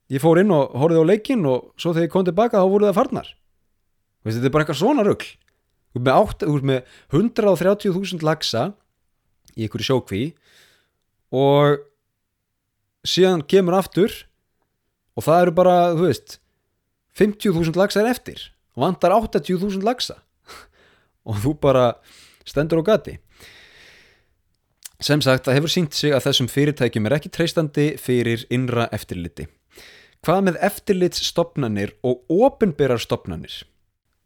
ég 0.09 0.23
fór 0.23 0.41
inn 0.41 0.53
og 0.55 0.75
horfið 0.81 1.01
á 1.05 1.09
leikin 1.11 1.47
og 1.49 1.71
svo 1.77 1.93
þegar 1.93 2.07
ég 2.07 2.13
kom 2.13 2.25
tilbaka 2.27 2.61
þá 2.61 2.69
voru 2.71 2.89
það 2.89 2.99
farnar. 2.99 3.33
Veist, 4.25 4.39
þetta 4.39 4.49
er 4.49 4.55
bara 4.55 4.65
eitthvað 4.65 4.81
svona 4.81 5.05
rugg. 5.05 5.27
Þú 5.95 6.01
ert 6.11 6.45
með, 6.45 6.63
með 6.67 6.87
130.000 7.21 8.25
lagsa 8.25 8.63
í 9.55 9.67
ykkur 9.67 9.85
sjókví 9.85 10.23
og 11.35 11.85
síðan 13.07 13.45
kemur 13.47 13.77
aftur 13.77 14.11
og 15.15 15.23
það 15.23 15.45
eru 15.45 15.55
bara, 15.55 15.75
þú 15.95 16.09
veist, 16.09 16.39
50.000 17.15 17.79
lagsar 17.79 18.09
eftir 18.09 18.49
og 18.75 18.83
vantar 18.83 19.15
80.000 19.15 19.85
lagsa 19.85 20.17
og 21.25 21.41
þú 21.43 21.53
bara 21.61 21.85
stendur 22.45 22.81
á 22.81 22.83
gati. 22.93 23.17
Sem 25.01 25.21
sagt 25.21 25.45
það 25.45 25.59
hefur 25.59 25.73
sínt 25.73 25.93
sig 25.93 26.15
að 26.15 26.29
þessum 26.29 26.49
fyrirtækjum 26.49 27.05
er 27.09 27.17
ekki 27.17 27.33
treystandi 27.33 27.87
fyrir 27.99 28.45
innra 28.53 28.87
eftirliti. 28.95 29.49
Hvað 30.25 30.45
með 30.47 30.59
eftirlitsstopnanir 30.69 31.97
og 32.07 32.23
ofinberar 32.31 33.01
stopnanir 33.01 33.65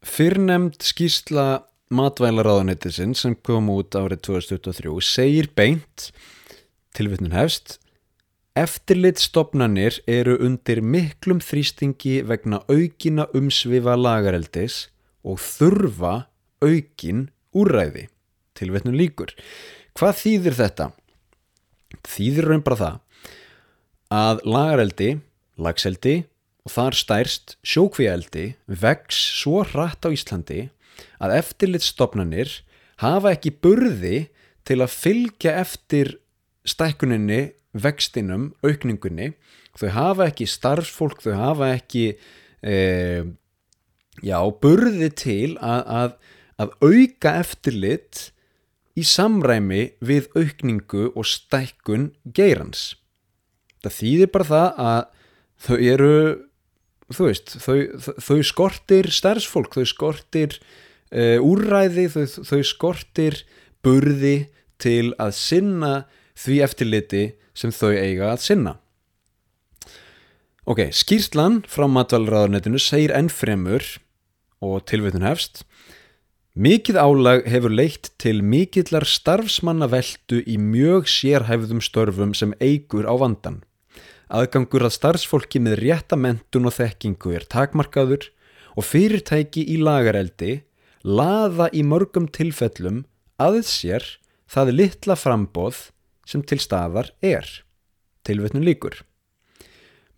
fyrrnemd 0.06 0.80
skýrsla 0.84 1.66
matvælaráðanettisinn 1.92 3.16
sem 3.18 3.36
kom 3.44 3.70
út 3.74 3.98
árið 3.98 4.24
2023 4.30 4.96
segir 5.04 5.50
beint 5.58 6.10
tilvittnun 6.98 7.36
hefst 7.36 7.80
Eftirlitstopnanir 8.60 10.02
eru 10.10 10.34
undir 10.44 10.82
miklum 10.84 11.38
þrýstingi 11.40 12.20
vegna 12.28 12.60
aukina 12.68 13.28
umsvifa 13.38 13.94
lagareldis 13.96 14.88
og 15.24 15.38
þurfa 15.40 16.16
aukin 16.64 17.28
úrræði. 17.56 18.08
Tilvetnum 18.60 18.98
líkur 18.98 19.36
hvað 20.00 20.18
þýðir 20.24 20.56
þetta? 20.56 20.92
þýðir 22.08 22.48
raun 22.50 22.66
bara 22.66 22.80
það 22.80 22.98
að 24.20 24.42
lagareldi 24.48 25.10
lagseldi 25.60 26.16
og 26.66 26.74
þar 26.74 26.98
stærst 26.98 27.56
sjókvíaldi 27.66 28.46
vex 28.68 29.20
svo 29.42 29.64
hratt 29.68 30.06
á 30.06 30.10
Íslandi 30.14 30.70
að 31.20 31.36
eftirlitstofnanir 31.40 32.60
hafa 33.02 33.34
ekki 33.36 33.54
burði 33.64 34.28
til 34.68 34.80
að 34.84 34.94
fylgja 34.94 35.56
eftir 35.64 36.18
stækkuninni, 36.68 37.56
vextinum, 37.74 38.52
aukningunni. 38.62 39.32
Þau 39.80 39.90
hafa 39.96 40.28
ekki 40.30 40.46
starfsfólk, 40.50 41.24
þau 41.24 41.34
hafa 41.40 41.72
ekki 41.78 42.04
e, 42.62 42.76
já, 44.22 44.40
burði 44.62 45.10
til 45.16 45.56
að, 45.64 45.82
að 45.88 46.36
að 46.60 46.76
auka 46.84 47.38
eftirlit 47.40 48.30
í 49.00 49.06
samræmi 49.08 49.94
við 50.04 50.28
aukningu 50.36 51.10
og 51.14 51.28
stækkun 51.28 52.10
geirans. 52.36 52.94
Það 53.80 53.96
þýðir 53.96 54.32
bara 54.34 54.50
það 54.50 54.82
að 54.90 55.02
þau 55.66 55.78
eru, 55.78 56.16
þú 57.16 57.30
veist, 57.30 57.56
þau, 57.64 57.78
þau 58.20 58.40
skortir 58.48 59.12
stærðsfólk, 59.16 59.80
þau 59.80 59.88
skortir 59.88 60.58
uh, 60.60 61.40
úrræði, 61.40 62.10
þau, 62.12 62.26
þau 62.52 62.62
skortir 62.68 63.40
burði 63.86 64.50
til 64.80 65.14
að 65.20 65.34
sinna 65.40 65.94
því 66.40 66.60
eftirliti 66.68 67.24
sem 67.56 67.72
þau 67.76 67.94
eiga 67.96 68.34
að 68.34 68.44
sinna. 68.44 68.76
Ok, 70.70 70.84
skýrslan 70.94 71.64
frá 71.66 71.88
matvalraðarnetinu 71.90 72.80
segir 72.84 73.16
ennfremur 73.16 73.86
og 74.62 74.84
tilvætun 74.92 75.26
hefst 75.26 75.64
Mikið 76.60 76.98
álag 77.00 77.46
hefur 77.48 77.72
leitt 77.72 78.10
til 78.20 78.42
mikillar 78.44 79.06
starfsmannaveldu 79.08 80.42
í 80.44 80.58
mjög 80.60 81.06
sérhæfðum 81.08 81.80
störfum 81.80 82.34
sem 82.36 82.52
eigur 82.60 83.08
á 83.08 83.16
vandan. 83.16 83.62
Aðgangur 84.28 84.84
að 84.84 84.98
starfsfólki 84.98 85.62
með 85.64 85.78
réttamentun 85.80 86.68
og 86.68 86.76
þekkingu 86.76 87.32
er 87.38 87.48
takmarkaður 87.48 88.28
og 88.76 88.84
fyrirtæki 88.90 89.64
í 89.72 89.80
lagareldi 89.80 90.60
laða 91.08 91.70
í 91.72 91.86
mörgum 91.88 92.28
tilfellum 92.28 93.06
aðeins 93.40 93.72
sér 93.80 94.04
það 94.52 94.76
litla 94.82 95.16
frambóð 95.16 95.86
sem 96.28 96.44
til 96.44 96.60
staðar 96.60 97.14
er. 97.24 97.48
Tilvetnum 98.28 98.68
líkur. 98.68 99.00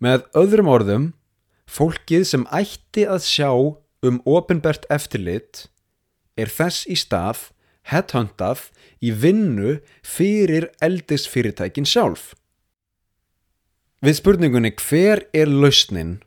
Með 0.02 0.26
öðrum 0.34 0.74
orðum, 0.74 1.12
fólkið 1.70 2.26
sem 2.34 2.50
ætti 2.50 3.06
að 3.06 3.28
sjá 3.30 3.52
um 4.02 4.18
ofinbert 4.26 4.90
eftirlit 4.90 5.68
er 6.36 6.50
þess 6.52 6.86
í 6.88 6.96
stað 6.98 7.50
headhuntað 7.90 8.68
í 9.02 9.10
vinnu 9.10 9.78
fyrir 10.06 10.70
eldisfyrirtækin 10.84 11.88
sjálf. 11.88 12.32
Við 14.02 14.18
spurningunni 14.18 14.72
hver 14.82 15.24
er 15.34 15.50
lausnin 15.50 16.20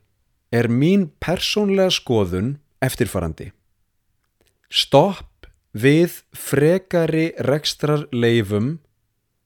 er 0.54 0.68
mín 0.72 1.10
persónlega 1.20 1.92
skoðun 1.92 2.56
eftirfarandi. 2.84 3.50
Stopp 4.72 5.48
við 5.76 6.22
frekari 6.32 7.30
rekstrar 7.44 8.06
leifum 8.12 8.78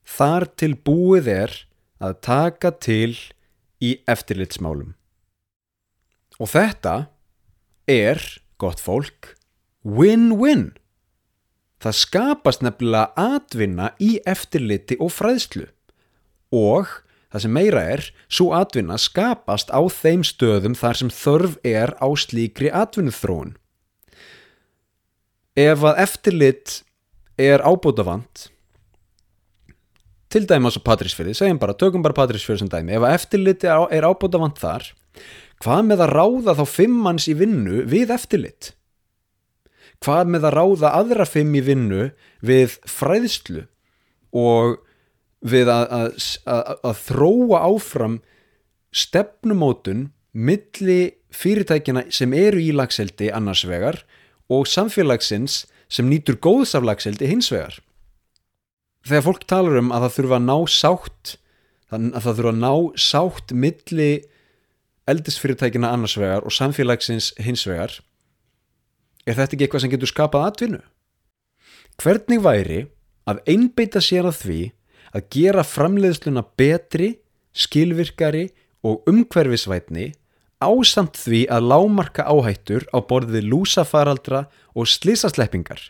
þar 0.07 0.47
til 0.59 0.77
búið 0.79 1.31
er 1.33 1.57
að 2.01 2.17
taka 2.25 2.71
til 2.79 3.17
í 3.83 3.97
eftirlitsmálum. 4.11 4.95
Og 6.41 6.49
þetta 6.49 6.95
er, 7.91 8.21
gott 8.61 8.81
fólk, 8.81 9.35
win-win. 9.85 10.70
Það 11.81 11.97
skapast 11.97 12.64
nefnilega 12.64 13.12
atvinna 13.16 13.93
í 14.03 14.18
eftirliti 14.28 14.99
og 15.01 15.14
fræðslu 15.16 15.68
og 16.53 16.91
það 17.31 17.45
sem 17.45 17.53
meira 17.55 17.83
er, 17.95 18.05
svo 18.26 18.51
atvinna 18.57 18.99
skapast 18.99 19.70
á 19.70 19.81
þeim 19.87 20.24
stöðum 20.26 20.74
þar 20.78 20.99
sem 20.99 21.12
þörf 21.14 21.59
er 21.66 21.95
á 22.03 22.09
slíkri 22.18 22.72
atvinnuþróun. 22.74 23.55
Ef 25.59 25.85
að 25.87 26.01
eftirlit 26.05 26.81
er 27.41 27.62
ábútafant, 27.62 28.49
til 30.31 30.45
dæmi 30.47 30.70
á 30.70 30.72
Patrísfjörði, 30.87 31.35
segjum 31.39 31.62
bara, 31.62 31.74
tökum 31.74 32.03
bara 32.05 32.16
Patrísfjörði 32.18 32.64
sem 32.64 32.70
dæmi, 32.70 32.95
ef 32.99 33.07
að 33.07 33.16
eftirlit 33.18 33.66
er 33.66 34.07
ábútafant 34.07 34.61
þar, 34.61 34.91
hvað 35.62 35.87
með 35.87 36.05
að 36.07 36.14
ráða 36.18 36.59
þá 36.59 36.64
fimm 36.70 37.01
manns 37.07 37.31
í 37.31 37.35
vinnu 37.39 37.85
við 37.91 38.14
eftirlit? 38.14 38.74
Hvað 40.01 40.30
með 40.32 40.46
að 40.48 40.55
ráða 40.57 40.92
aðra 40.96 41.26
fimm 41.28 41.53
í 41.59 41.61
vinnu 41.64 42.07
við 42.40 42.78
fræðslu 42.88 43.66
og 44.32 44.78
við 45.44 45.68
að, 45.72 45.84
að, 45.96 46.09
að, 46.48 46.70
að 46.88 47.03
þróa 47.05 47.61
áfram 47.68 48.16
stefnumótun 48.96 50.09
milli 50.32 51.01
fyrirtækina 51.34 52.07
sem 52.14 52.32
eru 52.36 52.61
í 52.62 52.72
lagseldi 52.74 53.30
annars 53.34 53.66
vegar 53.68 54.01
og 54.51 54.66
samfélagsins 54.66 55.64
sem 55.90 56.09
nýtur 56.11 56.38
góðs 56.42 56.74
af 56.78 56.86
lagseldi 56.86 57.28
hins 57.30 57.51
vegar. 57.53 57.78
Þegar 59.07 59.26
fólk 59.26 59.46
talar 59.48 59.78
um 59.80 59.92
að 59.94 60.07
það 60.07 60.16
þurfa 60.16 60.38
að 60.38 60.46
ná 60.48 60.57
sátt 60.70 61.36
að 61.90 62.20
það 62.22 62.36
þurfa 62.38 62.53
að 62.53 62.61
ná 62.61 62.74
sátt 63.03 63.55
milli 63.57 64.11
eldisfyrirtækina 65.11 65.90
annars 65.90 66.16
vegar 66.20 66.46
og 66.46 66.55
samfélagsins 66.55 67.32
hins 67.42 67.64
vegar 67.66 67.96
er 69.27 69.37
þetta 69.37 69.57
ekki 69.57 69.66
eitthvað 69.66 69.85
sem 69.85 69.93
getur 69.93 70.11
skapað 70.11 70.47
atvinnu? 70.49 70.81
Hvernig 72.01 72.41
væri 72.45 72.81
að 73.29 73.43
einbeita 73.51 74.01
sér 74.03 74.31
að 74.31 74.39
því 74.41 74.61
að 75.11 75.27
gera 75.35 75.66
framleiðsluna 75.66 76.45
betri, 76.59 77.11
skilvirkari 77.53 78.49
og 78.87 79.07
umhverfisvætni 79.11 80.12
ásamt 80.61 81.16
því 81.16 81.47
að 81.53 81.68
lámarka 81.73 82.27
áhættur 82.29 82.85
á 82.93 82.99
borðið 83.01 83.49
lúsafaraldra 83.49 84.45
og 84.77 84.89
slísasleppingar. 84.89 85.81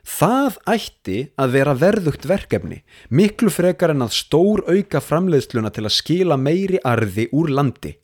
Það 0.00 0.56
ætti 0.70 1.18
að 1.36 1.56
vera 1.58 1.74
verðugt 1.76 2.24
verkefni, 2.28 2.80
miklu 3.10 3.50
frekar 3.52 3.92
en 3.92 4.06
að 4.06 4.14
stór 4.16 4.62
auka 4.70 5.02
framleiðsluna 5.04 5.72
til 5.74 5.84
að 5.84 5.96
skila 5.98 6.38
meiri 6.40 6.80
arði 6.86 7.28
úr 7.36 7.50
landi. 7.52 7.98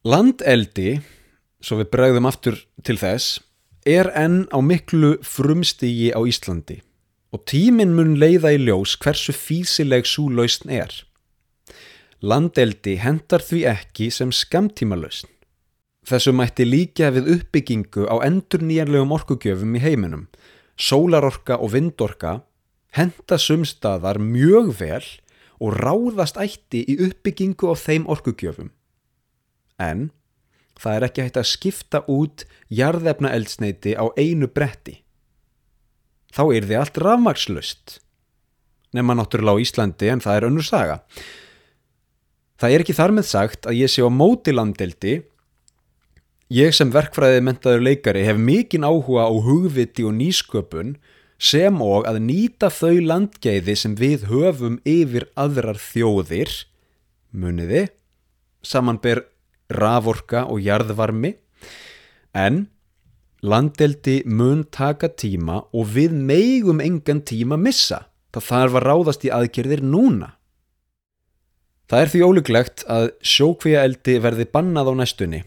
Landeldi, 0.00 0.94
svo 1.60 1.76
við 1.82 1.90
bregðum 1.92 2.24
aftur 2.24 2.54
til 2.88 2.94
þess, 2.96 3.42
er 3.84 4.08
enn 4.16 4.46
á 4.48 4.56
miklu 4.64 5.18
frumstígi 5.20 6.14
á 6.16 6.24
Íslandi 6.24 6.78
og 7.36 7.42
tíminn 7.44 7.92
mun 7.92 8.14
leiða 8.16 8.54
í 8.56 8.62
ljós 8.62 8.94
hversu 8.96 9.34
físileg 9.36 10.08
svo 10.08 10.30
lausn 10.32 10.72
er. 10.72 10.88
Landeldi 12.24 12.96
hendar 12.96 13.44
því 13.44 13.60
ekki 13.74 14.08
sem 14.08 14.32
skamtíma 14.32 14.96
lausn. 14.96 15.28
Þessu 16.08 16.32
mætti 16.32 16.64
líka 16.64 17.12
við 17.12 17.28
uppbyggingu 17.36 18.08
á 18.08 18.24
endur 18.24 18.64
nýjanlegum 18.64 19.12
orkugjöfum 19.20 19.76
í 19.76 19.84
heiminum. 19.84 20.26
Sólarorka 20.80 21.60
og 21.60 21.74
vindorka 21.76 22.38
henda 22.96 23.36
sumstaðar 23.36 24.16
mjög 24.16 24.72
vel 24.80 25.04
og 25.60 25.76
ráðast 25.76 26.40
ætti 26.40 26.86
í 26.88 27.02
uppbyggingu 27.04 27.68
á 27.68 27.76
þeim 27.76 28.08
orkugjöfum 28.08 28.72
en 29.80 30.08
það 30.80 30.96
er 30.96 31.06
ekki 31.08 31.26
hægt 31.26 31.38
að 31.40 31.50
skipta 31.50 32.02
út 32.08 32.44
jarðefna 32.72 33.32
eldsneiti 33.36 33.96
á 33.96 34.04
einu 34.16 34.48
bretti. 34.48 35.00
Þá 36.30 36.42
er 36.54 36.66
þið 36.68 36.80
allt 36.80 37.00
rafmakslust. 37.02 37.98
Nefna 38.94 39.18
náttúrulega 39.18 39.58
á 39.58 39.62
Íslandi 39.62 40.10
en 40.10 40.22
það 40.22 40.36
er 40.36 40.46
önnur 40.48 40.66
saga. 40.66 41.00
Það 42.60 42.74
er 42.74 42.84
ekki 42.84 42.96
þar 42.96 43.14
með 43.16 43.28
sagt 43.30 43.68
að 43.70 43.78
ég 43.80 43.92
sé 43.92 44.04
á 44.04 44.10
móti 44.12 44.54
landeldi. 44.54 45.20
Ég 46.50 46.74
sem 46.74 46.90
verkfræðið 46.92 47.44
mentaður 47.46 47.86
leikari 47.86 48.26
hef 48.26 48.40
mikinn 48.40 48.84
áhuga 48.84 49.28
á 49.30 49.32
hugviti 49.32 50.04
og 50.06 50.16
nýsköpun 50.18 50.96
sem 51.40 51.78
og 51.80 52.04
að 52.10 52.18
nýta 52.26 52.68
þau 52.74 52.98
landgeiði 53.00 53.76
sem 53.78 53.94
við 53.96 54.26
höfum 54.28 54.76
yfir 54.84 55.28
aðrar 55.40 55.78
þjóðir, 55.80 56.50
muniði, 57.32 57.86
samanber 58.60 59.24
raforka 59.70 60.44
og 60.50 60.60
jarðvarmi 60.64 61.34
en 62.36 62.66
landeldi 63.42 64.20
mun 64.26 64.64
taka 64.72 65.08
tíma 65.08 65.62
og 65.72 65.92
við 65.94 66.14
meigum 66.14 66.82
engan 66.84 67.22
tíma 67.24 67.58
missa. 67.60 68.06
Það 68.30 68.46
þarf 68.46 68.76
að 68.78 68.86
ráðast 68.86 69.24
í 69.26 69.32
aðgerðir 69.34 69.82
núna. 69.82 70.34
Það 71.90 72.02
er 72.04 72.10
því 72.12 72.20
ólíklegt 72.22 72.84
að 72.86 73.06
sjókvíaeldi 73.26 74.18
verði 74.22 74.46
bannað 74.52 74.92
á 74.92 74.94
næstunni. 75.00 75.40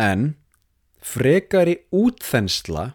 En 0.00 0.36
frekari 1.04 1.82
útþensla 1.92 2.94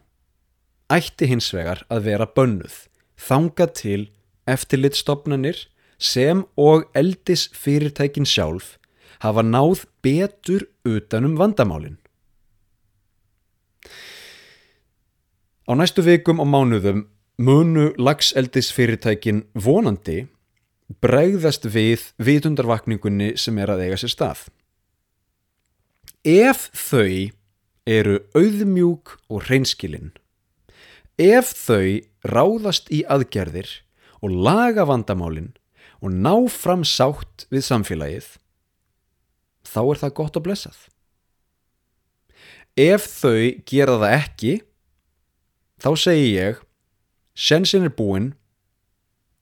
ætti 0.92 1.30
hins 1.30 1.52
vegar 1.54 1.84
að 1.94 2.08
vera 2.10 2.26
bönnuð, 2.26 2.74
þanga 3.16 3.68
til 3.78 4.10
eftirlitstofnanir 4.50 5.68
sem 6.02 6.42
og 6.58 6.90
eldis 6.98 7.46
fyrirtækin 7.54 8.26
sjálf 8.26 8.80
hafa 9.22 9.44
náð 9.46 9.86
betur 10.04 10.68
utanum 10.88 11.38
vandamálinn. 11.38 11.98
Á 15.70 15.72
næstu 15.78 16.04
vikum 16.04 16.42
og 16.42 16.50
mánuðum 16.50 17.06
munu 17.42 17.92
lagseldisfyrirtækin 17.98 19.46
vonandi 19.54 20.26
bregðast 21.02 21.68
við 21.72 22.10
vitundarvakningunni 22.20 23.36
sem 23.40 23.58
er 23.62 23.72
að 23.72 23.86
eiga 23.86 24.00
sér 24.02 24.14
stað. 24.14 24.42
Ef 26.28 26.68
þau 26.76 27.32
eru 27.90 28.20
auðmjúk 28.38 29.16
og 29.32 29.48
hreinskilinn, 29.48 30.12
ef 31.18 31.54
þau 31.56 32.02
ráðast 32.28 32.92
í 32.94 33.02
aðgerðir 33.10 33.70
og 34.22 34.36
laga 34.46 34.86
vandamálinn 34.90 35.54
og 36.02 36.14
ná 36.14 36.36
fram 36.50 36.84
sátt 36.86 37.48
við 37.54 37.66
samfélagið, 37.66 38.28
þá 39.72 39.82
er 39.86 40.02
það 40.04 40.14
gott 40.20 40.38
og 40.40 40.46
blessað. 40.48 40.84
Ef 42.80 43.08
þau 43.22 43.40
gera 43.68 43.98
það 44.02 44.16
ekki, 44.18 44.54
þá 45.82 45.90
segi 46.00 46.30
ég, 46.36 46.62
sensin 47.36 47.88
er 47.88 47.96
búinn, 47.96 48.32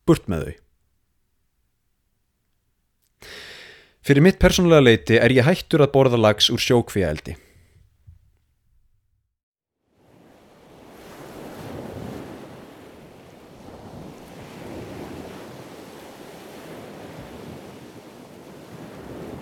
burt 0.09 0.30
með 0.30 0.47
þau. 0.47 0.55
Fyrir 4.09 4.25
mitt 4.25 4.39
persónulega 4.41 4.86
leiti 4.86 5.19
er 5.21 5.34
ég 5.36 5.45
hættur 5.45 5.84
að 5.86 5.93
borða 5.93 6.17
lags 6.17 6.47
úr 6.49 6.61
sjókvíaeldi. 6.63 7.36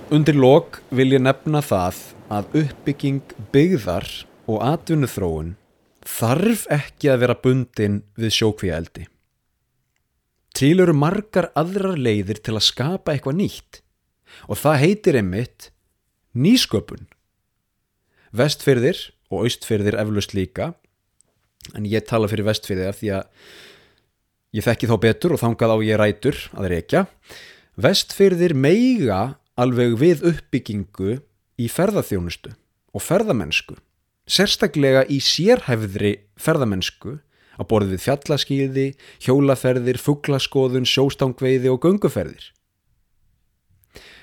Undir 0.07 0.37
lok 0.39 0.77
vil 0.95 1.09
ég 1.11 1.19
nefna 1.19 1.59
það 1.59 1.97
að 2.31 2.53
uppbygging 2.61 3.33
byggðar 3.51 4.05
og 4.47 4.61
atvinnuþróun 4.63 5.49
þarf 6.07 6.61
ekki 6.71 7.09
að 7.11 7.23
vera 7.25 7.35
bundin 7.43 7.97
við 8.15 8.31
sjókvíaeldi. 8.37 9.03
Til 10.55 10.77
eru 10.79 10.93
margar 10.95 11.49
aðrar 11.59 11.99
leiðir 11.99 12.39
til 12.39 12.55
að 12.55 12.63
skapa 12.69 13.11
eitthvað 13.11 13.35
nýtt 13.41 13.81
og 14.47 14.61
það 14.61 14.79
heitir 14.85 15.17
einmitt 15.19 15.67
nýsköpun. 16.39 17.03
Vestfyrðir 18.31 19.01
og 19.27 19.43
austfyrðir 19.43 19.97
eflust 19.99 20.35
líka 20.37 20.69
en 21.75 21.83
ég 21.83 22.07
tala 22.07 22.29
fyrir 22.31 22.47
vestfyrði 22.47 22.87
af 22.87 23.01
því 23.01 23.11
að 23.17 23.27
ég 24.55 24.67
þekki 24.69 24.87
þá 24.87 24.95
betur 25.03 25.35
og 25.35 25.43
þangað 25.43 25.75
á 25.75 25.77
ég 25.83 25.99
rætur 25.99 26.39
að 26.55 26.69
reykja 26.77 27.03
vestfyrðir 27.75 28.55
meiga 28.55 29.19
alveg 29.57 29.97
við 29.99 30.23
uppbyggingu 30.31 31.19
í 31.57 31.67
ferðarþjónustu 31.71 32.53
og 32.93 33.03
ferðamennsku 33.03 33.77
sérstaklega 34.27 35.05
í 35.09 35.19
sérhæfðri 35.23 36.13
ferðamennsku 36.39 37.17
á 37.57 37.61
borðið 37.65 38.03
fjallaskýði, 38.03 38.87
hjólaferðir, 39.23 39.97
fugglaskoðun, 40.01 40.85
sjóstangveiði 40.85 41.71
og 41.71 41.81
gunguferðir. 41.85 42.51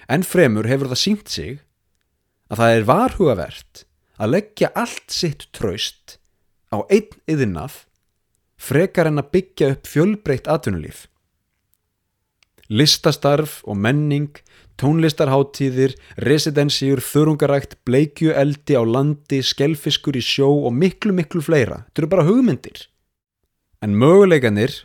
En 0.06 0.22
fremur 0.22 0.68
hefur 0.68 0.92
það 0.92 1.00
sínt 1.00 1.32
sig 1.32 1.56
að 2.52 2.60
það 2.60 2.76
er 2.76 2.86
varhugavert 2.90 3.82
að 4.20 4.34
leggja 4.36 4.70
allt 4.78 5.10
sitt 5.10 5.48
traust 5.56 6.18
á 6.70 6.84
einn 6.92 7.10
yðinnað 7.26 7.80
frekar 8.60 9.10
en 9.10 9.22
að 9.22 9.32
byggja 9.34 9.72
upp 9.74 9.88
fjölbreytt 9.90 10.50
atvinnulíf. 10.50 11.08
Listastarf 12.70 13.58
og 13.68 13.76
menning, 13.76 14.30
tónlistarháttíðir, 14.80 15.94
residensíur, 16.18 17.02
þörungarækt, 17.04 17.78
bleikjueldi 17.86 18.76
á 18.78 18.82
landi, 18.82 19.40
skelfiskur 19.44 20.18
í 20.18 20.22
sjó 20.24 20.50
og 20.66 20.74
miklu 20.74 21.14
miklu 21.14 21.42
fleira. 21.44 21.84
Þetta 21.88 22.02
eru 22.02 22.10
bara 22.14 22.26
hugmyndir. 22.28 22.86
En 23.84 23.96
möguleikanir 24.00 24.82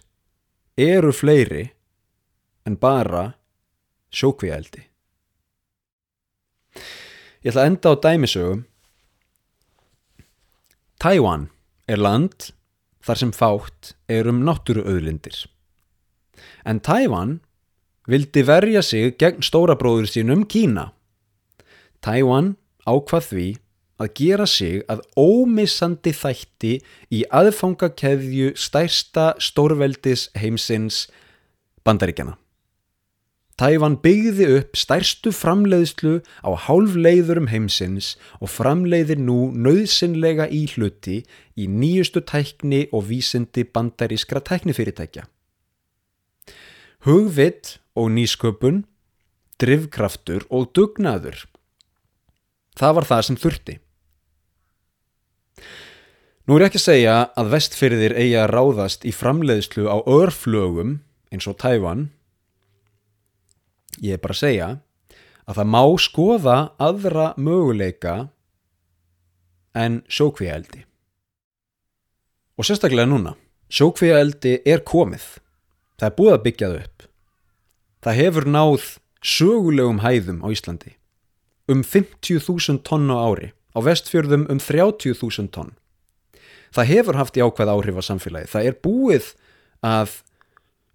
eru 0.78 1.14
fleiri 1.16 1.70
en 2.68 2.78
bara 2.78 3.34
sjókvíældi. 4.14 4.86
Ég 7.44 7.52
ætla 7.52 7.64
að 7.64 7.70
enda 7.72 7.94
á 7.94 8.02
dæmisögum. 8.04 8.66
Tæwan 11.00 11.48
er 11.88 12.02
land 12.02 12.52
þar 13.06 13.22
sem 13.22 13.32
fátt 13.32 13.94
er 14.12 14.28
um 14.28 14.44
náttúruauðlindir. 14.44 15.46
En 16.68 16.82
Tæwan 16.84 17.40
vildi 18.10 18.44
verja 18.48 18.82
sig 18.86 19.16
gegn 19.22 19.46
stórabróður 19.46 20.10
sínum 20.10 20.46
Kína. 20.50 20.90
Tæwan 22.02 22.56
ákvað 22.90 23.26
því 23.30 23.48
að 24.00 24.12
gera 24.16 24.48
sig 24.48 24.84
að 24.90 25.02
ómissandi 25.20 26.14
þætti 26.16 26.76
í 27.12 27.24
aðfangakeðju 27.36 28.54
stærsta 28.58 29.34
stórveldis 29.44 30.30
heimsins 30.40 31.08
bandaríkjana. 31.84 32.38
Tæfan 33.60 33.98
byggði 34.00 34.46
upp 34.56 34.78
stærstu 34.80 35.34
framleiðslu 35.36 36.22
á 36.48 36.56
hálfleiðurum 36.64 37.50
heimsins 37.52 38.14
og 38.40 38.54
framleiðir 38.54 39.20
nú 39.20 39.50
nöðsynlega 39.52 40.46
í 40.48 40.62
hluti 40.72 41.18
í 41.60 41.68
nýjustu 41.68 42.24
tækni 42.24 42.86
og 42.96 43.10
vísindi 43.10 43.66
bandarískra 43.68 44.40
tæknifyrirtækja. 44.48 45.26
Hugvitt 47.04 47.76
og 48.00 48.10
nýsköpun, 48.16 48.84
drivkraftur 49.60 50.48
og 50.50 50.72
dugnaður. 50.76 51.44
Það 52.80 52.96
var 52.96 53.08
það 53.10 53.24
sem 53.28 53.40
þurfti. 53.40 53.76
Nú 56.48 56.56
er 56.58 56.66
ekki 56.66 56.80
að 56.80 56.88
segja 56.88 57.16
að 57.38 57.52
vestfyrðir 57.54 58.16
eigi 58.18 58.38
að 58.42 58.52
ráðast 58.56 59.04
í 59.06 59.12
framleiðslu 59.14 59.84
á 59.86 59.98
örflögum 60.02 60.96
eins 61.30 61.46
og 61.46 61.60
Tævan. 61.62 62.08
Ég 64.02 64.16
er 64.16 64.24
bara 64.24 64.34
að 64.34 64.42
segja 64.42 64.70
að 65.50 65.60
það 65.60 65.70
má 65.76 65.84
skoða 66.02 66.58
aðra 66.82 67.28
möguleika 67.38 68.16
en 69.78 70.00
sjókvíaeldi. 70.10 70.86
Og 72.58 72.68
sérstaklega 72.68 73.06
núna, 73.12 73.36
sjókvíaeldi 73.70 74.60
er 74.66 74.82
komið. 74.88 75.28
Það 76.00 76.10
er 76.10 76.18
búið 76.18 76.34
að 76.34 76.44
byggjað 76.48 76.78
upp. 76.80 77.09
Það 78.00 78.16
hefur 78.16 78.46
náð 78.48 78.84
sögulegum 79.20 80.00
hæðum 80.00 80.40
á 80.40 80.48
Íslandi. 80.56 80.96
Um 81.68 81.84
50.000 81.84 82.80
tonn 82.88 83.12
á 83.12 83.18
ári, 83.20 83.52
á 83.76 83.80
vestfjörðum 83.84 84.48
um 84.48 84.60
30.000 84.64 85.52
tonn. 85.52 85.74
Það 86.72 86.92
hefur 86.94 87.18
haft 87.20 87.36
í 87.36 87.44
ákveð 87.44 87.72
áhrif 87.74 88.00
á 88.00 88.04
samfélagi 88.08 88.52
það 88.54 88.68
er 88.70 88.78
búið 88.80 89.28
að 89.84 90.14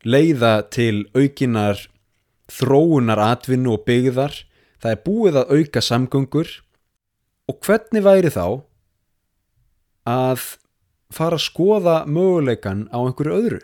leiða 0.04 0.52
til 0.72 1.04
aukinar 1.12 1.82
þróunar 2.48 3.20
atvinnu 3.20 3.74
og 3.76 3.84
byggðar. 3.84 4.36
Það 4.80 4.94
er 4.94 5.02
búið 5.04 5.38
að 5.40 5.52
auka 5.58 5.82
samgöngur. 5.84 6.50
Og 7.52 7.58
hvernig 7.60 8.04
væri 8.04 8.30
þá 8.32 8.64
að 10.08 10.46
fara 11.12 11.36
að 11.36 11.44
skoða 11.44 11.98
möguleikan 12.08 12.86
á 12.88 12.98
einhverju 13.04 13.36
öðru? 13.36 13.60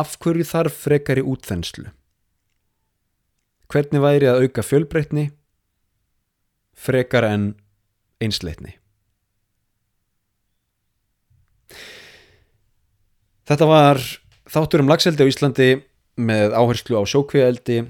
Af 0.00 0.16
hverju 0.24 0.48
þarf 0.48 0.80
frekari 0.86 1.20
útþenslu 1.20 1.92
hvernig 3.72 4.02
væri 4.02 4.28
að 4.30 4.44
auka 4.44 4.64
fjölbreytni 4.64 5.28
frekar 6.74 7.26
en 7.28 7.46
einsleitni? 8.22 8.76
Þetta 13.44 13.68
var 13.68 14.00
þáttur 14.48 14.84
um 14.84 14.90
lagseldi 14.90 15.24
á 15.24 15.30
Íslandi 15.30 15.70
með 16.16 16.54
áherslu 16.56 16.96
á 16.96 17.04
sjókvíaldi 17.04 17.80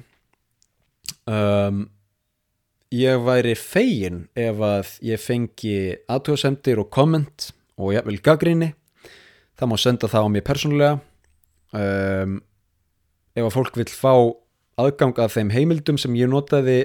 um, 1.30 1.84
ég 2.94 3.20
væri 3.26 3.54
fegin 3.58 4.24
ef 4.34 4.62
að 4.64 4.94
ég 5.04 5.20
fengi 5.22 5.76
aðtöðsendir 6.10 6.80
og 6.82 6.90
komment 6.94 7.52
og 7.78 7.94
ég 7.94 8.06
vil 8.08 8.18
gaggríni 8.22 8.72
það 9.58 9.70
má 9.70 9.76
senda 9.78 10.10
það 10.10 10.26
á 10.26 10.28
mig 10.34 10.44
persónulega. 10.46 10.98
Um, 11.74 12.38
ef 13.34 13.46
að 13.46 13.54
fólk 13.54 13.78
vil 13.78 13.90
fá 13.90 14.14
aðgang 14.80 15.18
að 15.20 15.34
þeim 15.36 15.54
heimildum 15.54 15.98
sem 16.00 16.14
ég 16.18 16.30
notaði 16.30 16.84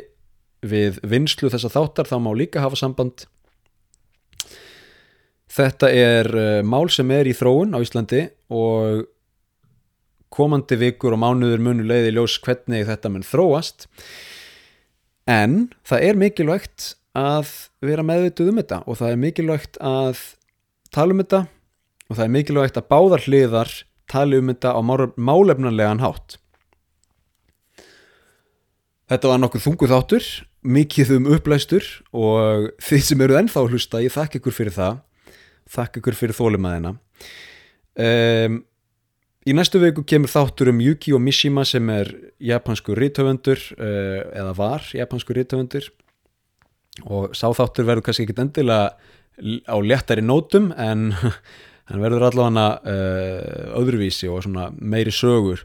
við 0.65 0.99
vinslu 1.07 1.49
þessa 1.51 1.71
þáttar 1.71 2.09
þá 2.09 2.17
má 2.23 2.31
líka 2.35 2.63
hafa 2.63 2.79
samband 2.79 3.27
Þetta 5.49 5.87
er 5.89 6.27
uh, 6.29 6.47
mál 6.61 6.91
sem 6.93 7.09
er 7.09 7.25
í 7.25 7.33
þróun 7.33 7.73
á 7.73 7.81
Íslandi 7.81 8.27
og 8.53 9.07
komandi 10.29 10.77
vikur 10.77 11.15
og 11.15 11.23
mánuður 11.23 11.63
munu 11.65 11.85
leiði 11.89 12.13
ljós 12.13 12.37
hvernig 12.45 12.85
þetta 12.85 13.09
mun 13.09 13.25
þróast 13.25 13.87
en 15.29 15.55
það 15.89 16.05
er 16.05 16.19
mikilvægt 16.21 16.91
að 17.17 17.49
vera 17.81 18.05
meðvituð 18.05 18.51
um 18.51 18.61
þetta 18.61 18.81
og 18.85 18.99
það 18.99 19.15
er 19.15 19.23
mikilvægt 19.23 19.79
að 19.81 20.21
tala 20.93 21.15
um 21.15 21.23
þetta 21.23 21.41
og 22.09 22.17
það 22.17 22.25
er 22.25 22.35
mikilvægt 22.35 22.77
að 22.77 22.89
báðar 22.93 23.25
hliðar 23.25 23.73
tala 24.09 24.39
um 24.41 24.53
þetta 24.53 24.73
á 24.73 24.81
málefnanlegan 25.17 26.01
hátt. 26.01 26.37
Þetta 29.09 29.31
var 29.31 29.39
nokkuð 29.41 29.65
þunguð 29.65 29.93
þáttur, 29.95 30.25
mikið 30.61 31.13
um 31.15 31.29
upplæstur 31.33 31.85
og 32.13 32.71
þið 32.83 33.05
sem 33.07 33.21
eru 33.25 33.37
ennþá 33.39 33.63
hlusta, 33.65 34.03
ég 34.05 34.13
þakk 34.13 34.37
ykkur 34.37 34.53
fyrir 34.53 34.75
það. 34.75 34.99
Þakka 35.69 36.01
ykkur 36.01 36.17
fyrir 36.17 36.37
þólumæðina 36.37 36.95
um, 37.99 38.59
í 39.47 39.55
næstu 39.55 39.81
veiku 39.81 40.03
kemur 40.07 40.31
þáttur 40.31 40.71
um 40.73 40.81
Yuki 40.83 41.13
og 41.15 41.23
Mishima 41.23 41.65
sem 41.67 41.89
er 41.93 42.11
japansku 42.51 42.95
rítöfundur 42.97 43.61
uh, 43.77 44.21
eða 44.33 44.53
var 44.57 44.89
japansku 44.95 45.35
rítöfundur 45.37 45.89
og 47.05 47.35
sáþáttur 47.37 47.87
verður 47.87 48.09
kannski 48.09 48.27
ekki 48.27 48.37
endilega 48.41 48.95
á 49.69 49.75
léttari 49.79 50.23
nótum 50.25 50.73
en 50.75 51.11
hann 51.89 52.03
verður 52.03 52.27
allavega 52.29 52.67
uh, 52.83 53.79
öðruvísi 53.79 54.29
og 54.31 54.49
meiri 54.79 55.13
sögur 55.15 55.63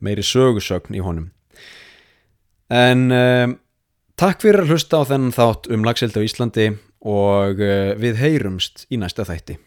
meiri 0.00 0.24
sögursögn 0.26 0.96
í 0.96 1.02
honum 1.04 1.30
en 2.72 3.06
um, 3.14 3.56
takk 4.18 4.42
fyrir 4.42 4.64
að 4.64 4.74
hlusta 4.74 5.02
á 5.02 5.08
þennan 5.12 5.36
þátt 5.36 5.70
um 5.72 5.86
lagseldi 5.86 6.22
á 6.22 6.26
Íslandi 6.26 6.68
og 7.06 7.60
eh, 7.62 7.94
við 8.00 8.18
heyrumst 8.18 8.86
í 8.90 8.98
næsta 8.98 9.26
þætti 9.28 9.58